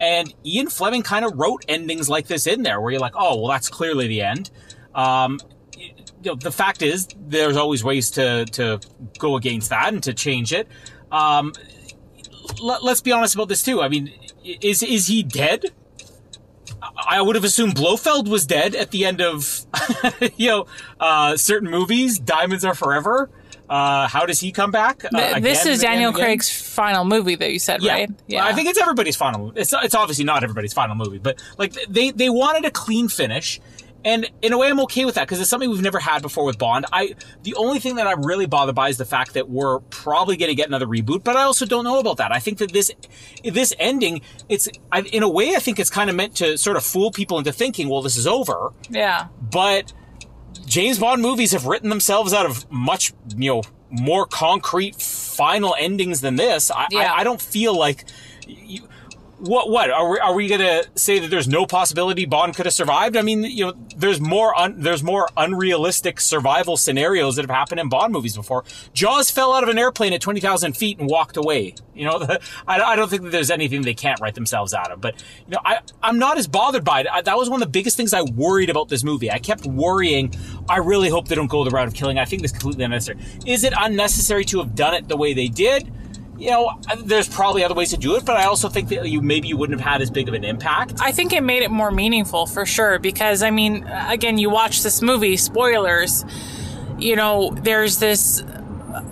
And 0.00 0.32
Ian 0.44 0.68
Fleming 0.68 1.02
kind 1.02 1.24
of 1.24 1.38
wrote 1.38 1.64
endings 1.68 2.08
like 2.08 2.26
this 2.26 2.46
in 2.46 2.62
there, 2.62 2.80
where 2.80 2.90
you're 2.90 3.00
like, 3.00 3.14
oh, 3.16 3.36
well, 3.36 3.48
that's 3.48 3.68
clearly 3.68 4.08
the 4.08 4.22
end. 4.22 4.50
Um, 4.94 5.38
you 6.22 6.32
know, 6.32 6.34
the 6.34 6.50
fact 6.50 6.82
is, 6.82 7.08
there's 7.18 7.56
always 7.56 7.84
ways 7.84 8.10
to 8.12 8.44
to 8.46 8.80
go 9.18 9.36
against 9.36 9.70
that 9.70 9.92
and 9.92 10.02
to 10.02 10.14
change 10.14 10.52
it. 10.52 10.68
Um, 11.12 11.52
let, 12.60 12.82
us 12.82 13.00
be 13.00 13.12
honest 13.12 13.34
about 13.34 13.48
this 13.48 13.62
too. 13.62 13.80
I 13.82 13.88
mean, 13.88 14.12
is 14.44 14.82
is 14.82 15.06
he 15.06 15.22
dead? 15.22 15.66
I 16.82 17.20
would 17.20 17.36
have 17.36 17.44
assumed 17.44 17.74
Blofeld 17.74 18.28
was 18.28 18.46
dead 18.46 18.74
at 18.74 18.90
the 18.90 19.04
end 19.04 19.20
of, 19.20 19.66
you 20.36 20.48
know, 20.48 20.66
uh, 20.98 21.36
certain 21.36 21.70
movies. 21.70 22.18
Diamonds 22.18 22.64
Are 22.64 22.74
Forever. 22.74 23.30
Uh, 23.70 24.08
how 24.08 24.26
does 24.26 24.40
he 24.40 24.50
come 24.50 24.72
back? 24.72 25.04
Uh, 25.04 25.08
Th- 25.16 25.42
this 25.42 25.64
is 25.64 25.80
Daniel? 25.80 26.12
Craig's 26.12 26.50
final 26.50 27.04
movie 27.04 27.36
that 27.36 27.52
you 27.52 27.60
said, 27.60 27.82
Yeah. 27.82 27.92
right? 27.92 28.10
Yeah, 28.26 28.44
I 28.44 28.52
think 28.52 28.68
it's 28.68 28.80
everybody's 28.80 29.14
final 29.16 29.46
movie. 29.46 29.60
It's, 29.60 29.72
it's 29.72 29.94
obviously 29.94 30.24
not 30.24 30.42
everybody's 30.42 30.72
final 30.72 30.96
movie, 30.96 31.18
but 31.18 31.40
like 31.56 31.74
they, 31.88 32.10
they 32.10 32.28
wanted 32.28 32.64
a 32.64 32.72
clean 32.72 33.08
finish. 33.08 33.60
And 34.02 34.28
in 34.40 34.54
a 34.54 34.58
way, 34.58 34.68
I'm 34.70 34.80
okay 34.80 35.04
with 35.04 35.16
that 35.16 35.26
because 35.28 35.40
it's 35.42 35.50
something 35.50 35.68
we've 35.68 35.82
never 35.82 35.98
had 36.00 36.22
before 36.22 36.44
with 36.46 36.56
Bond. 36.58 36.86
I 36.90 37.14
the 37.42 37.54
only 37.56 37.80
thing 37.80 37.96
that 37.96 38.06
I'm 38.06 38.24
really 38.24 38.46
bothered 38.46 38.74
by 38.74 38.88
is 38.88 38.96
the 38.96 39.04
fact 39.04 39.34
that 39.34 39.50
we're 39.50 39.80
probably 39.90 40.38
going 40.38 40.48
to 40.48 40.54
get 40.54 40.68
another 40.68 40.86
reboot, 40.86 41.22
but 41.22 41.36
I 41.36 41.42
also 41.42 41.66
don't 41.66 41.84
know 41.84 41.98
about 41.98 42.16
that. 42.16 42.32
I 42.32 42.38
think 42.38 42.58
that 42.58 42.72
this 42.72 42.90
this 43.44 43.74
ending, 43.78 44.22
it's 44.48 44.70
I, 44.90 45.02
in 45.02 45.22
a 45.22 45.28
way, 45.28 45.54
I 45.54 45.58
think 45.58 45.78
it's 45.78 45.90
kind 45.90 46.08
of 46.08 46.16
meant 46.16 46.34
to 46.36 46.56
sort 46.56 46.78
of 46.78 46.82
fool 46.82 47.10
people 47.10 47.36
into 47.36 47.52
thinking, 47.52 47.90
well, 47.90 48.00
this 48.00 48.16
is 48.16 48.26
over. 48.26 48.72
Yeah. 48.88 49.26
But 49.38 49.92
James 50.66 50.98
Bond 50.98 51.22
movies 51.22 51.52
have 51.52 51.66
written 51.66 51.88
themselves 51.90 52.32
out 52.32 52.46
of 52.46 52.70
much, 52.70 53.12
you 53.36 53.50
know, 53.50 53.62
more 53.90 54.26
concrete 54.26 55.00
final 55.00 55.74
endings 55.78 56.20
than 56.20 56.36
this. 56.36 56.70
I, 56.70 56.86
Yeah. 56.90 57.12
I, 57.12 57.18
I 57.20 57.24
don't 57.24 57.40
feel 57.40 57.76
like. 57.76 58.04
You, 58.46 58.82
what? 59.40 59.70
What 59.70 59.90
are 59.90 60.10
we? 60.10 60.18
Are 60.18 60.34
we 60.34 60.48
going 60.48 60.60
to 60.60 60.86
say 60.96 61.18
that 61.18 61.28
there's 61.28 61.48
no 61.48 61.66
possibility 61.66 62.26
Bond 62.26 62.54
could 62.54 62.66
have 62.66 62.74
survived? 62.74 63.16
I 63.16 63.22
mean, 63.22 63.42
you 63.42 63.66
know, 63.66 63.72
there's 63.96 64.20
more. 64.20 64.56
Un, 64.58 64.80
there's 64.80 65.02
more 65.02 65.28
unrealistic 65.36 66.20
survival 66.20 66.76
scenarios 66.76 67.36
that 67.36 67.42
have 67.42 67.50
happened 67.50 67.80
in 67.80 67.88
Bond 67.88 68.12
movies 68.12 68.36
before. 68.36 68.64
Jaws 68.92 69.30
fell 69.30 69.52
out 69.54 69.62
of 69.62 69.68
an 69.68 69.78
airplane 69.78 70.12
at 70.12 70.20
twenty 70.20 70.40
thousand 70.40 70.76
feet 70.76 70.98
and 70.98 71.08
walked 71.08 71.36
away. 71.36 71.74
You 71.94 72.04
know, 72.04 72.18
I, 72.68 72.80
I 72.80 72.96
don't 72.96 73.08
think 73.08 73.22
that 73.22 73.32
there's 73.32 73.50
anything 73.50 73.82
they 73.82 73.94
can't 73.94 74.20
write 74.20 74.34
themselves 74.34 74.74
out 74.74 74.90
of. 74.90 75.00
But 75.00 75.22
you 75.46 75.52
know, 75.52 75.60
I 75.64 75.80
I'm 76.02 76.18
not 76.18 76.38
as 76.38 76.46
bothered 76.46 76.84
by 76.84 77.00
it. 77.00 77.06
I, 77.10 77.22
that 77.22 77.36
was 77.36 77.48
one 77.48 77.62
of 77.62 77.66
the 77.66 77.72
biggest 77.72 77.96
things 77.96 78.12
I 78.12 78.22
worried 78.22 78.70
about 78.70 78.88
this 78.88 79.02
movie. 79.02 79.30
I 79.30 79.38
kept 79.38 79.64
worrying. 79.66 80.34
I 80.68 80.78
really 80.78 81.08
hope 81.08 81.28
they 81.28 81.34
don't 81.34 81.50
go 81.50 81.64
the 81.64 81.70
route 81.70 81.88
of 81.88 81.94
killing. 81.94 82.18
I 82.18 82.24
think 82.24 82.42
this 82.42 82.52
completely 82.52 82.84
unnecessary. 82.84 83.18
Is 83.46 83.64
it 83.64 83.72
unnecessary 83.76 84.44
to 84.46 84.58
have 84.58 84.74
done 84.74 84.94
it 84.94 85.08
the 85.08 85.16
way 85.16 85.32
they 85.32 85.48
did? 85.48 85.90
You 86.40 86.50
know, 86.50 86.80
there's 87.04 87.28
probably 87.28 87.62
other 87.64 87.74
ways 87.74 87.90
to 87.90 87.98
do 87.98 88.16
it, 88.16 88.24
but 88.24 88.36
I 88.38 88.44
also 88.46 88.68
think 88.70 88.88
that 88.88 89.06
you 89.08 89.20
maybe 89.20 89.46
you 89.48 89.56
wouldn't 89.58 89.78
have 89.78 89.86
had 89.86 90.00
as 90.00 90.10
big 90.10 90.26
of 90.26 90.34
an 90.34 90.42
impact. 90.42 90.94
I 91.00 91.12
think 91.12 91.34
it 91.34 91.42
made 91.42 91.62
it 91.62 91.70
more 91.70 91.90
meaningful 91.90 92.46
for 92.46 92.64
sure 92.64 92.98
because 92.98 93.42
I 93.42 93.50
mean, 93.50 93.84
again, 94.08 94.38
you 94.38 94.48
watch 94.48 94.82
this 94.82 95.02
movie, 95.02 95.36
spoilers, 95.36 96.24
you 96.98 97.14
know, 97.14 97.50
there's 97.62 97.98
this 97.98 98.42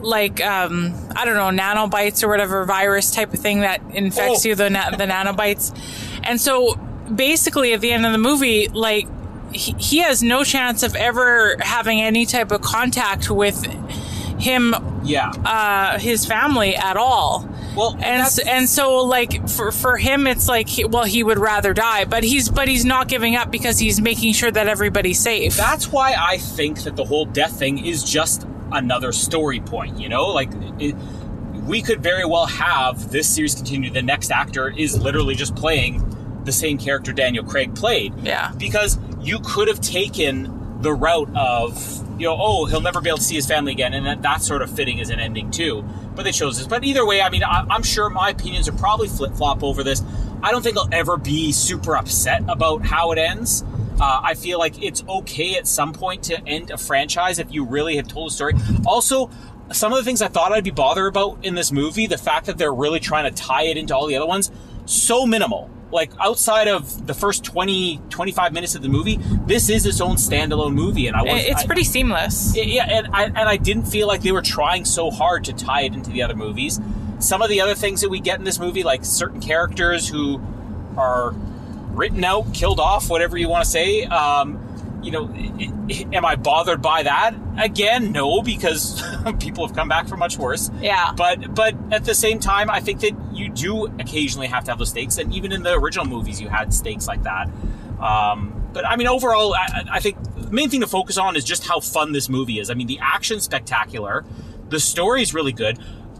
like 0.01 0.41
um 0.43 0.95
I 1.15 1.25
don't 1.27 1.35
know, 1.37 1.63
nanobites 1.63 2.25
or 2.25 2.29
whatever 2.29 2.65
virus 2.65 3.11
type 3.11 3.33
of 3.35 3.41
thing 3.41 3.61
that 3.61 3.83
infects 3.93 4.47
Oh. 4.47 4.49
you 4.49 4.55
the 4.55 4.71
na- 4.71 4.91
the 4.91 5.05
nanobites. 5.05 5.73
And 6.25 6.41
so 6.41 6.75
basically 7.15 7.75
at 7.75 7.81
the 7.83 7.93
end 7.93 8.07
of 8.07 8.13
the 8.13 8.19
movie 8.19 8.69
like 8.69 9.07
he, 9.53 9.73
he 9.79 9.99
has 9.99 10.23
no 10.23 10.45
chance 10.45 10.83
of 10.83 10.95
ever 10.97 11.57
having 11.61 12.01
any 12.01 12.27
type 12.27 12.53
of 12.53 12.61
contact 12.63 13.31
with 13.31 13.67
him 14.39 14.75
Yeah. 15.05 15.31
uh 15.45 15.99
his 15.99 16.25
family 16.27 16.75
at 16.77 16.97
all. 16.97 17.49
Well, 17.77 17.93
and 17.93 18.03
that's- 18.03 18.39
s- 18.39 18.47
and 18.47 18.69
so 18.69 19.05
like 19.05 19.49
for 19.49 19.71
for 19.73 19.97
him 19.97 20.27
it's 20.27 20.49
like 20.49 20.69
well 20.89 21.05
he 21.05 21.23
would 21.23 21.39
rather 21.39 21.73
die 21.75 22.05
but 22.05 22.25
he's 22.25 22.49
but 22.49 22.67
he's 22.69 22.85
not 22.85 23.09
giving 23.09 23.37
up 23.37 23.51
because 23.51 23.79
he's 23.79 24.01
making 24.01 24.33
sure 24.33 24.51
that 24.51 24.67
everybody's 24.69 25.19
safe 25.21 25.57
That's 25.57 25.93
why 25.93 26.15
I 26.19 26.39
think 26.39 26.83
that 26.85 26.97
the 26.97 27.05
whole 27.05 27.25
death 27.25 27.59
thing 27.59 27.85
is 27.85 28.03
just 28.03 28.47
another 28.73 29.13
story 29.13 29.61
point, 29.61 29.99
you 29.99 30.09
know? 30.11 30.27
Like, 30.27 30.51
it, 30.79 30.95
we 31.67 31.81
could 31.81 32.03
very 32.03 32.25
well 32.27 32.45
have 32.47 33.11
this 33.11 33.27
series 33.27 33.55
continue. 33.55 33.91
The 33.91 34.03
next 34.03 34.31
actor 34.31 34.69
is 34.69 34.99
literally 34.99 35.35
just 35.35 35.57
playing 35.57 36.05
the 36.45 36.53
same 36.53 36.77
character 36.77 37.13
Daniel 37.15 37.45
Craig 37.45 37.75
played. 37.75 38.13
Yeah. 38.23 38.53
Because 38.59 38.99
you 39.23 39.39
could 39.43 39.69
have 39.69 39.81
taken 39.81 40.81
the 40.83 40.93
route 40.93 41.31
of, 41.35 42.05
you 42.19 42.27
know, 42.27 42.37
oh, 42.39 42.67
he'll 42.67 42.81
never 42.81 43.01
be 43.01 43.09
able 43.09 43.19
to 43.19 43.25
see 43.25 43.37
his 43.37 43.47
family 43.47 43.73
again, 43.73 43.95
and 43.95 44.07
that, 44.07 44.23
that's 44.23 44.47
sort 44.47 44.63
of 44.63 44.71
fitting 44.71 45.01
as 45.01 45.11
an 45.11 45.21
ending 45.21 45.51
too. 45.51 45.85
But 46.15 46.25
they 46.25 46.33
chose 46.33 46.59
this. 46.59 46.67
But 46.67 46.85
either 46.85 47.07
way, 47.07 47.23
I 47.23 47.31
mean, 47.31 47.45
I, 47.45 47.65
I'm 47.71 47.83
sure 47.83 48.11
my 48.11 48.31
opinions 48.31 48.69
are 48.69 48.73
probably 48.73 49.09
flip 49.09 49.35
flop 49.35 49.63
over 49.63 49.83
this. 49.83 50.03
I 50.43 50.51
don't 50.51 50.63
think 50.63 50.77
I'll 50.77 50.89
ever 50.93 51.17
be 51.17 51.53
super 51.53 51.97
upset 51.97 52.43
about 52.49 52.85
how 52.85 53.13
it 53.13 53.19
ends. 53.19 53.65
Uh, 54.01 54.21
I 54.23 54.35
feel 54.35 54.59
like 54.59 54.83
it's 54.83 55.03
okay 55.09 55.57
at 55.57 55.67
some 55.67 55.93
point 55.93 56.25
to 56.25 56.41
end 56.47 56.71
a 56.71 56.79
franchise 56.79 57.39
if 57.39 57.53
you 57.53 57.65
really 57.65 57.97
have 57.97 58.07
told 58.07 58.31
a 58.31 58.35
story. 58.35 58.55
Also, 58.87 59.31
some 59.73 59.93
of 59.93 59.99
the 59.99 60.05
things 60.05 60.23
I 60.23 60.29
thought 60.29 60.53
I'd 60.53 60.65
be 60.65 60.71
bothered 60.71 61.09
about 61.09 61.45
in 61.45 61.55
this 61.55 61.73
movie, 61.73 62.07
the 62.07 62.19
fact 62.19 62.47
that 62.47 62.59
they're 62.59 62.73
really 62.73 63.01
trying 63.01 63.33
to 63.33 63.43
tie 63.43 63.65
it 63.65 63.77
into 63.77 63.95
all 63.97 64.07
the 64.07 64.17
other 64.17 64.27
ones, 64.27 64.51
so 64.87 65.27
minimal. 65.27 65.71
Like 65.91 66.11
outside 66.21 66.69
of 66.69 67.07
the 67.07 67.15
first 67.15 67.45
20, 67.45 68.01
25 68.11 68.53
minutes 68.53 68.75
of 68.75 68.83
the 68.83 68.89
movie, 68.89 69.19
this 69.47 69.71
is 69.71 69.87
its 69.87 70.01
own 70.01 70.17
standalone 70.17 70.75
movie, 70.75 71.07
and 71.07 71.17
I 71.17 71.23
was 71.23 71.45
it's 71.45 71.63
I- 71.63 71.67
pretty 71.67 71.85
seamless 71.85 72.55
yeah, 72.57 72.85
and 72.87 73.09
I 73.15 73.25
and 73.25 73.39
I 73.39 73.57
didn't 73.57 73.87
feel 73.87 74.07
like 74.07 74.21
they 74.21 74.33
were 74.33 74.43
trying 74.43 74.85
so 74.85 75.11
hard 75.11 75.45
to 75.45 75.53
tie 75.55 75.83
it 75.83 75.95
into 75.95 76.11
the 76.11 76.23
other 76.23 76.37
movies. 76.37 76.79
Some 77.21 77.41
of 77.43 77.49
the 77.49 77.61
other 77.61 77.75
things 77.75 78.03
that 78.03 78.11
we 78.11 78.21
get 78.21 78.39
in 78.39 78.45
this 78.45 78.59
movie, 78.59 78.83
like 78.85 79.05
certain 79.05 79.41
characters 79.41 80.09
who 80.09 80.41
are 80.97 81.33
written 81.93 82.23
out, 82.23 82.53
killed 82.55 82.81
off, 82.81 83.09
whatever 83.09 83.37
you 83.39 83.49
want 83.49 83.65
to 83.65 83.71
say. 83.71 84.05
Um, 84.05 84.61
you 85.09 85.13
know, 85.13 86.09
am 86.13 86.25
I 86.27 86.37
bothered 86.37 86.83
by 86.83 87.03
that? 87.03 87.35
Again, 87.57 88.13
no, 88.13 88.43
because 88.43 89.03
people 89.41 89.67
have 89.67 89.75
come 89.75 89.89
back 89.89 90.07
for 90.07 90.19
much 90.19 90.37
worse. 90.37 90.71
Yeah. 90.81 91.13
But 91.17 91.55
but 91.55 91.75
at 91.91 92.05
the 92.05 92.15
same 92.15 92.41
time, 92.41 92.69
I 92.69 92.81
think 92.81 93.01
that 93.01 93.17
you 93.33 93.49
do 93.49 93.87
occasionally 93.87 94.49
have 94.49 94.65
to 94.65 94.71
have 94.71 94.79
those 94.79 94.91
stakes, 94.91 95.17
and 95.17 95.35
even 95.35 95.51
in 95.51 95.63
the 95.63 95.73
original 95.73 96.05
movies, 96.05 96.41
you 96.41 96.49
had 96.49 96.75
stakes 96.75 97.07
like 97.07 97.23
that. 97.23 97.49
Um, 97.99 98.69
but 98.75 98.87
I 98.87 98.97
mean, 98.97 99.07
overall, 99.07 99.55
I, 99.55 99.85
I 99.93 100.01
think 100.01 100.23
the 100.37 100.51
main 100.51 100.69
thing 100.69 100.83
to 100.83 100.87
focus 100.87 101.17
on 101.17 101.37
is 101.37 101.45
just 101.45 101.67
how 101.67 101.81
fun 101.81 102.13
this 102.13 102.29
movie 102.29 102.59
is. 102.59 102.69
I 102.69 102.75
mean, 102.75 102.87
the 102.87 102.99
action's 103.01 103.45
spectacular, 103.45 104.27
the 104.69 104.79
story's 104.79 105.33
really 105.33 105.53
good. 105.53 105.79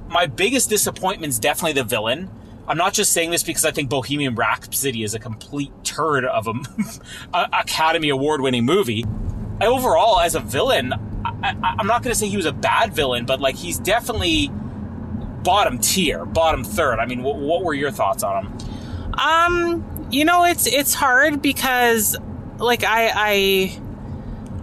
My 0.09 0.27
biggest 0.27 0.71
disappointment 0.71 1.31
is 1.31 1.39
definitely 1.39 1.75
the 1.75 1.85
villain. 1.85 2.31
I'm 2.69 2.77
not 2.77 2.93
just 2.93 3.13
saying 3.13 3.31
this 3.31 3.43
because 3.43 3.65
I 3.65 3.71
think 3.71 3.91
Bohemian 3.91 4.35
Rhapsody 4.35 5.03
is 5.03 5.15
a 5.15 5.19
complete 5.19 5.73
turd 5.85 6.25
of 6.25 6.47
a, 6.47 6.53
a 7.35 7.49
Academy 7.61 8.11
Award 8.11 8.41
winning 8.41 8.65
movie. 8.65 9.05
Overall, 9.61 10.21
as 10.21 10.35
a 10.35 10.41
villain, 10.41 10.93
I, 10.93 11.31
I, 11.43 11.75
I'm 11.79 11.87
not 11.87 12.03
going 12.03 12.13
to 12.13 12.19
say 12.19 12.29
he 12.29 12.37
was 12.37 12.47
a 12.47 12.53
bad 12.53 12.95
villain, 12.95 13.27
but 13.27 13.41
like 13.41 13.57
he's 13.57 13.79
definitely 13.79 14.51
bottom 15.43 15.79
tier, 15.79 16.25
bottom 16.25 16.63
third. 16.63 16.99
I 17.01 17.07
mean, 17.07 17.23
what, 17.23 17.37
what 17.37 17.65
were 17.65 17.75
your 17.75 17.91
thoughts 17.91 18.23
on 18.23 18.47
him? 18.47 18.59
um 19.19 20.09
you 20.11 20.25
know 20.25 20.45
it's 20.45 20.67
it's 20.67 20.95
hard 20.95 21.43
because 21.43 22.17
like 22.59 22.85
i 22.85 23.11
i 23.15 23.81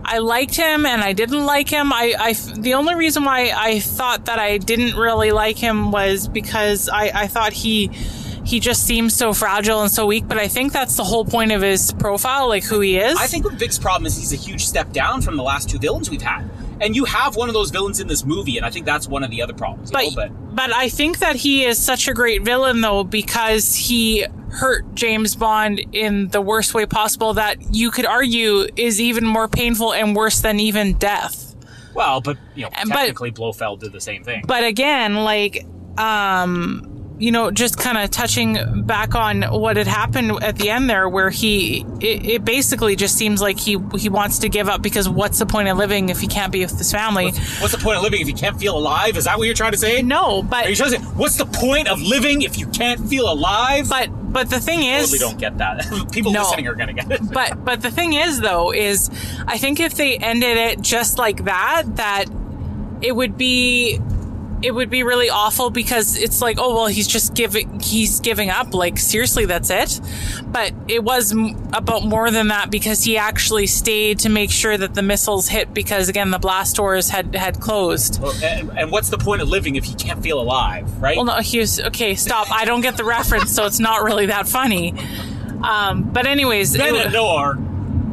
I 0.06 0.20
liked 0.20 0.56
him 0.56 0.86
and 0.86 1.02
I 1.02 1.14
didn't 1.14 1.46
like 1.46 1.68
him. 1.68 1.92
I, 1.92 2.14
I 2.18 2.34
the 2.34 2.76
only 2.76 2.96
reason 2.96 3.24
why 3.24 3.52
I 3.56 3.80
thought 3.80 4.26
that 4.26 4.38
I 4.38 4.58
didn't 4.58 4.96
really 4.96 5.32
like 5.32 5.58
him 5.58 5.92
was 5.92 6.28
because 6.28 6.90
I, 6.90 7.12
I 7.14 7.28
thought 7.28 7.54
he 7.54 7.90
he 8.46 8.60
just 8.60 8.86
seems 8.86 9.16
so 9.16 9.34
fragile 9.34 9.82
and 9.82 9.92
so 9.92 10.06
weak. 10.06 10.28
But 10.28 10.38
I 10.38 10.48
think 10.48 10.72
that's 10.72 10.96
the 10.96 11.04
whole 11.04 11.26
point 11.26 11.52
of 11.52 11.62
his 11.62 11.92
profile, 11.94 12.48
like 12.48 12.64
who 12.64 12.80
he 12.80 12.98
is. 12.98 13.18
I 13.18 13.26
think 13.28 13.52
Vic's 13.54 13.80
problem 13.80 14.06
is 14.06 14.16
he's 14.16 14.32
a 14.32 14.38
huge 14.38 14.66
step 14.66 14.94
down 14.94 15.22
from 15.22 15.36
the 15.36 15.44
last 15.44 15.70
two 15.70 15.80
villains 15.80 16.10
we've 16.10 16.22
had. 16.22 16.50
And 16.80 16.96
you 16.96 17.06
have 17.06 17.36
one 17.36 17.50
of 17.50 17.54
those 17.54 17.72
villains 17.72 18.00
in 18.00 18.08
this 18.08 18.26
movie, 18.26 18.58
and 18.58 18.66
I 18.66 18.70
think 18.70 18.86
that's 18.86 19.08
one 19.08 19.24
of 19.24 19.32
the 19.32 19.42
other 19.42 19.54
problems. 19.54 19.92
but, 19.92 20.14
know, 20.14 20.30
but 20.52 20.74
I 20.74 20.90
think 20.90 21.20
that 21.20 21.38
he 21.38 21.66
is 21.66 21.84
such 21.84 22.08
a 22.08 22.14
great 22.14 22.44
villain 22.44 22.82
though 22.82 23.04
because 23.04 23.74
he 23.74 24.26
hurt 24.56 24.96
James 24.96 25.36
Bond 25.36 25.82
in 25.92 26.30
the 26.30 26.42
worst 26.42 26.74
way 26.74 26.86
possible 26.86 27.34
that 27.36 27.58
you 27.74 27.92
could 27.92 28.06
argue 28.06 28.68
is 28.76 29.00
even 29.02 29.26
more 29.26 29.48
painful 29.48 29.94
and 29.94 30.16
worse 30.16 30.42
than 30.42 30.60
even 30.60 30.94
death. 30.98 31.56
well, 31.94 32.20
but 32.22 32.38
you 32.56 32.64
know, 32.64 32.70
And- 32.74 32.90
but- 32.90 32.96
technically 32.98 33.32
Blofeld 33.32 33.80
did 33.82 33.92
the 33.94 34.02
same 34.02 34.24
thing. 34.24 34.44
But 34.48 34.64
again, 34.64 35.16
like 35.16 35.66
um 35.98 36.95
you 37.18 37.32
know, 37.32 37.50
just 37.50 37.78
kind 37.78 37.98
of 37.98 38.12
touching 38.12 38.84
back 38.84 39.16
on 39.16 39.42
what 39.44 39.78
had 39.78 39.88
happened 39.88 40.44
at 40.44 40.58
the 40.58 40.70
end 40.70 40.90
there, 40.90 41.08
where 41.08 41.30
he, 41.30 41.86
it, 42.02 42.26
it 42.26 42.46
basically 42.46 42.96
just 42.98 43.16
seems 43.18 43.42
like 43.42 43.58
he 43.58 43.78
he 43.98 44.10
wants 44.10 44.40
to 44.40 44.50
give 44.50 44.68
up 44.68 44.82
because 44.82 45.08
what's 45.08 45.40
the 45.40 45.46
point 45.46 45.70
of 45.70 45.78
living 45.78 46.10
if 46.10 46.20
he 46.20 46.28
can't 46.28 46.52
be 46.52 46.60
with 46.62 46.78
his 46.78 46.92
family? 46.92 47.32
What's 47.60 47.72
the 47.72 47.78
point 47.78 47.98
of 47.98 48.04
living 48.04 48.20
if 48.22 48.28
you 48.28 48.34
can't 48.34 48.60
feel 48.60 48.78
alive? 48.78 49.16
Is 49.16 49.24
that 49.26 49.38
what 49.38 49.46
you're 49.46 49.54
trying 49.56 49.72
to 49.72 49.78
say? 49.78 50.02
No, 50.02 50.44
but 50.44 50.66
Are 50.66 50.70
you 50.70 50.76
trying 50.76 50.92
to 50.92 51.00
say 51.00 51.04
what's 51.16 51.38
the 51.38 51.46
point 51.46 51.88
of 51.88 52.02
living 52.02 52.42
if 52.42 52.58
you 52.58 52.68
can't 52.68 53.08
feel 53.08 53.32
alive? 53.32 53.88
but 53.90 54.10
but 54.34 54.50
the 54.50 54.60
thing 54.60 54.84
is, 54.84 55.12
totally 55.12 55.20
don't 55.20 55.40
get 55.40 55.58
that. 55.60 56.10
People 56.12 56.34
No. 56.34 56.42
listening 56.42 56.68
are 56.68 56.76
gonna 56.76 56.92
get 56.94 57.10
it. 57.10 57.22
but 57.32 57.64
but 57.64 57.82
the 57.82 57.92
thing 57.92 58.12
is 58.12 58.42
though 58.42 58.74
is 58.74 59.10
I 59.48 59.58
think 59.58 59.80
if 59.80 59.96
they 59.96 60.18
ended 60.18 60.58
it 60.58 60.82
just 60.82 61.18
like 61.18 61.46
that 61.46 61.84
that 61.96 62.26
it 63.02 63.16
would 63.16 63.38
be 63.38 64.00
it 64.66 64.74
would 64.74 64.90
be 64.90 65.04
really 65.04 65.30
awful 65.30 65.70
because 65.70 66.18
it's 66.18 66.42
like 66.42 66.58
oh 66.60 66.74
well 66.74 66.88
he's 66.88 67.08
just 67.08 67.34
giving 67.36 67.80
he's 67.80 68.20
giving 68.20 68.50
up 68.50 68.74
like 68.74 68.98
seriously 68.98 69.46
that's 69.46 69.70
it 69.70 70.02
but 70.48 70.74
it 70.88 71.04
was 71.04 71.32
m- 71.32 71.56
about 71.74 72.04
more 72.04 72.32
than 72.32 72.48
that 72.48 72.72
because 72.72 73.04
he 73.04 73.18
actually 73.18 73.68
stayed 73.68 74.18
to 74.20 74.30
make 74.30 74.50
sure 74.52 74.76
that 74.78 74.94
the 74.96 75.02
missiles 75.02 75.48
hit 75.48 75.74
because 75.74 76.10
again 76.10 76.32
the 76.32 76.40
blast 76.40 76.76
doors 76.76 77.10
had 77.10 77.36
had 77.36 77.60
closed 77.60 78.22
Well, 78.22 78.34
and, 78.44 78.72
and 78.78 78.92
what's 78.92 79.10
the 79.10 79.18
point 79.20 79.42
of 79.42 79.50
living 79.50 79.76
if 79.76 79.88
you 79.88 79.96
can't 79.96 80.22
feel 80.24 80.40
alive, 80.42 80.86
right? 81.02 81.16
well 81.16 81.26
no 81.26 81.38
he 81.40 81.60
was 81.60 81.80
okay 81.80 82.16
stop 82.16 82.52
I 82.52 82.66
don't 82.66 82.82
get 82.82 82.98
the 82.98 83.06
reference 83.06 83.54
so 83.54 83.66
it's 83.66 83.80
not 83.80 84.04
really 84.04 84.26
that 84.28 84.48
funny 84.48 84.94
um 85.64 86.04
but 86.04 86.26
anyways 86.26 86.74
it- 86.76 87.12
Noah 87.12 87.36
are 87.36 87.58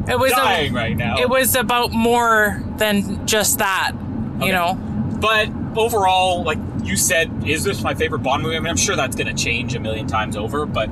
it 0.09 0.19
was 0.19 0.31
a- 0.33 0.35
dying 0.35 0.73
right 0.73 0.97
now. 0.97 1.17
It 1.17 1.29
was 1.29 1.55
about 1.55 1.91
more 1.93 2.61
than 2.77 3.25
just 3.25 3.59
that, 3.59 3.93
you 3.93 4.43
Okay. 4.43 4.51
know. 4.51 4.73
But 5.21 5.47
overall, 5.77 6.43
like 6.43 6.57
you 6.83 6.97
said, 6.97 7.47
is 7.47 7.63
this 7.63 7.81
my 7.81 7.93
favorite 7.93 8.19
Bond 8.19 8.43
movie? 8.43 8.55
I 8.55 8.59
mean, 8.59 8.69
I'm 8.69 8.77
sure 8.77 8.95
that's 8.95 9.15
going 9.15 9.33
to 9.33 9.43
change 9.43 9.75
a 9.75 9.79
million 9.79 10.07
times 10.07 10.35
over, 10.35 10.65
but 10.65 10.89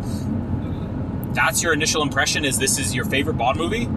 that's 1.34 1.64
your 1.64 1.74
initial 1.74 2.02
impression. 2.02 2.46
Is 2.46 2.58
this 2.58 2.78
is 2.80 2.94
your 2.94 3.06
favorite 3.06 3.38
Bond 3.38 3.58
movie? 3.58 3.88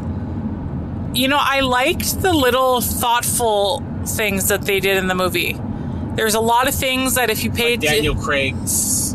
You 1.18 1.28
know, 1.28 1.38
I 1.40 1.60
liked 1.60 2.22
the 2.22 2.32
little 2.32 2.80
thoughtful 2.80 3.82
things 4.06 4.48
that 4.48 4.62
they 4.62 4.80
did 4.80 4.96
in 4.96 5.06
the 5.06 5.14
movie. 5.14 5.58
There's 6.16 6.34
a 6.34 6.40
lot 6.40 6.68
of 6.68 6.74
things 6.74 7.14
that 7.14 7.30
if 7.30 7.42
you 7.44 7.50
paid 7.50 7.80
Daniel 7.80 8.14
Craig's 8.14 9.14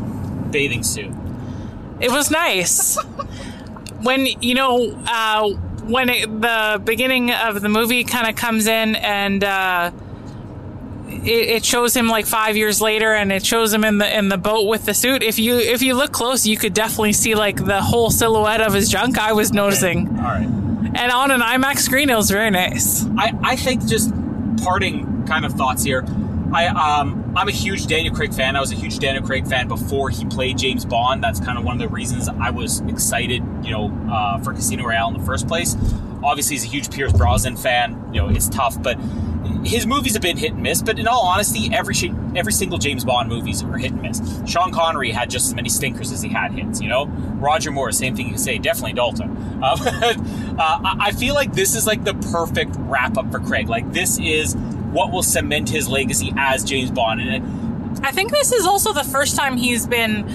bathing 0.51 0.84
suit. 0.84 1.13
it 1.99 2.11
was 2.11 2.32
nice. 2.32 2.97
when 4.01 4.26
you 4.26 4.55
know 4.55 4.91
uh, 5.07 5.49
when 5.84 6.09
it, 6.09 6.41
the 6.41 6.82
beginning 6.84 7.32
of 7.32 7.61
the 7.61 7.70
movie 7.70 8.03
kind 8.03 8.28
of 8.30 8.36
comes 8.36 8.67
in 8.67 8.95
and 8.95 9.43
uh, 9.43 9.91
it, 11.12 11.28
it 11.57 11.66
shows 11.66 11.95
him 11.95 12.07
like 12.07 12.26
five 12.26 12.55
years 12.57 12.82
later, 12.82 13.14
and 13.14 13.32
it 13.32 13.45
shows 13.45 13.74
him 13.74 13.84
in 13.84 13.97
the 13.97 14.18
in 14.18 14.30
the 14.30 14.38
boat 14.38 14.68
with 14.68 14.86
the 14.86 14.93
suit. 14.93 15.24
If 15.24 15.39
you 15.39 15.57
if 15.57 15.82
you 15.82 15.93
look 15.95 16.12
close, 16.12 16.45
you 16.45 16.57
could 16.57 16.74
definitely 16.74 17.14
see 17.14 17.36
like 17.36 17.64
the 17.64 17.82
whole 17.82 18.10
silhouette 18.10 18.62
of 18.62 18.74
his 18.74 18.89
junk. 18.89 19.18
I 19.18 19.34
was 19.34 19.51
noticing, 19.51 20.07
All 20.10 20.24
right. 20.24 20.45
and 20.45 21.12
on 21.12 21.32
an 21.32 21.41
IMAX 21.41 21.80
screen, 21.80 22.10
it 22.10 22.16
was 22.16 22.30
very 22.32 22.51
nice. 22.51 23.05
I, 23.18 23.34
I 23.41 23.55
think 23.55 23.86
just 23.88 24.12
parting 24.64 25.26
kind 25.28 25.45
of 25.45 25.53
thoughts 25.53 25.84
here. 25.84 26.03
I 26.54 26.68
um 26.68 27.34
I'm 27.36 27.47
a 27.47 27.52
huge 27.52 27.88
Daniel 27.88 28.14
Craig 28.14 28.34
fan. 28.34 28.56
I 28.56 28.60
was 28.60 28.72
a 28.72 28.76
huge 28.76 29.00
Daniel 29.00 29.24
Craig 29.24 29.47
fan 29.47 29.68
before 29.68 30.10
he 30.10 30.26
played 30.26 30.58
James 30.58 30.86
Bond. 30.86 31.24
That's 31.24 31.39
kind 31.39 31.58
of 31.58 31.64
one 31.64 31.76
of 31.76 31.80
the 31.80 31.93
reasons 31.93 32.28
I 32.28 32.50
was 32.50 32.82
excited, 32.82 33.43
you 33.64 33.72
know, 33.72 33.91
uh, 34.12 34.39
for 34.39 34.54
Casino 34.54 34.86
Royale 34.86 35.10
in 35.10 35.20
the 35.20 35.26
first 35.26 35.47
place. 35.47 35.76
Obviously, 36.24 36.56
he's 36.56 36.66
a 36.66 36.68
huge 36.68 36.91
Pierce 36.91 37.14
Brosnan 37.14 37.56
fan. 37.56 38.14
You 38.14 38.22
know, 38.22 38.30
it's 38.30 38.50
tough, 38.50 38.82
but 38.82 39.00
his 39.64 39.86
movies 39.86 40.14
have 40.14 40.22
been 40.22 40.38
hit 40.38 40.54
and 40.54 40.64
miss. 40.64 40.82
But 40.82 41.00
in 41.00 41.08
all 41.08 41.26
honesty, 41.26 41.70
every 41.74 41.95
every 42.36 42.54
single 42.54 42.78
James 42.78 43.06
Bond 43.06 43.30
movies 43.30 43.64
are 43.64 43.78
hit 43.78 43.91
and 43.91 44.02
miss. 44.02 44.22
Sean 44.45 44.72
Connery 44.72 45.12
had 45.12 45.30
just 45.30 45.47
as 45.47 45.56
many 45.56 45.70
stinkers 45.70 46.12
as 46.12 46.22
he 46.22 46.30
had 46.30 46.52
hits. 46.52 46.82
You 46.82 46.89
know, 46.89 47.06
Roger 47.06 47.72
Moore, 47.72 47.91
same 47.91 48.16
thing 48.16 48.26
you 48.26 48.34
can 48.34 48.41
say. 48.41 48.58
Definitely 48.58 48.93
Dalton. 48.93 49.36
Uh, 50.60 50.95
I 51.00 51.14
feel 51.14 51.36
like 51.36 51.54
this 51.54 51.74
is 51.74 51.88
like 51.88 52.04
the 52.04 52.14
perfect 52.14 52.76
wrap 52.80 53.18
up 53.18 53.32
for 53.32 53.39
Craig. 53.39 53.70
Like 53.70 53.93
this 53.93 54.20
is 54.20 54.58
what 54.92 55.12
will 55.12 55.24
cement 55.24 55.70
his 55.70 55.88
legacy 55.88 56.34
as 56.38 56.64
James 56.64 56.92
Bond. 56.92 57.22
And 57.22 58.06
I 58.06 58.12
think 58.12 58.32
this 58.32 58.52
is 58.52 58.66
also 58.66 58.94
the 58.94 59.04
first 59.04 59.36
time 59.36 59.58
he's 59.58 59.86
been 59.88 60.28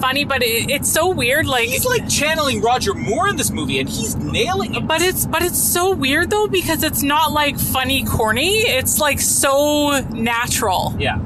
funny, 0.00 0.24
but 0.24 0.42
it, 0.42 0.70
it's 0.70 0.90
so 0.92 1.08
weird. 1.08 1.46
Like 1.46 1.68
he's 1.68 1.84
like 1.86 2.08
channeling 2.08 2.60
Roger 2.60 2.94
Moore 2.94 3.28
in 3.28 3.36
this 3.36 3.50
movie, 3.50 3.80
and 3.80 3.88
he's 3.88 4.14
nailing 4.16 4.74
it. 4.74 4.86
But 4.86 5.02
it's 5.02 5.26
but 5.26 5.42
it's 5.42 5.58
so 5.62 5.94
weird 5.94 6.30
though 6.30 6.46
because 6.48 6.82
it's 6.82 7.02
not 7.02 7.32
like 7.32 7.58
funny 7.58 8.04
corny. 8.04 8.58
It's 8.58 8.98
like 8.98 9.20
so 9.20 10.00
natural. 10.10 10.94
Yeah. 10.98 11.18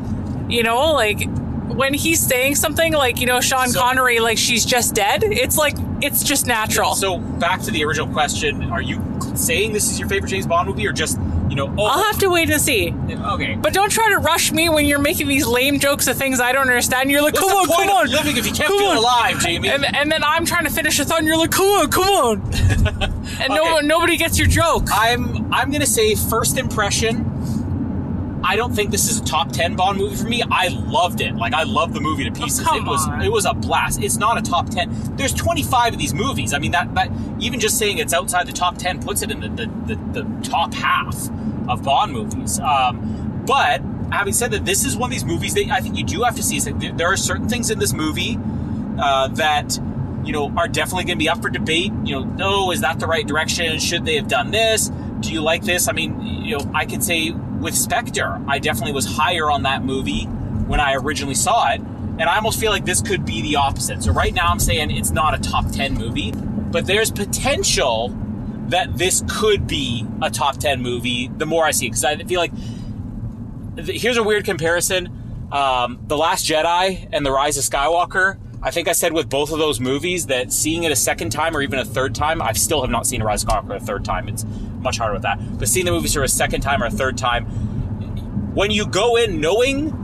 You 0.49 0.63
know, 0.63 0.93
like 0.93 1.29
when 1.69 1.95
he's 1.95 2.21
saying 2.21 2.57
something 2.57 2.93
like, 2.93 3.21
you 3.21 3.27
know, 3.27 3.41
Sean 3.41 3.69
So- 3.69 3.81
Connery 3.81 4.21
like 4.21 4.39
she's 4.39 4.65
just 4.65 4.95
dead, 4.95 5.23
it's 5.23 5.57
like 5.57 5.75
it's 6.03 6.23
just 6.25 6.47
natural. 6.47 6.95
So 6.95 7.19
back 7.19 7.61
to 7.63 7.71
the 7.71 7.85
original 7.85 8.09
question: 8.09 8.71
Are 8.71 8.83
you 8.83 9.03
saying 9.35 9.73
this 9.73 9.91
is 9.91 9.99
your 9.99 10.09
favorite 10.09 10.29
James 10.31 10.47
Bond 10.47 10.69
movie, 10.69 10.87
or 10.87 10.93
just 10.93 11.19
you 11.51 11.57
know? 11.57 11.75
Oh, 11.77 11.85
I'll 11.85 12.05
have 12.05 12.19
to 12.21 12.29
wait 12.29 12.49
and 12.49 12.61
see. 12.61 12.95
okay. 13.11 13.57
But 13.57 13.75
don't 13.75 13.91
try 13.91 14.09
to 14.11 14.19
rush 14.19 14.53
me 14.53 14.69
when 14.69 14.87
you're 14.87 15.01
making 15.01 15.27
these 15.27 15.47
lame 15.47 15.81
jokes 15.81 16.07
of 16.07 16.17
things 16.17 16.41
I 16.41 16.53
don't 16.53 16.69
understand. 16.69 17.11
You're 17.11 17.23
like, 17.23 17.35
What's 17.35 17.47
come 17.49 17.57
on, 17.59 17.67
come 17.67 17.89
on. 17.91 18.07
living 18.09 18.37
if 18.37 18.47
you 18.47 18.53
can't 18.53 18.69
come 18.69 18.79
feel 18.79 18.91
on." 18.91 18.97
alive, 18.97 19.41
Jamie? 19.41 19.69
And, 19.69 19.85
and 19.85 20.11
then 20.11 20.23
I'm 20.25 20.47
trying 20.47 20.65
to 20.65 20.71
finish 20.71 20.99
a 21.01 21.05
thought, 21.05 21.19
and 21.19 21.27
you're 21.27 21.37
like, 21.37 21.51
come 21.51 21.67
on, 21.67 21.91
come 21.91 22.05
on. 22.09 22.43
and 23.41 23.49
no 23.49 23.81
nobody 23.81 24.17
gets 24.17 24.39
your 24.39 24.49
joke. 24.49 24.87
I'm 24.93 25.53
I'm 25.53 25.71
gonna 25.71 25.87
say 25.87 26.15
first 26.15 26.57
impression. 26.57 27.30
I 28.43 28.57
don't 28.57 28.75
think 28.75 28.91
this 28.91 29.09
is 29.11 29.21
a 29.21 29.25
top 29.25 29.53
ten 29.53 29.77
Bond 29.77 29.99
movie 29.99 30.17
for 30.17 30.29
me. 30.29 30.43
I 30.51 30.69
loved 30.69 31.21
it. 31.21 31.35
Like 31.35 31.53
I 31.53 31.65
loved 31.65 31.95
the 31.95 32.01
movie 32.01 32.25
to 32.25 32.33
pieces. 32.33 32.67
come 32.67 32.79
it 32.79 32.89
was 32.89 33.07
on. 33.07 33.23
it 33.23 33.31
was 33.31 33.45
a 33.45 33.55
blast. 33.55 34.03
It's 34.03 34.17
not 34.17 34.39
a 34.39 34.43
top 34.43 34.71
ten. 34.71 34.89
There's 35.17 35.35
25 35.35 35.93
of 35.95 35.99
these 35.99 36.15
movies. 36.15 36.55
I 36.55 36.59
mean 36.59 36.73
that 36.73 36.95
that 36.95 37.11
even 37.39 37.61
just 37.61 37.79
saying 37.79 37.99
it's 37.99 38.13
outside 38.15 38.47
the 38.47 38.53
top 38.53 38.79
ten 38.79 39.01
puts 39.03 39.23
it 39.23 39.31
in 39.31 39.41
the 39.41 39.49
the, 39.49 39.95
the, 39.95 40.23
the 40.23 40.49
top 40.49 40.73
half 40.75 41.15
of 41.69 41.83
Bond 41.83 42.13
movies. 42.13 42.59
Um, 42.61 43.45
but 43.47 43.83
having 44.13 44.33
said 44.33 44.51
that, 44.53 44.65
this 44.65 44.85
is 44.85 44.97
one 44.97 45.09
of 45.09 45.13
these 45.13 45.25
movies 45.25 45.55
that 45.55 45.69
I 45.71 45.81
think 45.81 45.97
you 45.97 46.05
do 46.05 46.23
have 46.23 46.37
to 46.37 46.43
see. 46.43 46.57
Is 46.57 46.65
that 46.65 46.81
there- 46.81 47.13
are 47.13 47.17
certain 47.17 47.49
things 47.49 47.71
in 47.71 47.79
this 47.79 47.93
movie 47.93 48.39
uh, 48.99 49.29
that 49.29 49.79
you 50.25 50.33
know 50.33 50.53
are 50.57 50.69
definitely 50.69 51.05
going 51.05 51.19
to 51.19 51.23
be 51.23 51.29
up 51.29 51.43
for 51.43 51.51
debate. 51.51 51.93
You 52.05 52.25
know, 52.25 52.37
oh, 52.41 52.71
is 52.71 52.81
that 52.81 53.01
the 53.01 53.07
right 53.07 53.27
direction? 53.27 53.79
Should 53.79 54.05
they 54.05 54.17
have 54.17 54.29
done 54.29 54.51
this? 54.51 54.91
Do 55.21 55.31
you 55.33 55.43
like 55.43 55.63
this? 55.63 55.89
I 55.89 55.93
mean, 55.93 56.21
you 56.23 56.59
know, 56.59 56.71
I 56.75 56.87
could 56.87 57.05
say 57.05 57.35
with 57.61 57.77
Spectre, 57.77 58.41
I 58.49 58.59
definitely 58.59 58.93
was 58.93 59.07
higher 59.07 59.51
on 59.51 59.63
that 59.63 59.85
movie 59.85 60.25
when 60.25 60.81
I 60.81 60.95
originally 60.95 61.35
saw 61.35 61.71
it, 61.71 61.81
and 61.81 62.23
I 62.23 62.37
almost 62.37 62.59
feel 62.59 62.71
like 62.71 62.85
this 62.85 63.03
could 63.03 63.25
be 63.25 63.43
the 63.43 63.57
opposite. 63.57 64.03
So 64.03 64.13
right 64.13 64.35
now, 64.35 64.49
I'm 64.49 64.61
saying 64.61 64.91
it's 64.91 65.11
not 65.11 65.35
a 65.35 65.39
top 65.39 65.71
ten 65.71 65.95
movie, 65.95 66.33
but 66.33 66.87
there's 66.87 67.11
potential 67.11 68.17
that 68.71 68.97
this 68.97 69.23
could 69.29 69.67
be 69.67 70.07
a 70.23 70.31
top 70.31 70.57
10 70.57 70.81
movie 70.81 71.29
the 71.29 71.47
more 71.47 71.65
I 71.65 71.73
see 71.73 71.87
it. 71.87 71.91
Because 71.91 72.05
I 72.05 72.17
feel 72.17 72.41
like 72.41 72.53
here's 73.77 74.17
a 74.17 74.23
weird 74.23 74.45
comparison 74.45 75.49
um, 75.53 76.01
The 76.07 76.17
Last 76.17 76.47
Jedi 76.47 77.09
and 77.13 77.27
The 77.27 77.33
Rise 77.33 77.59
of 77.59 77.65
Skywalker. 77.65 78.39
I 78.63 78.71
think 78.71 78.89
I 78.89 78.93
said 78.93 79.13
with 79.13 79.31
both 79.31 79.53
of 79.53 79.59
those 79.59 79.81
movies 79.81 80.27
that 80.27 80.53
seeing 80.53 80.83
it 80.85 80.93
a 80.93 80.97
second 80.97 81.31
time 81.31 81.57
or 81.57 81.63
even 81.63 81.79
a 81.79 81.85
third 81.85 82.15
time, 82.15 82.43
I 82.43 82.53
still 82.53 82.83
have 82.83 82.91
not 82.91 83.07
seen 83.07 83.23
Rise 83.23 83.43
of 83.43 83.49
Skywalker 83.49 83.77
a 83.77 83.81
third 83.81 84.05
time. 84.05 84.29
It's 84.29 84.45
much 84.81 84.99
harder 84.99 85.15
with 85.15 85.23
that. 85.23 85.39
But 85.59 85.69
seeing 85.69 85.87
the 85.87 85.93
movies 85.93 86.13
for 86.13 86.23
a 86.23 86.29
second 86.29 86.61
time 86.61 86.83
or 86.83 86.87
a 86.87 86.91
third 86.91 87.17
time, 87.17 87.47
when 88.55 88.71
you 88.71 88.87
go 88.87 89.17
in 89.17 89.41
knowing 89.41 89.97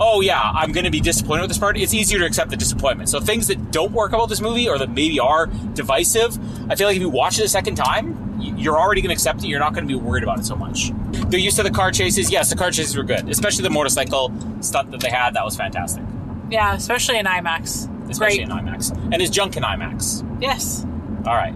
oh 0.00 0.20
yeah, 0.20 0.40
I'm 0.40 0.72
going 0.72 0.84
to 0.84 0.90
be 0.90 1.00
disappointed 1.00 1.42
with 1.42 1.50
this 1.50 1.58
part, 1.58 1.76
it's 1.76 1.94
easier 1.94 2.18
to 2.18 2.26
accept 2.26 2.50
the 2.50 2.56
disappointment. 2.56 3.08
So 3.08 3.20
things 3.20 3.46
that 3.48 3.70
don't 3.70 3.92
work 3.92 4.12
about 4.12 4.28
this 4.28 4.40
movie 4.40 4.68
or 4.68 4.78
that 4.78 4.90
maybe 4.90 5.20
are 5.20 5.46
divisive, 5.46 6.36
I 6.70 6.74
feel 6.74 6.88
like 6.88 6.96
if 6.96 7.02
you 7.02 7.08
watch 7.08 7.38
it 7.38 7.44
a 7.44 7.48
second 7.48 7.76
time, 7.76 8.36
you're 8.40 8.78
already 8.78 9.00
going 9.00 9.10
to 9.10 9.14
accept 9.14 9.44
it. 9.44 9.48
You're 9.48 9.60
not 9.60 9.72
going 9.72 9.86
to 9.86 9.88
be 9.88 9.94
worried 9.94 10.22
about 10.22 10.38
it 10.38 10.44
so 10.44 10.56
much. 10.56 10.90
They're 11.28 11.40
used 11.40 11.56
to 11.56 11.62
the 11.62 11.70
car 11.70 11.90
chases. 11.92 12.30
Yes, 12.30 12.50
the 12.50 12.56
car 12.56 12.70
chases 12.70 12.96
were 12.96 13.04
good, 13.04 13.28
especially 13.28 13.62
the 13.62 13.70
motorcycle 13.70 14.32
stunt 14.60 14.90
that 14.90 15.00
they 15.00 15.10
had. 15.10 15.34
That 15.34 15.44
was 15.44 15.56
fantastic, 15.56 16.02
Yeah, 16.50 16.74
especially 16.74 17.18
in 17.18 17.26
IMAX. 17.26 17.90
Especially 18.08 18.44
Great. 18.44 18.50
in 18.50 18.56
IMAX. 18.66 18.92
And 19.12 19.20
is 19.20 19.30
junk 19.30 19.56
in 19.56 19.62
IMAX. 19.62 20.22
Yes, 20.40 20.84
All 21.26 21.34
right. 21.34 21.54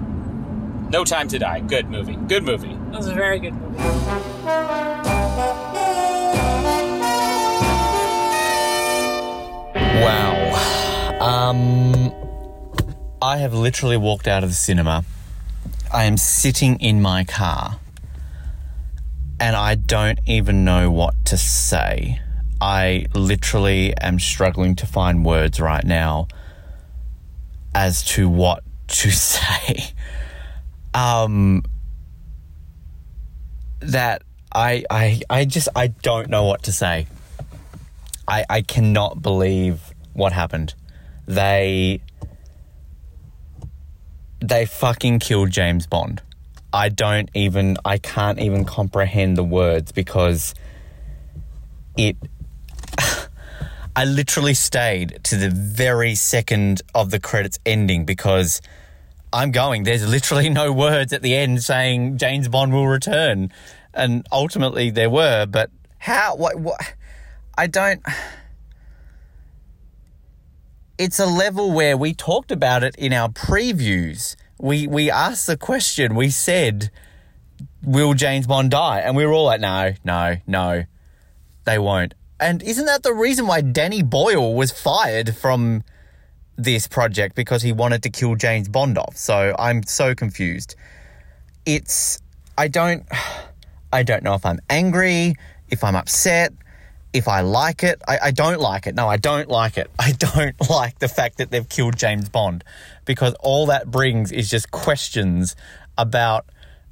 No 0.90 1.04
Time 1.04 1.28
to 1.28 1.38
Die. 1.38 1.60
Good 1.60 1.90
movie. 1.90 2.16
Good 2.16 2.44
movie. 2.44 2.72
that 2.72 2.96
was 2.96 3.06
a 3.08 3.14
very 3.14 3.38
good 3.38 3.54
movie. 3.54 4.88
Wow. 9.74 11.18
Um, 11.20 12.12
I 13.20 13.38
have 13.38 13.52
literally 13.52 13.96
walked 13.96 14.28
out 14.28 14.42
of 14.44 14.50
the 14.50 14.54
cinema. 14.54 15.04
I 15.92 16.04
am 16.04 16.16
sitting 16.16 16.80
in 16.80 17.02
my 17.02 17.24
car 17.24 17.78
and 19.40 19.56
I 19.56 19.74
don't 19.74 20.20
even 20.26 20.64
know 20.64 20.90
what 20.90 21.14
to 21.26 21.36
say. 21.36 22.20
I 22.60 23.06
literally 23.14 23.96
am 23.96 24.18
struggling 24.18 24.74
to 24.76 24.86
find 24.86 25.24
words 25.24 25.60
right 25.60 25.84
now 25.84 26.28
as 27.74 28.02
to 28.04 28.28
what 28.28 28.62
to 28.88 29.10
say. 29.12 29.92
Um 30.94 31.64
that 33.80 34.22
I 34.52 34.84
I 34.90 35.20
I 35.30 35.44
just 35.44 35.68
I 35.76 35.88
don't 35.88 36.28
know 36.28 36.44
what 36.44 36.64
to 36.64 36.72
say. 36.72 37.06
I 38.26 38.44
I 38.48 38.62
cannot 38.62 39.22
believe 39.22 39.80
what 40.12 40.32
happened. 40.32 40.74
They 41.26 42.00
they 44.40 44.66
fucking 44.66 45.18
killed 45.18 45.50
James 45.50 45.86
Bond. 45.86 46.22
I 46.72 46.88
don't 46.88 47.30
even 47.34 47.76
I 47.84 47.98
can't 47.98 48.38
even 48.38 48.64
comprehend 48.64 49.36
the 49.36 49.44
words 49.44 49.92
because 49.92 50.54
it 51.96 52.16
I 53.98 54.04
literally 54.04 54.54
stayed 54.54 55.24
to 55.24 55.34
the 55.34 55.50
very 55.50 56.14
second 56.14 56.82
of 56.94 57.10
the 57.10 57.18
credits 57.18 57.58
ending 57.66 58.04
because 58.04 58.62
I'm 59.32 59.50
going. 59.50 59.82
There's 59.82 60.08
literally 60.08 60.48
no 60.62 60.72
words 60.72 61.12
at 61.12 61.20
the 61.20 61.34
end 61.34 61.64
saying 61.64 62.16
James 62.16 62.46
Bond 62.46 62.72
will 62.72 62.86
return, 62.86 63.52
and 63.92 64.24
ultimately 64.30 64.90
there 64.90 65.10
were. 65.10 65.46
But 65.46 65.72
how? 65.98 66.36
What? 66.36 66.60
What? 66.60 66.80
I 67.56 67.66
don't. 67.66 68.00
It's 70.96 71.18
a 71.18 71.26
level 71.26 71.72
where 71.72 71.96
we 71.96 72.14
talked 72.14 72.52
about 72.52 72.84
it 72.84 72.94
in 72.94 73.12
our 73.12 73.28
previews. 73.28 74.36
We 74.60 74.86
we 74.86 75.10
asked 75.10 75.48
the 75.48 75.56
question. 75.56 76.14
We 76.14 76.30
said, 76.30 76.92
"Will 77.82 78.14
James 78.14 78.46
Bond 78.46 78.70
die?" 78.70 79.00
And 79.00 79.16
we 79.16 79.26
were 79.26 79.32
all 79.32 79.46
like, 79.46 79.60
"No, 79.60 79.94
no, 80.04 80.36
no, 80.46 80.84
they 81.64 81.80
won't." 81.80 82.14
And 82.40 82.62
isn't 82.62 82.86
that 82.86 83.02
the 83.02 83.12
reason 83.12 83.46
why 83.46 83.60
Danny 83.60 84.02
Boyle 84.02 84.54
was 84.54 84.70
fired 84.70 85.36
from 85.36 85.82
this 86.56 86.86
project 86.86 87.34
because 87.34 87.62
he 87.62 87.72
wanted 87.72 88.02
to 88.04 88.10
kill 88.10 88.36
James 88.36 88.68
Bond 88.68 88.96
off? 88.98 89.16
So 89.16 89.54
I'm 89.58 89.82
so 89.82 90.14
confused. 90.14 90.76
It's 91.66 92.20
I 92.56 92.68
don't 92.68 93.04
I 93.92 94.02
don't 94.02 94.22
know 94.22 94.34
if 94.34 94.44
I'm 94.44 94.60
angry, 94.68 95.34
if 95.70 95.82
I'm 95.82 95.96
upset, 95.96 96.52
if 97.12 97.26
I 97.26 97.40
like 97.40 97.82
it. 97.82 98.00
I, 98.06 98.18
I 98.24 98.30
don't 98.30 98.60
like 98.60 98.86
it. 98.86 98.94
No, 98.94 99.08
I 99.08 99.16
don't 99.16 99.48
like 99.48 99.78
it. 99.78 99.90
I 99.98 100.12
don't 100.12 100.54
like 100.70 100.98
the 100.98 101.08
fact 101.08 101.38
that 101.38 101.50
they've 101.50 101.68
killed 101.68 101.96
James 101.96 102.28
Bond 102.28 102.64
because 103.04 103.34
all 103.40 103.66
that 103.66 103.90
brings 103.90 104.30
is 104.30 104.50
just 104.50 104.70
questions 104.70 105.56
about 105.96 106.46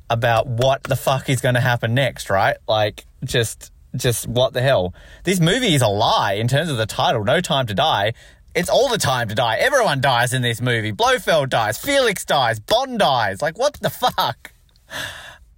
about 0.09 0.47
what 0.47 0.85
the 0.85 0.97
fuck 0.97 1.29
is 1.29 1.41
going 1.41 1.55
to 1.57 1.61
happen 1.61 1.95
next, 1.95 2.31
right? 2.31 2.57
Like 2.69 3.07
just 3.25 3.73
just 3.95 4.27
what 4.27 4.53
the 4.53 4.63
hell? 4.63 4.95
This 5.25 5.41
movie 5.41 5.75
is 5.75 5.83
a 5.83 5.89
lie 5.89 6.35
in 6.35 6.49
terms 6.49 6.71
of 6.71 6.77
the 6.77 6.87
title, 6.87 7.25
No 7.25 7.41
Time 7.41 7.67
to 7.67 7.75
Die. 7.75 8.13
It's 8.55 8.71
all 8.71 8.89
the 8.89 8.99
time 8.99 9.29
to 9.29 9.35
die. 9.35 9.57
Everyone 9.57 10.01
dies 10.01 10.33
in 10.33 10.41
this 10.41 10.63
movie. 10.63 10.91
Blofeld 10.91 11.51
dies, 11.51 11.77
Felix 11.77 12.25
dies, 12.25 12.59
Bond 12.59 12.99
dies. 12.99 13.43
Like 13.43 13.59
what 13.59 13.75
the 13.75 13.91
fuck? 13.91 14.53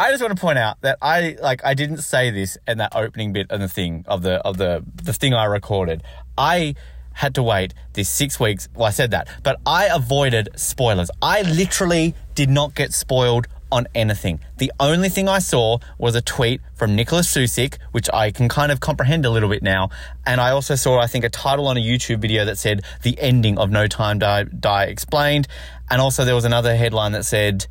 I 0.00 0.12
just 0.12 0.22
want 0.22 0.36
to 0.36 0.40
point 0.40 0.58
out 0.58 0.80
that 0.82 0.98
I 1.02 1.36
like 1.42 1.64
I 1.64 1.74
didn't 1.74 1.98
say 1.98 2.30
this 2.30 2.56
in 2.68 2.78
that 2.78 2.94
opening 2.94 3.32
bit 3.32 3.50
of 3.50 3.58
the 3.58 3.68
thing 3.68 4.04
of 4.06 4.22
the 4.22 4.34
of 4.46 4.56
the 4.56 4.84
the 4.94 5.12
thing 5.12 5.34
I 5.34 5.46
recorded. 5.46 6.04
I 6.36 6.76
had 7.14 7.34
to 7.34 7.42
wait 7.42 7.74
this 7.94 8.08
six 8.08 8.38
weeks. 8.38 8.68
Well, 8.76 8.86
I 8.86 8.90
said 8.90 9.10
that, 9.10 9.26
but 9.42 9.60
I 9.66 9.86
avoided 9.86 10.50
spoilers. 10.54 11.10
I 11.20 11.42
literally 11.42 12.14
did 12.36 12.48
not 12.48 12.76
get 12.76 12.92
spoiled 12.92 13.48
on 13.70 13.86
anything. 13.94 14.40
The 14.58 14.72
only 14.80 15.08
thing 15.08 15.28
I 15.28 15.38
saw 15.38 15.78
was 15.98 16.14
a 16.14 16.22
tweet 16.22 16.60
from 16.74 16.94
Nicholas 16.94 17.32
Susik, 17.32 17.78
which 17.92 18.08
I 18.12 18.30
can 18.30 18.48
kind 18.48 18.72
of 18.72 18.80
comprehend 18.80 19.24
a 19.26 19.30
little 19.30 19.48
bit 19.48 19.62
now. 19.62 19.90
And 20.26 20.40
I 20.40 20.50
also 20.50 20.74
saw, 20.74 20.98
I 20.98 21.06
think, 21.06 21.24
a 21.24 21.28
title 21.28 21.66
on 21.66 21.76
a 21.76 21.80
YouTube 21.80 22.20
video 22.20 22.44
that 22.44 22.58
said 22.58 22.82
the 23.02 23.18
ending 23.20 23.58
of 23.58 23.70
No 23.70 23.86
Time 23.86 24.18
Die, 24.18 24.44
Die 24.44 24.84
explained. 24.84 25.48
And 25.90 26.00
also 26.00 26.24
there 26.24 26.34
was 26.34 26.44
another 26.44 26.76
headline 26.76 27.12
that 27.12 27.24
said 27.24 27.66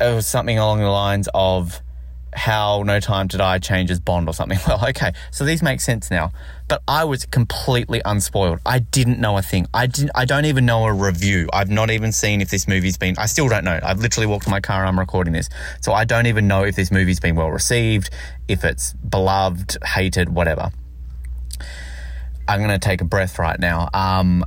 it 0.00 0.14
was 0.14 0.26
something 0.26 0.58
along 0.58 0.80
the 0.80 0.90
lines 0.90 1.28
of 1.34 1.80
how 2.34 2.82
No 2.84 3.00
Time 3.00 3.28
to 3.28 3.36
Die 3.36 3.58
changes 3.58 4.00
Bond 4.00 4.28
or 4.28 4.34
something. 4.34 4.58
Well, 4.66 4.88
okay, 4.90 5.12
so 5.30 5.44
these 5.44 5.62
make 5.62 5.80
sense 5.80 6.10
now. 6.10 6.32
But 6.68 6.82
I 6.86 7.04
was 7.04 7.26
completely 7.26 8.00
unspoiled. 8.04 8.60
I 8.64 8.78
didn't 8.78 9.18
know 9.18 9.36
a 9.36 9.42
thing. 9.42 9.66
I 9.74 9.86
didn't. 9.86 10.12
I 10.14 10.24
don't 10.24 10.44
even 10.44 10.64
know 10.64 10.84
a 10.84 10.92
review. 10.92 11.48
I've 11.52 11.68
not 11.68 11.90
even 11.90 12.12
seen 12.12 12.40
if 12.40 12.48
this 12.48 12.68
movie's 12.68 12.96
been. 12.96 13.16
I 13.18 13.26
still 13.26 13.48
don't 13.48 13.64
know. 13.64 13.78
I've 13.82 13.98
literally 13.98 14.26
walked 14.26 14.44
to 14.44 14.50
my 14.50 14.60
car 14.60 14.80
and 14.80 14.88
I'm 14.88 14.98
recording 14.98 15.32
this, 15.32 15.48
so 15.80 15.92
I 15.92 16.04
don't 16.04 16.26
even 16.26 16.46
know 16.46 16.64
if 16.64 16.76
this 16.76 16.90
movie's 16.90 17.20
been 17.20 17.34
well 17.34 17.50
received, 17.50 18.10
if 18.48 18.64
it's 18.64 18.92
beloved, 18.94 19.76
hated, 19.84 20.28
whatever. 20.28 20.70
I'm 22.48 22.60
gonna 22.60 22.78
take 22.78 23.00
a 23.00 23.04
breath 23.04 23.38
right 23.38 23.58
now. 23.58 23.88
Um, 23.92 24.44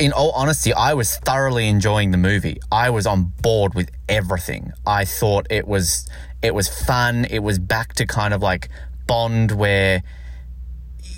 in 0.00 0.12
all 0.12 0.32
honesty, 0.32 0.72
I 0.72 0.94
was 0.94 1.16
thoroughly 1.18 1.68
enjoying 1.68 2.10
the 2.10 2.16
movie. 2.16 2.58
I 2.72 2.90
was 2.90 3.06
on 3.06 3.32
board 3.42 3.74
with 3.74 3.90
everything. 4.08 4.72
I 4.86 5.04
thought 5.04 5.46
it 5.50 5.68
was 5.68 6.08
it 6.42 6.54
was 6.54 6.68
fun. 6.68 7.26
It 7.30 7.40
was 7.40 7.58
back 7.58 7.94
to 7.94 8.06
kind 8.06 8.34
of 8.34 8.42
like 8.42 8.68
Bond 9.06 9.52
where 9.52 10.02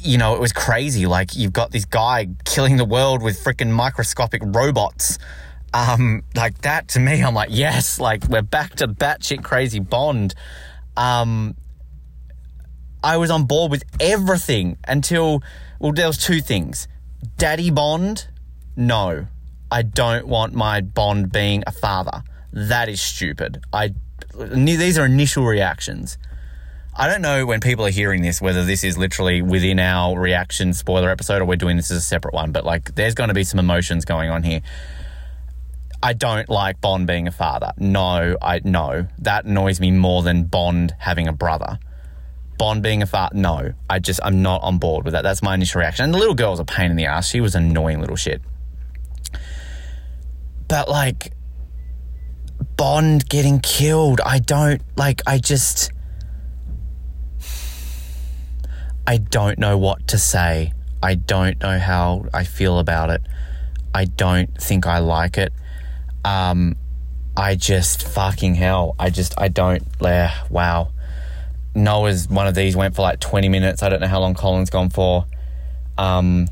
you 0.04 0.18
know, 0.18 0.34
it 0.34 0.40
was 0.40 0.52
crazy. 0.52 1.06
Like 1.06 1.36
you've 1.36 1.52
got 1.52 1.70
this 1.70 1.84
guy 1.84 2.28
killing 2.44 2.76
the 2.76 2.84
world 2.84 3.22
with 3.22 3.42
freaking 3.42 3.70
microscopic 3.70 4.42
robots. 4.44 5.18
Um, 5.74 6.22
like 6.34 6.60
that 6.62 6.88
to 6.88 7.00
me, 7.00 7.22
I'm 7.22 7.34
like, 7.34 7.50
yes, 7.52 8.00
like 8.00 8.28
we're 8.28 8.42
back 8.42 8.74
to 8.76 8.88
batshit 8.88 9.42
crazy 9.44 9.78
Bond. 9.78 10.34
Um, 10.96 11.56
I 13.02 13.16
was 13.16 13.30
on 13.30 13.44
board 13.44 13.70
with 13.70 13.84
everything 14.00 14.76
until, 14.86 15.42
well, 15.78 15.92
there 15.92 16.06
was 16.08 16.18
two 16.18 16.40
things. 16.40 16.88
Daddy 17.36 17.70
Bond 17.70 18.28
no, 18.76 19.26
I 19.70 19.82
don't 19.82 20.26
want 20.26 20.54
my 20.54 20.80
Bond 20.80 21.30
being 21.30 21.62
a 21.66 21.72
father. 21.72 22.22
That 22.52 22.88
is 22.88 23.00
stupid. 23.00 23.62
I 23.72 23.94
these 24.36 24.98
are 24.98 25.06
initial 25.06 25.44
reactions. 25.44 26.18
I 26.94 27.08
don't 27.08 27.22
know 27.22 27.46
when 27.46 27.60
people 27.60 27.86
are 27.86 27.90
hearing 27.90 28.20
this 28.20 28.42
whether 28.42 28.64
this 28.64 28.84
is 28.84 28.98
literally 28.98 29.40
within 29.40 29.78
our 29.78 30.18
reaction 30.18 30.74
spoiler 30.74 31.08
episode 31.08 31.40
or 31.40 31.46
we're 31.46 31.56
doing 31.56 31.76
this 31.76 31.90
as 31.90 31.98
a 31.98 32.02
separate 32.02 32.34
one, 32.34 32.52
but 32.52 32.66
like 32.66 32.94
there's 32.94 33.14
going 33.14 33.28
to 33.28 33.34
be 33.34 33.44
some 33.44 33.58
emotions 33.58 34.04
going 34.04 34.28
on 34.28 34.42
here. 34.42 34.60
I 36.02 36.12
don't 36.12 36.48
like 36.48 36.80
Bond 36.80 37.06
being 37.06 37.28
a 37.28 37.30
father. 37.30 37.72
No, 37.78 38.36
I 38.42 38.60
no. 38.64 39.06
That 39.18 39.44
annoys 39.44 39.80
me 39.80 39.90
more 39.90 40.22
than 40.22 40.44
Bond 40.44 40.94
having 40.98 41.28
a 41.28 41.32
brother. 41.32 41.78
Bond 42.58 42.82
being 42.82 43.02
a 43.02 43.06
father, 43.06 43.36
no. 43.36 43.72
I 43.88 43.98
just 43.98 44.20
I'm 44.22 44.42
not 44.42 44.62
on 44.62 44.78
board 44.78 45.04
with 45.04 45.12
that. 45.12 45.22
That's 45.22 45.42
my 45.42 45.54
initial 45.54 45.80
reaction. 45.80 46.04
And 46.04 46.12
the 46.12 46.18
little 46.18 46.34
girl 46.34 46.50
was 46.50 46.60
a 46.60 46.64
pain 46.64 46.90
in 46.90 46.96
the 46.96 47.06
ass. 47.06 47.28
She 47.28 47.40
was 47.40 47.54
annoying 47.54 48.00
little 48.00 48.16
shit. 48.16 48.42
But 50.68 50.88
like 50.88 51.32
Bond 52.76 53.28
getting 53.28 53.60
killed, 53.60 54.20
I 54.24 54.38
don't 54.38 54.82
like 54.96 55.22
I 55.26 55.38
just 55.38 55.92
I 59.06 59.18
don't 59.18 59.58
know 59.58 59.78
what 59.78 60.08
to 60.08 60.18
say. 60.18 60.72
I 61.02 61.14
don't 61.14 61.60
know 61.60 61.78
how 61.78 62.26
I 62.32 62.44
feel 62.44 62.78
about 62.78 63.10
it. 63.10 63.22
I 63.94 64.04
don't 64.04 64.56
think 64.60 64.86
I 64.86 64.98
like 64.98 65.38
it. 65.38 65.52
Um 66.24 66.76
I 67.36 67.54
just 67.54 68.06
fucking 68.06 68.54
hell. 68.56 68.94
I 68.98 69.10
just 69.10 69.34
I 69.38 69.48
don't 69.48 69.82
uh, 70.02 70.30
wow. 70.50 70.90
Noah's 71.74 72.28
one 72.28 72.46
of 72.46 72.54
these 72.54 72.76
went 72.76 72.94
for 72.94 73.02
like 73.02 73.20
20 73.20 73.48
minutes. 73.48 73.82
I 73.82 73.88
don't 73.88 74.00
know 74.00 74.06
how 74.06 74.20
long 74.20 74.34
Colin's 74.34 74.70
gone 74.70 74.90
for. 74.90 75.26
Um 75.98 76.48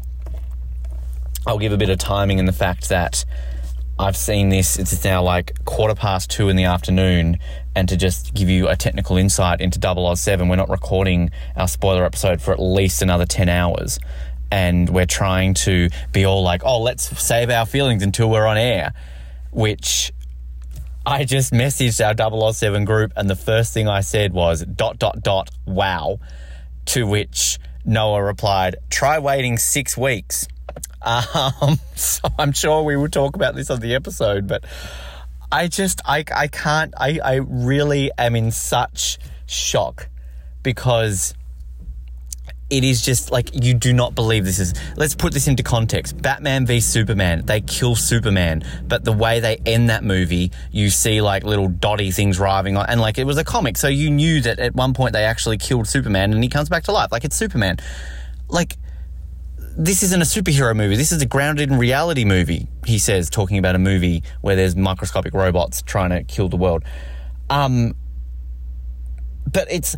I'll 1.47 1.59
give 1.59 1.73
a 1.73 1.77
bit 1.79 1.89
of 1.91 1.99
timing 1.99 2.39
in 2.39 2.45
the 2.45 2.53
fact 2.53 2.89
that 2.91 3.25
I've 4.01 4.17
seen 4.17 4.49
this, 4.49 4.79
it's 4.79 5.05
now 5.05 5.23
like 5.23 5.63
quarter 5.67 5.95
past 5.95 6.31
two 6.31 6.49
in 6.49 6.57
the 6.57 6.65
afternoon. 6.65 7.39
And 7.77 7.87
to 7.91 7.99
just 7.99 8.33
give 8.33 8.49
you 8.49 8.67
a 8.67 8.75
technical 8.75 9.19
insight 9.19 9.61
into 9.61 9.79
007, 10.17 10.49
we're 10.49 10.57
not 10.57 10.71
recording 10.71 11.31
our 11.55 11.69
spoiler 11.69 12.07
episode 12.07 12.41
for 12.41 12.53
at 12.53 12.59
least 12.59 13.03
another 13.03 13.27
10 13.27 13.51
hours. 13.51 13.99
And 14.51 14.89
we're 14.89 15.05
trying 15.05 15.53
to 15.67 15.91
be 16.13 16.25
all 16.25 16.43
like, 16.43 16.63
oh, 16.65 16.81
let's 16.81 17.23
save 17.23 17.51
our 17.51 17.67
feelings 17.67 18.03
until 18.03 18.31
we're 18.31 18.47
on 18.47 18.57
air. 18.57 18.95
Which 19.51 20.15
I 21.05 21.25
just 21.25 21.53
messaged 21.53 22.01
our 22.01 22.53
007 22.55 22.87
group, 22.87 23.13
and 23.17 23.29
the 23.29 23.37
first 23.37 23.75
thing 23.75 23.87
I 23.87 24.01
said 24.01 24.33
was, 24.33 24.65
dot, 24.65 24.99
dot, 24.99 25.23
dot, 25.23 25.51
wow. 25.67 26.21
To 26.87 27.07
which 27.07 27.59
Noah 27.85 28.23
replied, 28.23 28.77
try 28.89 29.19
waiting 29.19 29.59
six 29.59 29.95
weeks. 29.95 30.49
Um, 31.03 31.79
so 31.95 32.29
I'm 32.39 32.53
sure 32.53 32.83
we 32.83 32.97
will 32.97 33.09
talk 33.09 33.37
about 33.37 33.55
this 33.55 33.71
on 33.71 33.81
the 33.81 33.95
episode, 33.95 34.47
but 34.47 34.65
I 35.51 35.69
just, 35.69 36.01
I, 36.05 36.25
I 36.35 36.49
can't, 36.49 36.95
I, 36.97 37.19
I 37.23 37.35
really 37.37 38.11
am 38.19 38.37
in 38.37 38.51
such 38.51 39.19
shock 39.47 40.09
because 40.63 41.35
it 42.71 42.85
is 42.85 43.03
just 43.03 43.33
like 43.33 43.65
you 43.65 43.75
do 43.75 43.93
not 43.93 44.15
believe 44.15 44.45
this 44.45 44.61
is. 44.61 44.75
Let's 44.97 45.17
put 45.17 45.35
this 45.35 45.49
into 45.49 45.63
context. 45.63 46.23
Batman 46.23 46.67
v 46.67 46.81
Superman. 46.81 47.45
They 47.45 47.61
kill 47.61 47.97
Superman, 47.97 48.63
but 48.87 49.05
the 49.05 49.13
way 49.13 49.41
they 49.41 49.59
end 49.67 49.91
that 49.91 50.05
movie, 50.05 50.53
you 50.71 50.89
see 50.89 51.21
like 51.21 51.43
little 51.43 51.69
dotty 51.69 52.13
things 52.13 52.37
driving 52.37 52.77
on, 52.77 52.87
and 52.89 53.01
like 53.01 53.19
it 53.19 53.25
was 53.25 53.39
a 53.39 53.45
comic, 53.45 53.77
so 53.77 53.89
you 53.89 54.11
knew 54.11 54.41
that 54.43 54.61
at 54.61 54.75
one 54.75 54.95
point 54.95 55.13
they 55.13 55.25
actually 55.25 55.59
killed 55.59 55.89
Superman, 55.89 56.33
and 56.33 56.43
he 56.43 56.49
comes 56.49 56.69
back 56.69 56.85
to 56.85 56.93
life. 56.93 57.11
Like 57.11 57.25
it's 57.25 57.37
Superman. 57.37 57.79
Like 58.49 58.77
this 59.81 60.03
isn't 60.03 60.21
a 60.21 60.27
superhero 60.27 60.77
movie. 60.77 60.95
This 60.95 61.11
is 61.11 61.23
a 61.23 61.27
grounded 61.27 61.71
in 61.71 61.79
reality 61.79 62.27
movie. 62.27 62.69
He 62.85 62.99
says, 62.99 63.31
talking 63.31 63.57
about 63.57 63.75
a 63.75 63.79
movie 63.79 64.23
where 64.43 64.55
there's 64.55 64.77
microscopic 64.77 65.33
robots 65.33 65.81
trying 65.81 66.11
to 66.11 66.23
kill 66.23 66.51
the 66.51 66.59
world. 66.59 66.85
Um, 67.49 67.95
but 69.51 69.73
it's 69.73 69.97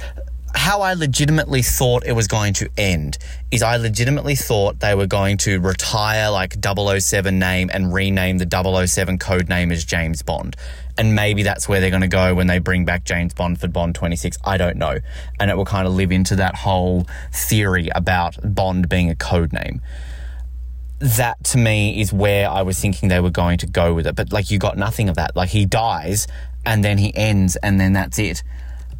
how 0.54 0.82
I 0.82 0.94
legitimately 0.94 1.62
thought 1.62 2.06
it 2.06 2.12
was 2.12 2.28
going 2.28 2.52
to 2.54 2.68
end 2.78 3.18
is 3.50 3.60
I 3.60 3.76
legitimately 3.76 4.36
thought 4.36 4.78
they 4.78 4.94
were 4.94 5.08
going 5.08 5.36
to 5.38 5.58
retire 5.58 6.30
like 6.30 6.58
007 6.64 7.36
name 7.40 7.68
and 7.72 7.92
rename 7.92 8.38
the 8.38 8.86
007 8.86 9.18
code 9.18 9.48
name 9.48 9.72
as 9.72 9.84
James 9.84 10.22
Bond. 10.22 10.54
And 10.98 11.14
maybe 11.14 11.42
that's 11.42 11.68
where 11.68 11.80
they're 11.80 11.90
going 11.90 12.02
to 12.02 12.08
go 12.08 12.34
when 12.34 12.46
they 12.46 12.58
bring 12.58 12.84
back 12.84 13.04
James 13.04 13.32
Bond 13.32 13.60
for 13.60 13.68
Bond 13.68 13.94
26. 13.94 14.36
I 14.44 14.56
don't 14.56 14.76
know. 14.76 14.98
And 15.40 15.50
it 15.50 15.56
will 15.56 15.64
kind 15.64 15.86
of 15.86 15.94
live 15.94 16.12
into 16.12 16.36
that 16.36 16.54
whole 16.54 17.06
theory 17.32 17.88
about 17.94 18.36
Bond 18.42 18.88
being 18.88 19.08
a 19.08 19.14
code 19.14 19.52
name. 19.52 19.80
That 20.98 21.42
to 21.44 21.58
me 21.58 22.00
is 22.00 22.12
where 22.12 22.48
I 22.48 22.62
was 22.62 22.78
thinking 22.78 23.08
they 23.08 23.20
were 23.20 23.30
going 23.30 23.58
to 23.58 23.66
go 23.66 23.94
with 23.94 24.06
it. 24.06 24.14
But 24.14 24.32
like 24.32 24.50
you 24.50 24.58
got 24.58 24.76
nothing 24.76 25.08
of 25.08 25.16
that. 25.16 25.34
Like 25.34 25.48
he 25.48 25.64
dies 25.64 26.28
and 26.64 26.84
then 26.84 26.98
he 26.98 27.14
ends 27.16 27.56
and 27.56 27.80
then 27.80 27.94
that's 27.94 28.18
it. 28.18 28.42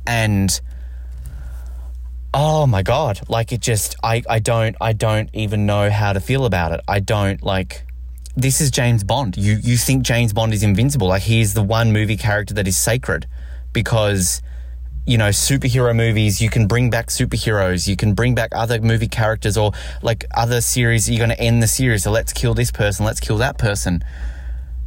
And 0.07 0.61
oh 2.35 2.67
my 2.67 2.83
god 2.83 3.21
like 3.29 3.53
it 3.53 3.61
just 3.61 3.95
i 4.03 4.23
i 4.29 4.39
don't 4.39 4.75
i 4.81 4.95
don't 4.95 5.29
even 5.35 5.67
know 5.67 5.91
how 5.91 6.15
to 6.15 6.21
feel 6.21 6.47
about 6.47 6.73
it 6.73 6.81
i 6.89 6.99
don't 6.99 7.43
like 7.43 7.85
this 8.37 8.61
is 8.61 8.71
james 8.71 9.05
bond. 9.05 9.37
You 9.37 9.59
you 9.63 9.77
think 9.77 10.03
james 10.03 10.33
bond 10.33 10.55
is 10.55 10.63
invincible. 10.63 11.09
Like 11.09 11.23
he 11.23 11.41
is 11.41 11.55
the 11.55 11.63
one 11.63 11.93
movie 11.93 12.17
character 12.17 12.55
that 12.55 12.67
is 12.67 12.77
sacred 12.77 13.27
because 13.73 14.43
you 15.07 15.19
know 15.19 15.29
superhero 15.29 15.95
movies 15.95 16.41
you 16.41 16.49
can 16.49 16.67
bring 16.67 16.89
back 16.89 17.09
superheroes 17.09 17.89
you 17.89 17.97
can 17.97 18.15
bring 18.15 18.37
back 18.37 18.51
other 18.55 18.81
movie 18.81 19.09
characters 19.09 19.57
or 19.57 19.73
like 20.01 20.25
other 20.33 20.61
series 20.61 21.11
you're 21.11 21.19
going 21.19 21.37
to 21.37 21.41
end 21.41 21.63
the 21.63 21.67
series. 21.67 22.05
So 22.05 22.11
let's 22.11 22.33
kill 22.33 22.55
this 22.55 22.71
person 22.71 23.05
let's 23.05 23.21
kill 23.21 23.39
that 23.39 23.59
person. 23.59 24.03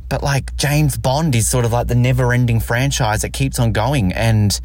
But 0.10 0.24
like 0.24 0.56
james 0.56 0.98
bond 0.98 1.36
is 1.36 1.48
sort 1.48 1.66
of 1.66 1.72
like 1.72 1.88
the 1.88 1.96
never 1.96 2.34
ending 2.34 2.60
franchise 2.60 3.22
that 3.22 3.34
keeps 3.34 3.60
on 3.60 3.74
going. 3.74 4.12
And 4.14 4.60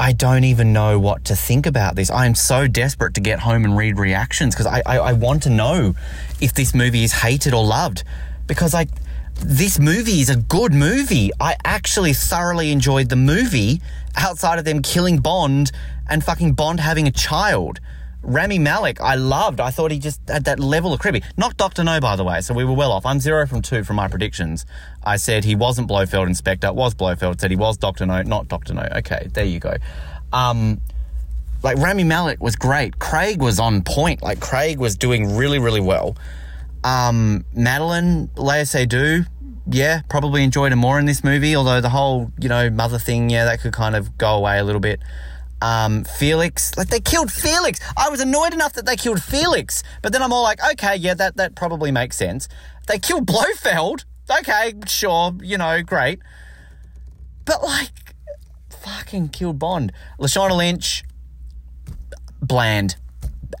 I 0.00 0.12
don't 0.12 0.44
even 0.44 0.72
know 0.72 0.98
what 0.98 1.26
to 1.26 1.36
think 1.36 1.66
about 1.66 1.94
this. 1.94 2.10
I 2.10 2.24
am 2.24 2.34
so 2.34 2.66
desperate 2.66 3.12
to 3.14 3.20
get 3.20 3.38
home 3.38 3.66
and 3.66 3.76
read 3.76 3.98
reactions 3.98 4.54
because 4.54 4.64
I, 4.64 4.80
I, 4.86 4.96
I, 4.96 5.12
want 5.12 5.42
to 5.42 5.50
know 5.50 5.94
if 6.40 6.54
this 6.54 6.74
movie 6.74 7.04
is 7.04 7.12
hated 7.12 7.52
or 7.52 7.62
loved. 7.62 8.02
Because 8.46 8.72
like 8.72 8.88
this 9.34 9.78
movie 9.78 10.22
is 10.22 10.30
a 10.30 10.36
good 10.36 10.72
movie. 10.72 11.32
I 11.38 11.54
actually 11.66 12.14
thoroughly 12.14 12.72
enjoyed 12.72 13.10
the 13.10 13.16
movie 13.16 13.82
outside 14.16 14.58
of 14.58 14.64
them 14.64 14.80
killing 14.80 15.18
Bond 15.18 15.70
and 16.08 16.24
fucking 16.24 16.54
Bond 16.54 16.80
having 16.80 17.06
a 17.06 17.12
child. 17.12 17.78
Rami 18.22 18.58
Malek, 18.58 19.00
I 19.00 19.14
loved. 19.14 19.60
I 19.60 19.70
thought 19.70 19.90
he 19.90 19.98
just 19.98 20.20
had 20.28 20.44
that 20.44 20.60
level 20.60 20.92
of 20.92 21.00
creepy. 21.00 21.22
Not 21.36 21.56
Dr. 21.56 21.84
No, 21.84 22.00
by 22.00 22.16
the 22.16 22.24
way, 22.24 22.40
so 22.40 22.54
we 22.54 22.64
were 22.64 22.74
well 22.74 22.92
off. 22.92 23.06
I'm 23.06 23.18
zero 23.18 23.46
from 23.46 23.62
two 23.62 23.82
from 23.82 23.96
my 23.96 24.08
predictions. 24.08 24.66
I 25.02 25.16
said 25.16 25.44
he 25.44 25.54
wasn't 25.54 25.88
Blofeld 25.88 26.26
in 26.26 26.34
Spectre, 26.34 26.72
was 26.72 26.94
Blofeld, 26.94 27.40
said 27.40 27.50
he 27.50 27.56
was 27.56 27.76
Dr. 27.76 28.06
No, 28.06 28.22
not 28.22 28.48
Dr. 28.48 28.74
No. 28.74 28.86
Okay, 28.96 29.28
there 29.32 29.44
you 29.44 29.58
go. 29.58 29.76
Um, 30.32 30.80
like 31.62 31.78
Rami 31.78 32.04
Malek 32.04 32.42
was 32.42 32.56
great. 32.56 32.98
Craig 32.98 33.40
was 33.40 33.58
on 33.58 33.82
point. 33.82 34.22
Like 34.22 34.40
Craig 34.40 34.78
was 34.78 34.96
doing 34.96 35.36
really, 35.36 35.58
really 35.58 35.80
well. 35.80 36.16
Um, 36.84 37.44
Madeleine, 37.54 38.28
Léa 38.36 38.62
Seydoux, 38.62 39.26
yeah, 39.66 40.02
probably 40.08 40.42
enjoyed 40.42 40.72
her 40.72 40.76
more 40.76 40.98
in 40.98 41.06
this 41.06 41.22
movie, 41.22 41.54
although 41.54 41.80
the 41.80 41.90
whole, 41.90 42.32
you 42.38 42.48
know, 42.48 42.70
mother 42.70 42.98
thing, 42.98 43.30
yeah, 43.30 43.44
that 43.44 43.60
could 43.60 43.72
kind 43.72 43.94
of 43.94 44.16
go 44.16 44.36
away 44.36 44.58
a 44.58 44.64
little 44.64 44.80
bit. 44.80 45.00
Um, 45.62 46.04
Felix, 46.04 46.76
like 46.76 46.88
they 46.88 47.00
killed 47.00 47.30
Felix. 47.30 47.80
I 47.96 48.08
was 48.08 48.20
annoyed 48.20 48.54
enough 48.54 48.72
that 48.74 48.86
they 48.86 48.96
killed 48.96 49.22
Felix, 49.22 49.82
but 50.02 50.12
then 50.12 50.22
I'm 50.22 50.32
all 50.32 50.42
like, 50.42 50.58
okay, 50.72 50.96
yeah, 50.96 51.14
that, 51.14 51.36
that 51.36 51.54
probably 51.54 51.90
makes 51.90 52.16
sense. 52.16 52.48
They 52.86 52.98
killed 52.98 53.26
Blofeld. 53.28 54.04
Okay, 54.38 54.74
sure, 54.86 55.32
you 55.42 55.58
know, 55.58 55.82
great. 55.82 56.20
But 57.44 57.62
like, 57.62 58.14
fucking 58.70 59.30
killed 59.30 59.58
Bond. 59.58 59.92
Lashana 60.18 60.56
Lynch, 60.56 61.04
bland. 62.40 62.96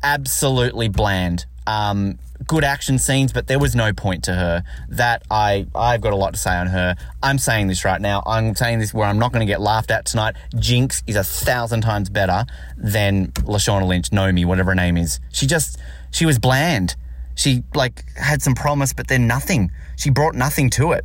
Absolutely 0.02 0.88
bland. 0.88 1.46
Um, 1.66 2.18
good 2.50 2.64
action 2.64 2.98
scenes, 2.98 3.32
but 3.32 3.46
there 3.46 3.60
was 3.60 3.76
no 3.76 3.92
point 3.92 4.24
to 4.24 4.34
her. 4.34 4.64
That 4.88 5.22
I 5.30 5.68
I've 5.72 6.00
got 6.00 6.12
a 6.12 6.16
lot 6.16 6.34
to 6.34 6.38
say 6.40 6.50
on 6.50 6.66
her. 6.66 6.96
I'm 7.22 7.38
saying 7.38 7.68
this 7.68 7.84
right 7.84 8.00
now. 8.00 8.24
I'm 8.26 8.56
saying 8.56 8.80
this 8.80 8.92
where 8.92 9.06
I'm 9.06 9.20
not 9.20 9.30
going 9.30 9.46
to 9.46 9.50
get 9.50 9.60
laughed 9.60 9.92
at 9.92 10.04
tonight. 10.04 10.34
Jinx 10.58 11.04
is 11.06 11.14
a 11.14 11.22
thousand 11.22 11.82
times 11.82 12.10
better 12.10 12.44
than 12.76 13.28
Lashana 13.46 13.86
Lynch, 13.86 14.10
Nomi, 14.10 14.44
whatever 14.44 14.72
her 14.72 14.74
name 14.74 14.96
is. 14.96 15.20
She 15.32 15.46
just 15.46 15.78
she 16.10 16.26
was 16.26 16.40
bland. 16.40 16.96
She 17.36 17.62
like 17.72 18.04
had 18.16 18.42
some 18.42 18.56
promise, 18.56 18.92
but 18.92 19.06
then 19.06 19.28
nothing. 19.28 19.70
She 19.96 20.10
brought 20.10 20.34
nothing 20.34 20.70
to 20.70 20.90
it, 20.90 21.04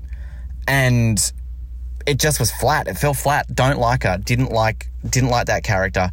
and 0.67 1.19
it 2.07 2.17
just 2.17 2.39
was 2.39 2.49
flat. 2.49 2.87
It 2.87 2.97
fell 2.97 3.13
flat. 3.13 3.53
Don't 3.53 3.77
like 3.77 4.01
her. 4.01 4.17
Didn't 4.17 4.51
like 4.51 4.87
didn't 5.07 5.29
like 5.29 5.45
that 5.45 5.63
character. 5.63 6.09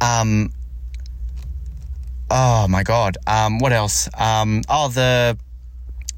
Um, 0.00 0.52
Oh 2.30 2.68
my 2.68 2.82
god. 2.82 3.16
Um, 3.26 3.58
what 3.58 3.72
else? 3.72 4.08
Um, 4.18 4.62
oh, 4.68 4.88
the 4.88 5.38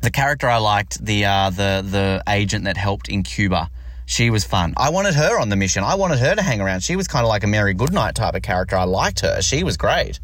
the 0.00 0.10
character 0.10 0.48
I 0.48 0.58
liked, 0.58 1.04
the 1.04 1.24
uh, 1.24 1.50
the 1.50 1.84
the 1.86 2.22
agent 2.28 2.64
that 2.64 2.76
helped 2.76 3.08
in 3.08 3.22
Cuba. 3.22 3.70
She 4.06 4.30
was 4.30 4.42
fun. 4.42 4.74
I 4.76 4.90
wanted 4.90 5.14
her 5.14 5.38
on 5.38 5.50
the 5.50 5.56
mission. 5.56 5.84
I 5.84 5.94
wanted 5.94 6.18
her 6.18 6.34
to 6.34 6.42
hang 6.42 6.60
around. 6.60 6.82
She 6.82 6.96
was 6.96 7.06
kind 7.06 7.24
of 7.24 7.28
like 7.28 7.44
a 7.44 7.46
Mary 7.46 7.74
Goodnight 7.74 8.16
type 8.16 8.34
of 8.34 8.42
character. 8.42 8.76
I 8.76 8.82
liked 8.82 9.20
her. 9.20 9.40
She 9.40 9.62
was 9.62 9.76
great. 9.76 10.18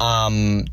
Um, 0.00 0.64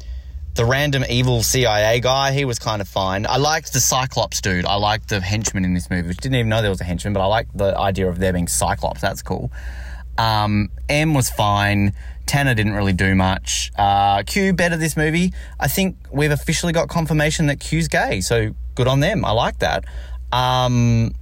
the 0.56 0.66
random 0.66 1.06
evil 1.08 1.44
CIA 1.44 2.00
guy, 2.00 2.32
he 2.32 2.46
was 2.46 2.58
kind 2.58 2.82
of 2.82 2.88
fine. 2.88 3.28
I 3.28 3.38
liked 3.38 3.72
the 3.72 3.80
Cyclops 3.80 4.42
dude. 4.42 4.66
I 4.66 4.76
liked 4.76 5.10
the 5.10 5.22
henchman 5.22 5.64
in 5.64 5.76
this 5.76 5.92
movie, 5.92 6.08
which 6.08 6.18
didn't 6.18 6.36
even 6.36 6.50
know 6.50 6.62
there 6.64 6.72
was 6.72 6.82
a 6.82 6.86
henchman, 6.86 7.14
but 7.14 7.22
I 7.22 7.26
liked 7.28 7.56
the 7.56 7.78
idea 7.78 8.10
of 8.10 8.18
there 8.18 8.34
being 8.34 8.48
Cyclops. 8.48 9.00
That's 9.00 9.22
cool. 9.22 9.52
Um, 10.20 10.70
M 10.90 11.14
was 11.14 11.30
fine. 11.30 11.94
Tanner 12.26 12.54
didn't 12.54 12.74
really 12.74 12.94
do 12.94 13.16
much. 13.16 13.72
Uh, 13.76 14.22
Q 14.24 14.54
better 14.54 14.78
this 14.78 14.96
movie. 14.96 15.34
I 15.60 15.68
think 15.68 15.98
we've 16.12 16.30
officially 16.30 16.74
got 16.74 16.90
confirmation 16.90 17.48
that 17.48 17.60
Q's 17.60 17.88
gay, 17.88 18.22
so 18.22 18.54
good 18.76 18.88
on 18.88 19.00
them. 19.00 19.26
I 19.26 19.32
like 19.32 19.60
that. 19.60 19.86
Um, 20.32 21.16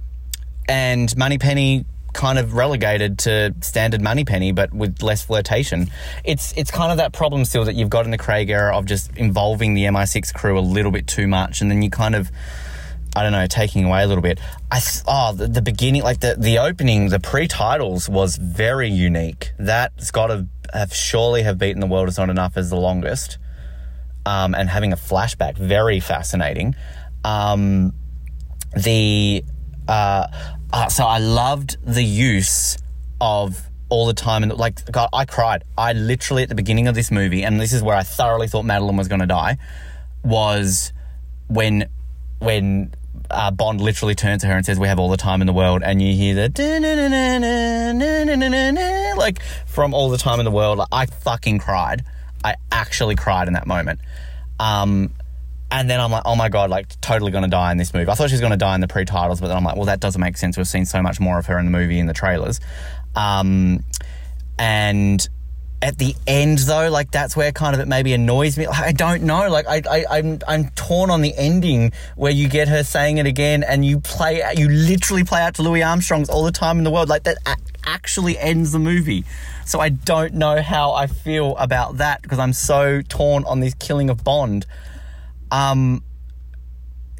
and 0.68 1.16
Moneypenny 1.16 1.86
kind 2.12 2.38
of 2.38 2.54
relegated 2.54 3.18
to 3.20 3.54
standard 3.60 4.02
Moneypenny, 4.02 4.52
but 4.52 4.74
with 4.74 5.02
less 5.02 5.24
flirtation. 5.24 5.90
It's 6.24 6.52
it's 6.56 6.70
kind 6.70 6.90
of 6.90 6.98
that 6.98 7.12
problem 7.12 7.44
still 7.44 7.64
that 7.64 7.74
you've 7.74 7.90
got 7.90 8.04
in 8.04 8.10
the 8.10 8.18
Craig 8.18 8.50
era 8.50 8.76
of 8.76 8.84
just 8.84 9.16
involving 9.16 9.74
the 9.74 9.84
MI6 9.84 10.34
crew 10.34 10.58
a 10.58 10.60
little 10.60 10.90
bit 10.90 11.06
too 11.06 11.28
much, 11.28 11.60
and 11.60 11.70
then 11.70 11.80
you 11.82 11.90
kind 11.90 12.14
of. 12.14 12.30
I 13.16 13.22
don't 13.22 13.32
know, 13.32 13.46
taking 13.46 13.84
away 13.84 14.02
a 14.02 14.06
little 14.06 14.22
bit. 14.22 14.38
I 14.70 14.80
oh 15.06 15.32
the, 15.32 15.48
the 15.48 15.62
beginning, 15.62 16.02
like 16.02 16.20
the 16.20 16.36
the 16.38 16.58
opening, 16.58 17.08
the 17.08 17.20
pre-titles 17.20 18.08
was 18.08 18.36
very 18.36 18.88
unique. 18.88 19.52
That's 19.58 20.10
got 20.10 20.28
to 20.28 20.46
have 20.72 20.94
surely 20.94 21.42
have 21.42 21.58
beaten 21.58 21.80
the 21.80 21.86
world 21.86 22.08
is 22.08 22.18
not 22.18 22.30
enough 22.30 22.56
as 22.56 22.70
the 22.70 22.76
longest, 22.76 23.38
um, 24.26 24.54
and 24.54 24.68
having 24.68 24.92
a 24.92 24.96
flashback, 24.96 25.56
very 25.56 26.00
fascinating. 26.00 26.74
Um, 27.24 27.92
the 28.76 29.44
uh, 29.88 30.26
uh, 30.72 30.88
so 30.88 31.04
I 31.04 31.18
loved 31.18 31.78
the 31.84 32.04
use 32.04 32.76
of 33.20 33.68
all 33.88 34.06
the 34.06 34.14
time 34.14 34.42
and 34.42 34.52
like 34.54 34.90
God, 34.92 35.08
I 35.12 35.24
cried. 35.24 35.64
I 35.76 35.94
literally 35.94 36.42
at 36.42 36.48
the 36.48 36.54
beginning 36.54 36.88
of 36.88 36.94
this 36.94 37.10
movie, 37.10 37.42
and 37.42 37.60
this 37.60 37.72
is 37.72 37.82
where 37.82 37.96
I 37.96 38.02
thoroughly 38.02 38.48
thought 38.48 38.64
Madeleine 38.64 38.96
was 38.96 39.08
going 39.08 39.20
to 39.20 39.26
die, 39.26 39.58
was 40.22 40.92
when 41.48 41.88
when 42.38 42.94
uh, 43.30 43.50
Bond 43.50 43.80
literally 43.80 44.14
turns 44.14 44.42
to 44.42 44.48
her 44.48 44.56
and 44.56 44.64
says, 44.64 44.78
"We 44.78 44.88
have 44.88 44.98
all 44.98 45.10
the 45.10 45.16
time 45.16 45.40
in 45.40 45.46
the 45.46 45.52
world," 45.52 45.82
and 45.82 46.00
you 46.00 46.14
hear 46.14 46.34
the 46.34 46.48
like 49.16 49.42
from 49.66 49.94
all 49.94 50.08
the 50.10 50.18
time 50.18 50.38
in 50.40 50.44
the 50.44 50.50
world. 50.50 50.78
Like, 50.78 50.88
I 50.92 51.06
fucking 51.06 51.58
cried. 51.58 52.04
I 52.44 52.54
actually 52.70 53.16
cried 53.16 53.48
in 53.48 53.54
that 53.54 53.66
moment. 53.66 54.00
Um, 54.60 55.12
and 55.70 55.90
then 55.90 56.00
I'm 56.00 56.10
like, 56.10 56.22
oh 56.24 56.34
my 56.34 56.48
god, 56.48 56.70
like 56.70 56.98
totally 57.00 57.30
gonna 57.30 57.48
die 57.48 57.72
in 57.72 57.78
this 57.78 57.92
movie. 57.92 58.10
I 58.10 58.14
thought 58.14 58.30
she 58.30 58.34
was 58.34 58.40
gonna 58.40 58.56
die 58.56 58.74
in 58.74 58.80
the 58.80 58.88
pre-titles, 58.88 59.40
but 59.40 59.48
then 59.48 59.56
I'm 59.56 59.64
like, 59.64 59.76
well, 59.76 59.86
that 59.86 60.00
doesn't 60.00 60.20
make 60.20 60.36
sense. 60.36 60.56
We've 60.56 60.66
seen 60.66 60.86
so 60.86 61.02
much 61.02 61.20
more 61.20 61.38
of 61.38 61.46
her 61.46 61.58
in 61.58 61.66
the 61.66 61.70
movie 61.70 61.98
in 61.98 62.06
the 62.06 62.14
trailers. 62.14 62.60
Um, 63.14 63.84
and 64.58 65.28
at 65.80 65.96
the 65.98 66.14
end 66.26 66.58
though 66.58 66.90
like 66.90 67.10
that's 67.12 67.36
where 67.36 67.52
kind 67.52 67.74
of 67.74 67.80
it 67.80 67.86
maybe 67.86 68.12
annoys 68.12 68.58
me. 68.58 68.66
Like, 68.66 68.78
i 68.78 68.92
don't 68.92 69.22
know. 69.22 69.48
Like 69.48 69.66
I, 69.68 69.82
I 69.88 70.18
i'm 70.18 70.40
i'm 70.48 70.70
torn 70.70 71.10
on 71.10 71.22
the 71.22 71.34
ending 71.36 71.92
where 72.16 72.32
you 72.32 72.48
get 72.48 72.68
her 72.68 72.82
saying 72.82 73.18
it 73.18 73.26
again 73.26 73.62
and 73.62 73.84
you 73.84 74.00
play 74.00 74.42
you 74.56 74.68
literally 74.68 75.24
play 75.24 75.40
out 75.40 75.54
to 75.54 75.62
louis 75.62 75.82
armstrong's 75.82 76.28
all 76.28 76.44
the 76.44 76.52
time 76.52 76.78
in 76.78 76.84
the 76.84 76.90
world. 76.90 77.08
Like 77.08 77.24
that 77.24 77.38
actually 77.84 78.36
ends 78.38 78.72
the 78.72 78.78
movie. 78.78 79.24
So 79.66 79.78
i 79.80 79.88
don't 79.88 80.34
know 80.34 80.60
how 80.62 80.92
i 80.92 81.06
feel 81.06 81.56
about 81.56 81.98
that 81.98 82.22
because 82.22 82.38
i'm 82.38 82.52
so 82.52 83.02
torn 83.02 83.44
on 83.44 83.60
this 83.60 83.74
killing 83.74 84.10
of 84.10 84.24
bond. 84.24 84.66
Um 85.50 86.02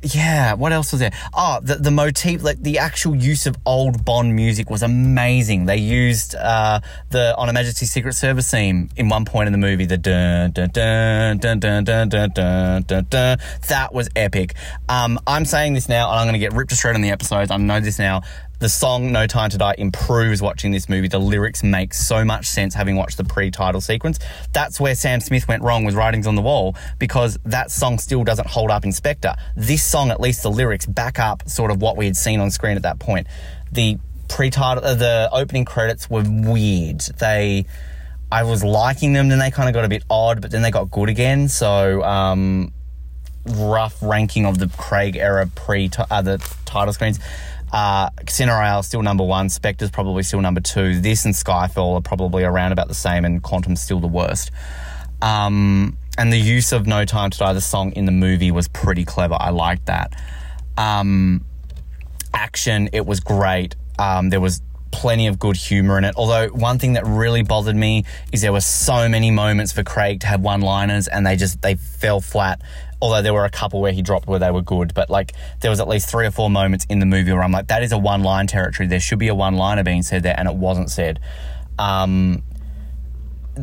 yeah, 0.03 0.55
what 0.55 0.72
else 0.72 0.92
was 0.92 1.01
there? 1.01 1.12
Oh, 1.34 1.61
the, 1.62 1.76
the 1.76 1.90
motif, 1.90 2.42
like 2.42 2.62
the 2.62 2.78
actual 2.78 3.14
use 3.14 3.46
of 3.46 3.57
old 3.66 4.05
Bond 4.05 4.34
music 4.34 4.70
was 4.70 4.82
amazing. 4.82 5.66
They 5.66 5.76
used 5.76 6.34
uh, 6.34 6.80
the 7.11 7.36
On 7.36 7.49
Her 7.49 7.53
Majesty's 7.53 7.90
Secret 7.90 8.14
Service 8.14 8.51
theme 8.51 8.88
in 8.96 9.09
one 9.09 9.24
point 9.24 9.46
in 9.46 9.53
the 9.53 9.59
movie. 9.59 9.86
The 9.86 9.99
dun 9.99 10.53
dun 10.53 10.70
dun 10.70 11.38
dun 11.38 11.61
dun 11.61 11.84
dun 11.84 12.09
dun 12.09 12.30
dun 12.30 12.82
dun 12.82 13.07
dun. 13.09 13.38
That 13.68 13.92
was 13.92 14.09
epic. 14.14 14.55
Um, 14.88 15.18
I'm 15.26 15.44
saying 15.44 15.74
this 15.74 15.88
now, 15.88 16.11
and 16.11 16.20
I'm 16.20 16.26
going 16.26 16.34
to 16.34 16.38
get 16.38 16.53
ripped 16.53 16.70
to 16.70 16.76
shred 16.76 16.94
on 16.94 17.03
the 17.03 17.11
episodes. 17.11 17.51
I 17.51 17.57
know 17.57 17.80
this 17.80 17.99
now. 17.99 18.22
The 18.61 18.68
song 18.68 19.12
No 19.12 19.28
Time 19.28 19.50
to 19.50 19.59
Die 19.59 19.74
improves 19.78 20.42
watching 20.42 20.72
this 20.72 20.88
movie. 20.88 21.06
The 21.06 21.20
lyrics 21.20 21.62
make 21.62 21.94
so 21.94 22.24
much 22.24 22.46
sense 22.46 22.74
having 22.74 22.96
watched 22.96 23.16
the 23.16 23.22
pre-title 23.22 23.80
sequence. 23.80 24.18
That's 24.52 24.80
where 24.80 24.96
Sam 24.96 25.20
Smith 25.20 25.46
went 25.46 25.62
wrong 25.62 25.84
with 25.84 25.94
Writing's 25.94 26.26
on 26.26 26.34
the 26.34 26.42
Wall 26.42 26.74
because 26.98 27.38
that 27.44 27.70
song 27.70 27.98
still 27.98 28.24
doesn't 28.24 28.48
hold 28.48 28.72
up 28.72 28.84
in 28.84 28.90
Spectre. 28.90 29.36
This 29.56 29.84
song, 29.84 30.11
at 30.11 30.20
least 30.20 30.42
the 30.42 30.50
lyrics, 30.50 30.86
back 30.86 31.20
up 31.20 31.48
sort 31.48 31.70
of 31.70 31.80
what 31.80 31.96
we 31.96 32.06
had 32.06 32.16
seen 32.16 32.40
on 32.40 32.50
screen 32.50 32.76
at 32.76 32.82
that 32.82 32.98
point. 32.98 33.28
The 33.70 33.98
pre-title, 34.28 34.84
uh, 34.84 34.94
the 34.94 35.28
opening 35.32 35.64
credits 35.64 36.11
were 36.11 36.24
weird. 36.26 37.00
They, 37.00 37.64
I 38.32 38.42
was 38.42 38.64
liking 38.64 39.12
them, 39.12 39.28
then 39.28 39.38
they 39.38 39.52
kind 39.52 39.68
of 39.68 39.72
got 39.72 39.84
a 39.84 39.88
bit 39.88 40.02
odd, 40.11 40.42
but 40.42 40.50
then 40.50 40.62
they 40.62 40.72
got 40.72 40.90
good 40.90 41.09
again. 41.09 41.48
So, 41.48 42.02
um, 42.02 42.72
rough 43.46 43.96
ranking 44.02 44.46
of 44.46 44.59
the 44.59 44.68
Craig 44.76 45.16
era 45.16 45.48
pre 45.54 45.90
uh, 46.11 46.22
the 46.22 46.38
title 46.64 46.92
screens. 46.92 47.20
Uh, 47.72 48.10
Royale 48.40 48.82
still 48.82 49.02
number 49.02 49.24
one. 49.24 49.48
Spectre's 49.48 49.90
probably 49.90 50.22
still 50.22 50.40
number 50.40 50.60
two. 50.60 51.00
This 51.00 51.24
and 51.24 51.34
Skyfall 51.34 51.98
are 51.98 52.00
probably 52.00 52.44
around 52.44 52.72
about 52.72 52.88
the 52.88 52.94
same, 52.94 53.24
and 53.24 53.42
Quantum's 53.42 53.80
still 53.80 54.00
the 54.00 54.06
worst. 54.06 54.50
Um, 55.20 55.96
and 56.16 56.32
the 56.32 56.38
use 56.38 56.72
of 56.72 56.86
No 56.86 57.04
Time 57.04 57.30
to 57.30 57.38
Die, 57.38 57.52
the 57.52 57.60
song 57.60 57.92
in 57.92 58.04
the 58.04 58.12
movie, 58.12 58.50
was 58.50 58.68
pretty 58.68 59.04
clever. 59.04 59.36
I 59.38 59.50
liked 59.50 59.86
that. 59.86 60.14
Um, 60.76 61.44
action, 62.32 62.88
it 62.92 63.04
was 63.04 63.20
great. 63.20 63.74
Um, 63.98 64.30
there 64.30 64.40
was 64.40 64.62
plenty 64.90 65.26
of 65.26 65.38
good 65.38 65.56
humor 65.56 65.98
in 65.98 66.04
it. 66.04 66.14
Although 66.16 66.48
one 66.48 66.78
thing 66.78 66.94
that 66.94 67.06
really 67.06 67.42
bothered 67.42 67.76
me 67.76 68.04
is 68.32 68.40
there 68.40 68.52
were 68.52 68.60
so 68.60 69.08
many 69.08 69.30
moments 69.30 69.72
for 69.72 69.82
Craig 69.82 70.20
to 70.20 70.26
have 70.26 70.40
one-liners 70.40 71.08
and 71.08 71.26
they 71.26 71.36
just 71.36 71.62
they 71.62 71.74
fell 71.74 72.20
flat. 72.20 72.60
Although 73.01 73.22
there 73.22 73.32
were 73.32 73.44
a 73.44 73.51
couple 73.51 73.80
where 73.80 73.92
he 73.92 74.03
dropped 74.03 74.26
where 74.26 74.40
they 74.40 74.51
were 74.51 74.62
good, 74.62 74.92
but 74.92 75.09
like 75.09 75.32
there 75.61 75.70
was 75.70 75.78
at 75.78 75.86
least 75.86 76.11
three 76.11 76.26
or 76.26 76.32
four 76.32 76.51
moments 76.51 76.84
in 76.88 76.99
the 76.99 77.07
movie 77.07 77.32
where 77.32 77.44
I'm 77.44 77.53
like, 77.53 77.68
that 77.68 77.82
is 77.82 77.92
a 77.92 77.99
one-line 77.99 78.49
territory. 78.49 78.88
There 78.88 78.99
should 78.99 79.20
be 79.20 79.28
a 79.28 79.34
one-liner 79.34 79.84
being 79.84 80.03
said 80.03 80.24
there, 80.24 80.34
and 80.36 80.49
it 80.49 80.57
wasn't 80.57 80.90
said. 80.90 81.20
Um, 81.78 82.42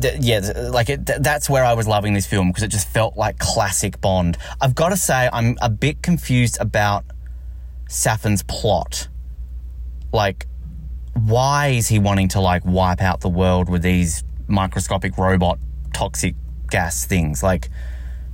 th- 0.00 0.20
yeah, 0.20 0.40
th- 0.40 0.56
like 0.70 0.88
it, 0.88 1.06
th- 1.06 1.18
that's 1.20 1.50
where 1.50 1.64
I 1.64 1.74
was 1.74 1.86
loving 1.86 2.14
this 2.14 2.26
film 2.26 2.48
because 2.48 2.62
it 2.62 2.68
just 2.68 2.88
felt 2.88 3.16
like 3.16 3.38
classic 3.38 4.00
Bond. 4.00 4.38
I've 4.60 4.74
got 4.74 4.88
to 4.88 4.96
say, 4.96 5.28
I'm 5.30 5.56
a 5.60 5.68
bit 5.68 6.02
confused 6.02 6.56
about 6.60 7.04
Safin's 7.88 8.42
plot. 8.42 9.08
Like, 10.12 10.46
why 11.12 11.68
is 11.68 11.88
he 11.88 11.98
wanting 11.98 12.28
to 12.28 12.40
like 12.40 12.64
wipe 12.64 13.02
out 13.02 13.20
the 13.20 13.28
world 13.28 13.68
with 13.68 13.82
these 13.82 14.24
microscopic 14.48 15.18
robot 15.18 15.58
toxic 15.92 16.34
gas 16.70 17.04
things? 17.04 17.42
Like, 17.42 17.68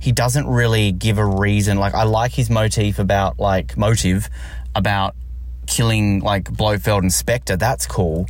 he 0.03 0.11
doesn't 0.11 0.45
really 0.47 0.91
give 0.91 1.17
a 1.17 1.25
reason. 1.25 1.77
Like, 1.77 1.93
I 1.93 2.03
like 2.03 2.33
his 2.33 2.49
motif 2.49 2.99
about 2.99 3.39
like 3.39 3.77
motive 3.77 4.29
about 4.75 5.15
killing 5.65 6.19
like 6.19 6.51
Blofeld 6.51 7.03
and 7.03 7.13
Spectre. 7.13 7.55
That's 7.55 7.87
cool. 7.87 8.27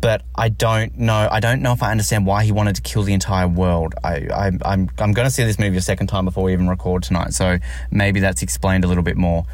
But 0.00 0.22
I 0.34 0.48
don't 0.48 0.96
know. 0.96 1.28
I 1.30 1.38
don't 1.40 1.60
know 1.60 1.74
if 1.74 1.82
I 1.82 1.90
understand 1.90 2.24
why 2.24 2.44
he 2.44 2.52
wanted 2.52 2.76
to 2.76 2.82
kill 2.82 3.02
the 3.02 3.12
entire 3.12 3.46
world. 3.46 3.94
I, 4.02 4.26
I 4.32 4.46
I'm 4.64 4.88
I'm 4.98 5.12
going 5.12 5.26
to 5.26 5.30
see 5.30 5.44
this 5.44 5.58
movie 5.58 5.76
a 5.76 5.82
second 5.82 6.06
time 6.06 6.24
before 6.24 6.44
we 6.44 6.54
even 6.54 6.66
record 6.66 7.02
tonight. 7.02 7.34
So 7.34 7.58
maybe 7.90 8.20
that's 8.20 8.40
explained 8.40 8.84
a 8.84 8.88
little 8.88 9.02
bit 9.02 9.18
more. 9.18 9.44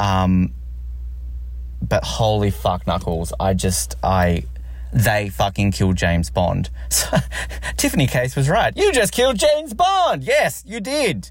Um, 0.00 0.52
but 1.80 2.04
holy 2.04 2.52
fuck 2.52 2.86
knuckles 2.86 3.32
i 3.40 3.52
just 3.54 3.96
i 4.04 4.44
they 4.92 5.28
fucking 5.28 5.72
killed 5.72 5.96
james 5.96 6.30
bond. 6.30 6.70
So, 6.88 7.16
tiffany 7.76 8.06
case 8.06 8.36
was 8.36 8.48
right. 8.48 8.76
You 8.76 8.92
just 8.92 9.12
killed 9.12 9.38
james 9.38 9.74
bond! 9.74 10.24
Yes 10.24 10.62
you 10.66 10.80
did! 10.80 11.30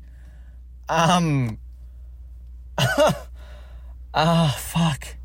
Um 0.89 1.59
ah 4.13 4.55
fuck. 4.57 5.15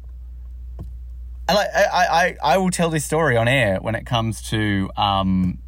I, 1.48 1.54
I, 1.54 1.86
I, 1.94 2.36
I 2.42 2.58
will 2.58 2.70
tell 2.70 2.90
this 2.90 3.04
story 3.04 3.36
on 3.36 3.46
air 3.46 3.78
when 3.80 3.94
it 3.94 4.04
comes 4.04 4.42
to 4.50 4.90
um, 4.96 5.58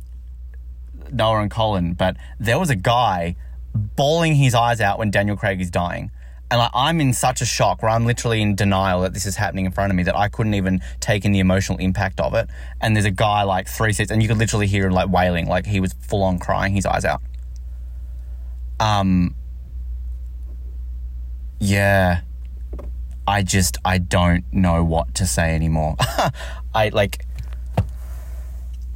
Noah 1.13 1.43
and 1.43 1.51
Colin, 1.51 1.95
but 1.95 2.17
there 2.41 2.59
was 2.59 2.71
a 2.71 2.77
guy 2.77 3.37
bawling 3.75 4.35
his 4.35 4.55
eyes 4.55 4.81
out 4.81 4.99
when 4.99 5.11
Daniel 5.11 5.37
Craig 5.37 5.61
is 5.61 5.71
dying. 5.71 6.11
And 6.51 6.59
like, 6.59 6.71
I'm 6.75 7.01
in 7.01 7.13
such 7.13 7.43
a 7.43 7.45
shock 7.45 7.83
where 7.83 7.91
I'm 7.91 8.07
literally 8.07 8.41
in 8.41 8.55
denial 8.55 9.03
that 9.03 9.13
this 9.13 9.27
is 9.27 9.37
happening 9.37 9.67
in 9.67 9.73
front 9.73 9.91
of 9.91 9.97
me 9.97 10.03
that 10.05 10.17
I 10.17 10.29
couldn't 10.29 10.55
even 10.55 10.81
take 11.01 11.25
in 11.25 11.33
the 11.33 11.41
emotional 11.41 11.79
impact 11.79 12.21
of 12.21 12.35
it. 12.35 12.49
And 12.81 12.97
there's 12.97 13.05
a 13.05 13.11
guy 13.11 13.43
like 13.43 13.69
three 13.69 13.93
seats, 13.93 14.11
and 14.11 14.23
you 14.23 14.29
could 14.29 14.39
literally 14.39 14.67
hear 14.67 14.87
him 14.87 14.93
like 14.93 15.11
wailing, 15.11 15.47
like 15.47 15.67
he 15.67 15.81
was 15.81 15.95
full 16.01 16.23
on 16.23 16.39
crying 16.39 16.73
his 16.73 16.87
eyes 16.87 17.05
out. 17.05 17.21
Um, 18.81 19.35
yeah. 21.61 22.23
I 23.27 23.43
just, 23.43 23.77
I 23.85 23.99
don't 23.99 24.45
know 24.51 24.83
what 24.83 25.15
to 25.17 25.27
say 25.27 25.55
anymore. 25.55 25.97
I 26.75 26.89
like, 26.89 27.27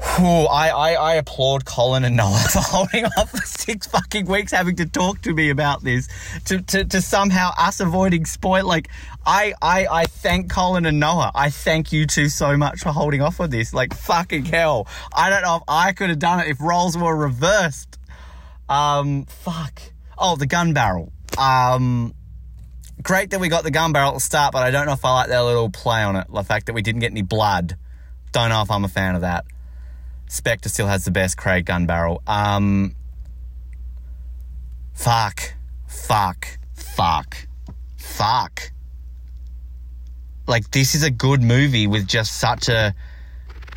Whew, 0.03 0.47
I, 0.47 0.69
I, 0.71 0.93
I 0.95 1.15
applaud 1.15 1.65
Colin 1.65 2.05
and 2.05 2.17
Noah 2.17 2.37
for 2.53 2.59
holding 2.59 3.05
off 3.05 3.31
for 3.31 3.47
six 3.47 3.87
fucking 3.87 4.27
weeks 4.27 4.53
having 4.53 4.77
to 4.77 4.87
talk 4.87 5.23
to 5.23 5.33
me 5.33 5.51
about 5.51 5.83
this. 5.85 6.09
To, 6.47 6.61
to, 6.61 6.85
to 6.85 7.01
somehow 7.01 7.53
us 7.57 7.81
avoiding 7.81 8.27
spoil. 8.27 8.67
Like, 8.67 8.89
I, 9.25 9.55
I, 9.63 9.87
I 9.87 10.05
thank 10.07 10.51
Colin 10.51 10.87
and 10.87 10.99
Noah. 10.99 11.31
I 11.35 11.51
thank 11.51 11.93
you 11.93 12.07
two 12.07 12.29
so 12.29 12.57
much 12.57 12.81
for 12.81 12.91
holding 12.91 13.23
off 13.23 13.41
on 13.41 13.51
this. 13.51 13.73
Like, 13.73 13.95
fucking 13.95 14.47
hell. 14.47 14.89
I 15.15 15.31
don't 15.31 15.43
know 15.43 15.57
if 15.57 15.63
I 15.69 15.93
could 15.93 16.11
have 16.11 16.19
done 16.19 16.41
it 16.41 16.49
if 16.49 16.61
roles 16.61 16.99
were 16.99 17.17
reversed. 17.17 17.99
Um, 18.69 19.25
fuck. 19.27 19.81
Oh, 20.19 20.37
the 20.37 20.47
gun 20.47 20.73
barrel. 20.73 21.13
Um, 21.39 22.15
great 23.03 23.31
that 23.31 23.41
we 23.41 23.49
got 23.49 23.63
the 23.63 23.71
gun 23.71 23.93
barrel 23.93 24.11
at 24.11 24.15
the 24.15 24.21
start, 24.21 24.53
but 24.53 24.63
I 24.63 24.71
don't 24.71 24.87
know 24.87 24.93
if 24.93 25.05
I 25.05 25.15
like 25.15 25.29
that 25.29 25.41
little 25.41 25.71
play 25.71 26.03
on 26.03 26.17
it. 26.17 26.27
The 26.33 26.43
fact 26.43 26.67
that 26.67 26.73
we 26.73 26.83
didn't 26.83 27.01
get 27.01 27.13
any 27.13 27.23
blood. 27.23 27.77
Don't 28.33 28.49
know 28.49 28.63
if 28.63 28.71
I'm 28.71 28.85
a 28.85 28.89
fan 28.89 29.15
of 29.15 29.21
that. 29.21 29.45
Spectre 30.33 30.71
still 30.71 30.87
has 30.87 31.05
the 31.05 31.11
best 31.11 31.37
Craig 31.37 31.67
gun 31.67 31.85
barrel. 31.85 32.23
Um, 32.27 32.95
fuck, 34.95 35.53
fuck, 35.87 36.59
fuck, 36.75 37.47
fuck. 37.99 38.73
Like 40.47 40.71
this 40.71 40.95
is 40.95 41.03
a 41.03 41.11
good 41.11 41.43
movie 41.43 41.87
with 41.87 42.07
just 42.09 42.39
such 42.41 42.71
a 42.71 42.95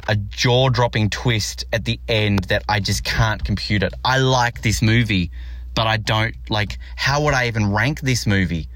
a 0.08 0.16
jaw-dropping 0.16 1.10
twist 1.10 1.66
at 1.74 1.84
the 1.84 2.00
end 2.08 2.46
that 2.46 2.64
I 2.70 2.80
just 2.80 3.04
can't 3.04 3.44
compute 3.44 3.84
it. 3.84 3.94
I 4.06 4.20
like 4.20 4.62
this 4.62 4.82
movie, 4.82 5.32
but 5.74 5.88
I 5.88 5.98
don't 5.98 6.36
like. 6.50 6.78
How 6.96 7.24
would 7.24 7.34
I 7.34 7.48
even 7.48 7.74
rank 7.74 8.00
this 8.00 8.26
movie? 8.26 8.70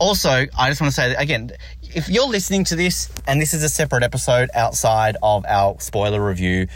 Also, 0.00 0.30
I 0.58 0.68
just 0.70 0.80
want 0.80 0.92
to 0.92 1.00
say 1.00 1.10
that 1.10 1.22
again, 1.22 1.52
if 1.94 2.08
you're 2.08 2.28
listening 2.28 2.64
to 2.64 2.76
this 2.76 3.10
and 3.26 3.40
this 3.40 3.54
is 3.54 3.62
a 3.62 3.68
separate 3.68 4.02
episode 4.02 4.50
outside 4.54 5.16
of 5.22 5.44
our 5.46 5.78
spoiler 5.80 6.24
review, 6.24 6.66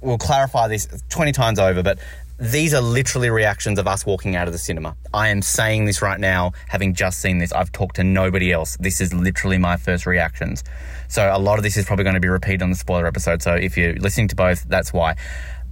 we'll 0.00 0.18
clarify 0.18 0.68
this 0.68 0.88
20 1.08 1.32
times 1.32 1.58
over, 1.58 1.82
but 1.82 1.98
these 2.38 2.74
are 2.74 2.80
literally 2.80 3.30
reactions 3.30 3.78
of 3.78 3.86
us 3.86 4.04
walking 4.04 4.34
out 4.34 4.48
of 4.48 4.52
the 4.52 4.58
cinema. 4.58 4.96
I 5.14 5.28
am 5.28 5.42
saying 5.42 5.84
this 5.84 6.02
right 6.02 6.18
now, 6.18 6.52
having 6.68 6.94
just 6.94 7.20
seen 7.20 7.38
this. 7.38 7.52
I've 7.52 7.70
talked 7.70 7.96
to 7.96 8.04
nobody 8.04 8.50
else. 8.52 8.76
This 8.80 9.00
is 9.00 9.14
literally 9.14 9.58
my 9.58 9.76
first 9.76 10.06
reactions. 10.06 10.64
So 11.08 11.30
a 11.32 11.38
lot 11.38 11.58
of 11.58 11.62
this 11.62 11.76
is 11.76 11.84
probably 11.84 12.04
going 12.04 12.14
to 12.14 12.20
be 12.20 12.28
repeated 12.28 12.62
on 12.62 12.70
the 12.70 12.76
spoiler 12.76 13.06
episode. 13.06 13.42
So 13.42 13.54
if 13.54 13.76
you're 13.76 13.94
listening 13.94 14.28
to 14.28 14.36
both, 14.36 14.64
that's 14.64 14.92
why. 14.92 15.16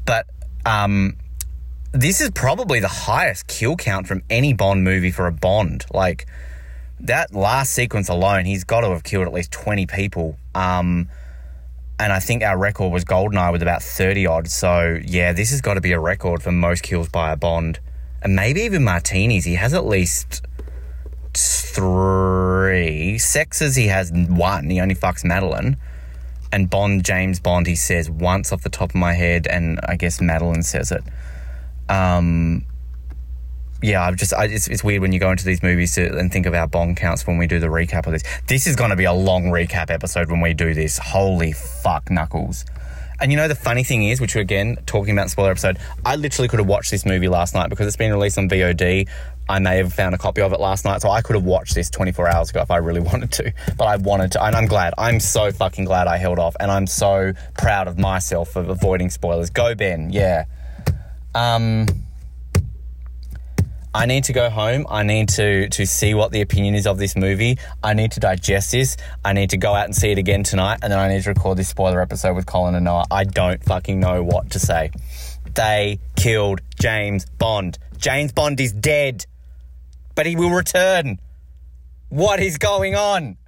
But 0.06 0.26
um, 0.64 1.16
this 1.92 2.20
is 2.20 2.30
probably 2.30 2.78
the 2.78 2.88
highest 2.88 3.48
kill 3.48 3.74
count 3.74 4.06
from 4.06 4.22
any 4.30 4.52
Bond 4.52 4.84
movie 4.84 5.10
for 5.10 5.26
a 5.26 5.32
Bond. 5.32 5.86
Like 5.92 6.26
that 7.02 7.34
last 7.34 7.72
sequence 7.72 8.08
alone, 8.08 8.44
he's 8.44 8.64
got 8.64 8.82
to 8.82 8.90
have 8.90 9.02
killed 9.02 9.26
at 9.26 9.32
least 9.32 9.52
20 9.52 9.86
people. 9.86 10.36
Um, 10.54 11.08
and 11.98 12.12
I 12.12 12.18
think 12.18 12.42
our 12.42 12.56
record 12.56 12.92
was 12.92 13.04
Goldeneye 13.04 13.52
with 13.52 13.62
about 13.62 13.82
30 13.82 14.26
odd. 14.26 14.48
So, 14.48 14.98
yeah, 15.04 15.32
this 15.32 15.50
has 15.50 15.60
got 15.60 15.74
to 15.74 15.80
be 15.80 15.92
a 15.92 16.00
record 16.00 16.42
for 16.42 16.50
most 16.50 16.82
kills 16.82 17.08
by 17.08 17.32
a 17.32 17.36
Bond. 17.36 17.78
And 18.22 18.36
maybe 18.36 18.62
even 18.62 18.84
Martinis. 18.84 19.44
He 19.44 19.54
has 19.54 19.74
at 19.74 19.86
least 19.86 20.44
three. 21.34 23.18
Sexes, 23.18 23.76
he 23.76 23.86
has 23.88 24.10
one. 24.12 24.70
He 24.70 24.80
only 24.80 24.94
fucks 24.94 25.24
Madeleine. 25.24 25.76
and 26.52 26.68
Bond, 26.68 27.04
James 27.04 27.38
Bond, 27.38 27.66
he 27.66 27.76
says 27.76 28.10
once 28.10 28.52
off 28.52 28.62
the 28.62 28.70
top 28.70 28.90
of 28.90 28.94
my 28.96 29.12
head, 29.12 29.46
and 29.46 29.78
I 29.84 29.96
guess 29.96 30.20
Madeleine 30.20 30.62
says 30.62 30.90
it. 30.90 31.02
Um, 31.88 32.64
yeah, 33.82 34.04
I've 34.04 34.16
just 34.16 34.34
I, 34.34 34.44
it's, 34.46 34.68
it's 34.68 34.84
weird 34.84 35.02
when 35.02 35.12
you 35.12 35.20
go 35.20 35.30
into 35.30 35.44
these 35.44 35.62
movies 35.62 35.94
to, 35.94 36.16
and 36.18 36.32
think 36.32 36.46
of 36.46 36.54
our 36.54 36.66
Bond 36.66 36.96
counts 36.96 37.26
when 37.26 37.38
we 37.38 37.46
do 37.46 37.58
the 37.58 37.68
recap 37.68 38.06
of 38.06 38.12
this. 38.12 38.22
This 38.46 38.66
is 38.66 38.76
going 38.76 38.90
to 38.90 38.96
be 38.96 39.04
a 39.04 39.12
long 39.12 39.44
recap 39.44 39.90
episode 39.90 40.30
when 40.30 40.40
we 40.40 40.54
do 40.54 40.74
this. 40.74 40.98
Holy 40.98 41.52
fuck, 41.52 42.10
knuckles! 42.10 42.64
And 43.20 43.30
you 43.30 43.36
know 43.36 43.48
the 43.48 43.54
funny 43.54 43.84
thing 43.84 44.04
is, 44.04 44.20
which 44.20 44.34
again 44.34 44.78
talking 44.86 45.12
about 45.12 45.30
spoiler 45.30 45.50
episode, 45.50 45.78
I 46.04 46.16
literally 46.16 46.48
could 46.48 46.58
have 46.58 46.68
watched 46.68 46.90
this 46.90 47.04
movie 47.04 47.28
last 47.28 47.54
night 47.54 47.68
because 47.68 47.86
it's 47.86 47.96
been 47.96 48.12
released 48.12 48.38
on 48.38 48.48
VOD. 48.48 49.08
I 49.48 49.58
may 49.58 49.78
have 49.78 49.92
found 49.92 50.14
a 50.14 50.18
copy 50.18 50.40
of 50.40 50.52
it 50.52 50.60
last 50.60 50.84
night, 50.84 51.02
so 51.02 51.10
I 51.10 51.22
could 51.22 51.34
have 51.34 51.44
watched 51.44 51.74
this 51.74 51.90
24 51.90 52.28
hours 52.28 52.50
ago 52.50 52.62
if 52.62 52.70
I 52.70 52.76
really 52.76 53.00
wanted 53.00 53.32
to. 53.32 53.52
But 53.76 53.84
I 53.84 53.96
wanted 53.96 54.32
to, 54.32 54.44
and 54.44 54.56
I'm 54.56 54.66
glad. 54.66 54.94
I'm 54.96 55.20
so 55.20 55.52
fucking 55.52 55.84
glad 55.84 56.06
I 56.06 56.16
held 56.16 56.38
off, 56.38 56.56
and 56.60 56.70
I'm 56.70 56.86
so 56.86 57.32
proud 57.58 57.88
of 57.88 57.98
myself 57.98 58.50
for 58.50 58.60
avoiding 58.60 59.10
spoilers. 59.10 59.50
Go 59.50 59.74
Ben, 59.74 60.10
yeah. 60.10 60.44
Um. 61.34 61.86
I 63.92 64.06
need 64.06 64.24
to 64.24 64.32
go 64.32 64.48
home. 64.50 64.86
I 64.88 65.02
need 65.02 65.30
to 65.30 65.68
to 65.68 65.84
see 65.84 66.14
what 66.14 66.30
the 66.30 66.42
opinion 66.42 66.76
is 66.76 66.86
of 66.86 66.98
this 66.98 67.16
movie. 67.16 67.58
I 67.82 67.92
need 67.94 68.12
to 68.12 68.20
digest 68.20 68.70
this. 68.70 68.96
I 69.24 69.32
need 69.32 69.50
to 69.50 69.56
go 69.56 69.74
out 69.74 69.86
and 69.86 69.96
see 69.96 70.12
it 70.12 70.18
again 70.18 70.44
tonight, 70.44 70.78
and 70.82 70.92
then 70.92 70.98
I 70.98 71.08
need 71.08 71.22
to 71.24 71.30
record 71.30 71.58
this 71.58 71.68
spoiler 71.68 72.00
episode 72.00 72.34
with 72.34 72.46
Colin 72.46 72.76
and 72.76 72.84
Noah. 72.84 73.06
I 73.10 73.24
don't 73.24 73.62
fucking 73.64 73.98
know 73.98 74.22
what 74.22 74.50
to 74.50 74.60
say. 74.60 74.92
They 75.54 75.98
killed 76.14 76.60
James 76.80 77.26
Bond. 77.26 77.78
James 77.98 78.32
Bond 78.32 78.60
is 78.60 78.72
dead, 78.72 79.26
but 80.14 80.24
he 80.24 80.36
will 80.36 80.50
return. 80.50 81.18
What 82.10 82.38
is 82.38 82.58
going 82.58 82.94
on? 82.94 83.38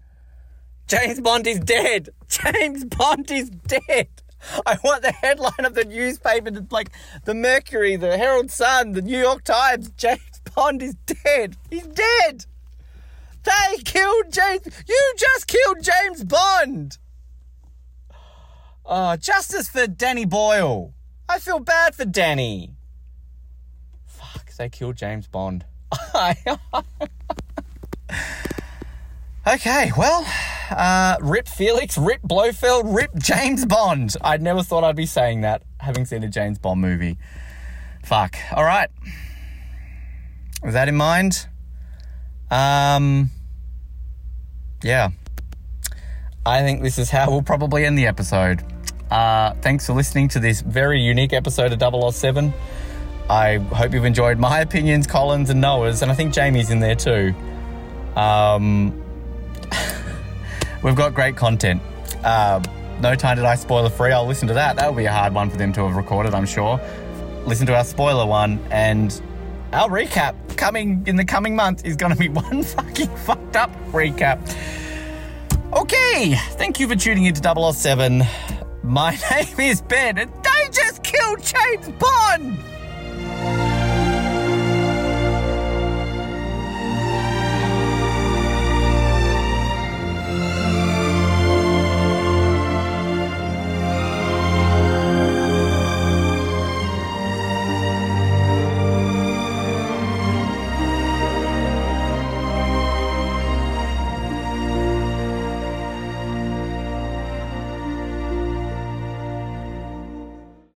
James 0.88 1.20
Bond 1.20 1.46
is 1.46 1.60
dead. 1.60 2.08
James 2.28 2.84
Bond 2.84 3.30
is 3.30 3.48
dead. 3.48 4.08
I 4.66 4.76
want 4.82 5.02
the 5.02 5.12
headline 5.12 5.64
of 5.64 5.74
the 5.74 5.84
newspaper, 5.84 6.50
to, 6.50 6.66
like 6.70 6.90
the 7.24 7.34
Mercury, 7.34 7.96
the 7.96 8.16
Herald 8.16 8.50
Sun, 8.50 8.92
the 8.92 9.02
New 9.02 9.18
York 9.18 9.44
Times. 9.44 9.90
James 9.96 10.31
Bond 10.54 10.82
is 10.82 10.94
dead. 11.06 11.56
He's 11.70 11.86
dead. 11.86 12.46
They 13.44 13.78
killed 13.84 14.30
James. 14.30 14.66
You 14.86 15.14
just 15.16 15.46
killed 15.46 15.82
James 15.82 16.24
Bond. 16.24 16.98
Oh, 18.84 19.16
justice 19.16 19.68
for 19.68 19.86
Danny 19.86 20.24
Boyle. 20.24 20.92
I 21.28 21.38
feel 21.38 21.60
bad 21.60 21.94
for 21.94 22.04
Danny. 22.04 22.74
Fuck, 24.06 24.52
they 24.56 24.68
killed 24.68 24.96
James 24.96 25.26
Bond. 25.26 25.64
okay, 29.46 29.92
well, 29.96 30.26
uh, 30.70 31.16
rip 31.20 31.48
Felix, 31.48 31.98
rip 31.98 32.22
Blofeld, 32.22 32.94
rip 32.94 33.14
James 33.16 33.64
Bond. 33.64 34.16
I 34.20 34.36
never 34.36 34.62
thought 34.62 34.84
I'd 34.84 34.96
be 34.96 35.06
saying 35.06 35.42
that, 35.42 35.62
having 35.78 36.04
seen 36.04 36.22
a 36.24 36.28
James 36.28 36.58
Bond 36.58 36.80
movie. 36.80 37.18
Fuck. 38.04 38.36
All 38.52 38.64
right. 38.64 38.90
With 40.62 40.74
that 40.74 40.88
in 40.88 40.96
mind, 40.96 41.46
um, 42.50 43.30
yeah, 44.82 45.10
I 46.46 46.60
think 46.60 46.82
this 46.82 46.98
is 46.98 47.10
how 47.10 47.30
we'll 47.30 47.42
probably 47.42 47.84
end 47.84 47.98
the 47.98 48.06
episode. 48.06 48.62
Uh, 49.10 49.54
thanks 49.60 49.86
for 49.86 49.92
listening 49.92 50.28
to 50.28 50.40
this 50.40 50.60
very 50.60 51.00
unique 51.00 51.32
episode 51.32 51.72
of 51.72 52.14
007. 52.14 52.52
I 53.28 53.56
hope 53.56 53.92
you've 53.92 54.04
enjoyed 54.04 54.38
my 54.38 54.60
opinions, 54.60 55.06
Colin's 55.06 55.50
and 55.50 55.60
Noah's, 55.60 56.02
and 56.02 56.10
I 56.10 56.14
think 56.14 56.32
Jamie's 56.32 56.70
in 56.70 56.80
there 56.80 56.94
too. 56.94 57.34
Um, 58.16 59.02
we've 60.82 60.96
got 60.96 61.14
great 61.14 61.36
content. 61.36 61.82
Uh, 62.22 62.62
No 63.00 63.14
Time 63.14 63.36
to 63.36 63.42
Die 63.42 63.54
spoiler 63.56 63.90
free. 63.90 64.12
I'll 64.12 64.26
listen 64.26 64.48
to 64.48 64.54
that. 64.54 64.76
That 64.76 64.88
will 64.88 64.96
be 64.96 65.06
a 65.06 65.12
hard 65.12 65.34
one 65.34 65.50
for 65.50 65.56
them 65.56 65.72
to 65.72 65.86
have 65.86 65.96
recorded, 65.96 66.34
I'm 66.34 66.46
sure. 66.46 66.80
Listen 67.46 67.66
to 67.66 67.76
our 67.76 67.84
spoiler 67.84 68.26
one, 68.26 68.64
and 68.70 69.20
our 69.72 69.88
recap 69.88 70.56
coming 70.56 71.02
in 71.06 71.16
the 71.16 71.24
coming 71.24 71.56
month 71.56 71.84
is 71.84 71.96
going 71.96 72.12
to 72.12 72.18
be 72.18 72.28
one 72.44 72.62
fucking 72.62 73.14
fucked 73.18 73.56
up 73.56 73.70
recap. 73.86 74.38
Okay, 75.72 76.34
thank 76.52 76.78
you 76.78 76.86
for 76.86 76.94
tuning 76.94 77.24
into 77.24 77.72
007. 77.72 78.22
My 78.82 79.18
name 79.30 79.60
is 79.60 79.80
Ben, 79.80 80.18
and 80.18 80.30
they 80.44 80.68
just 80.70 81.02
killed 81.02 81.42
James 81.42 81.88
Bond! 81.98 82.58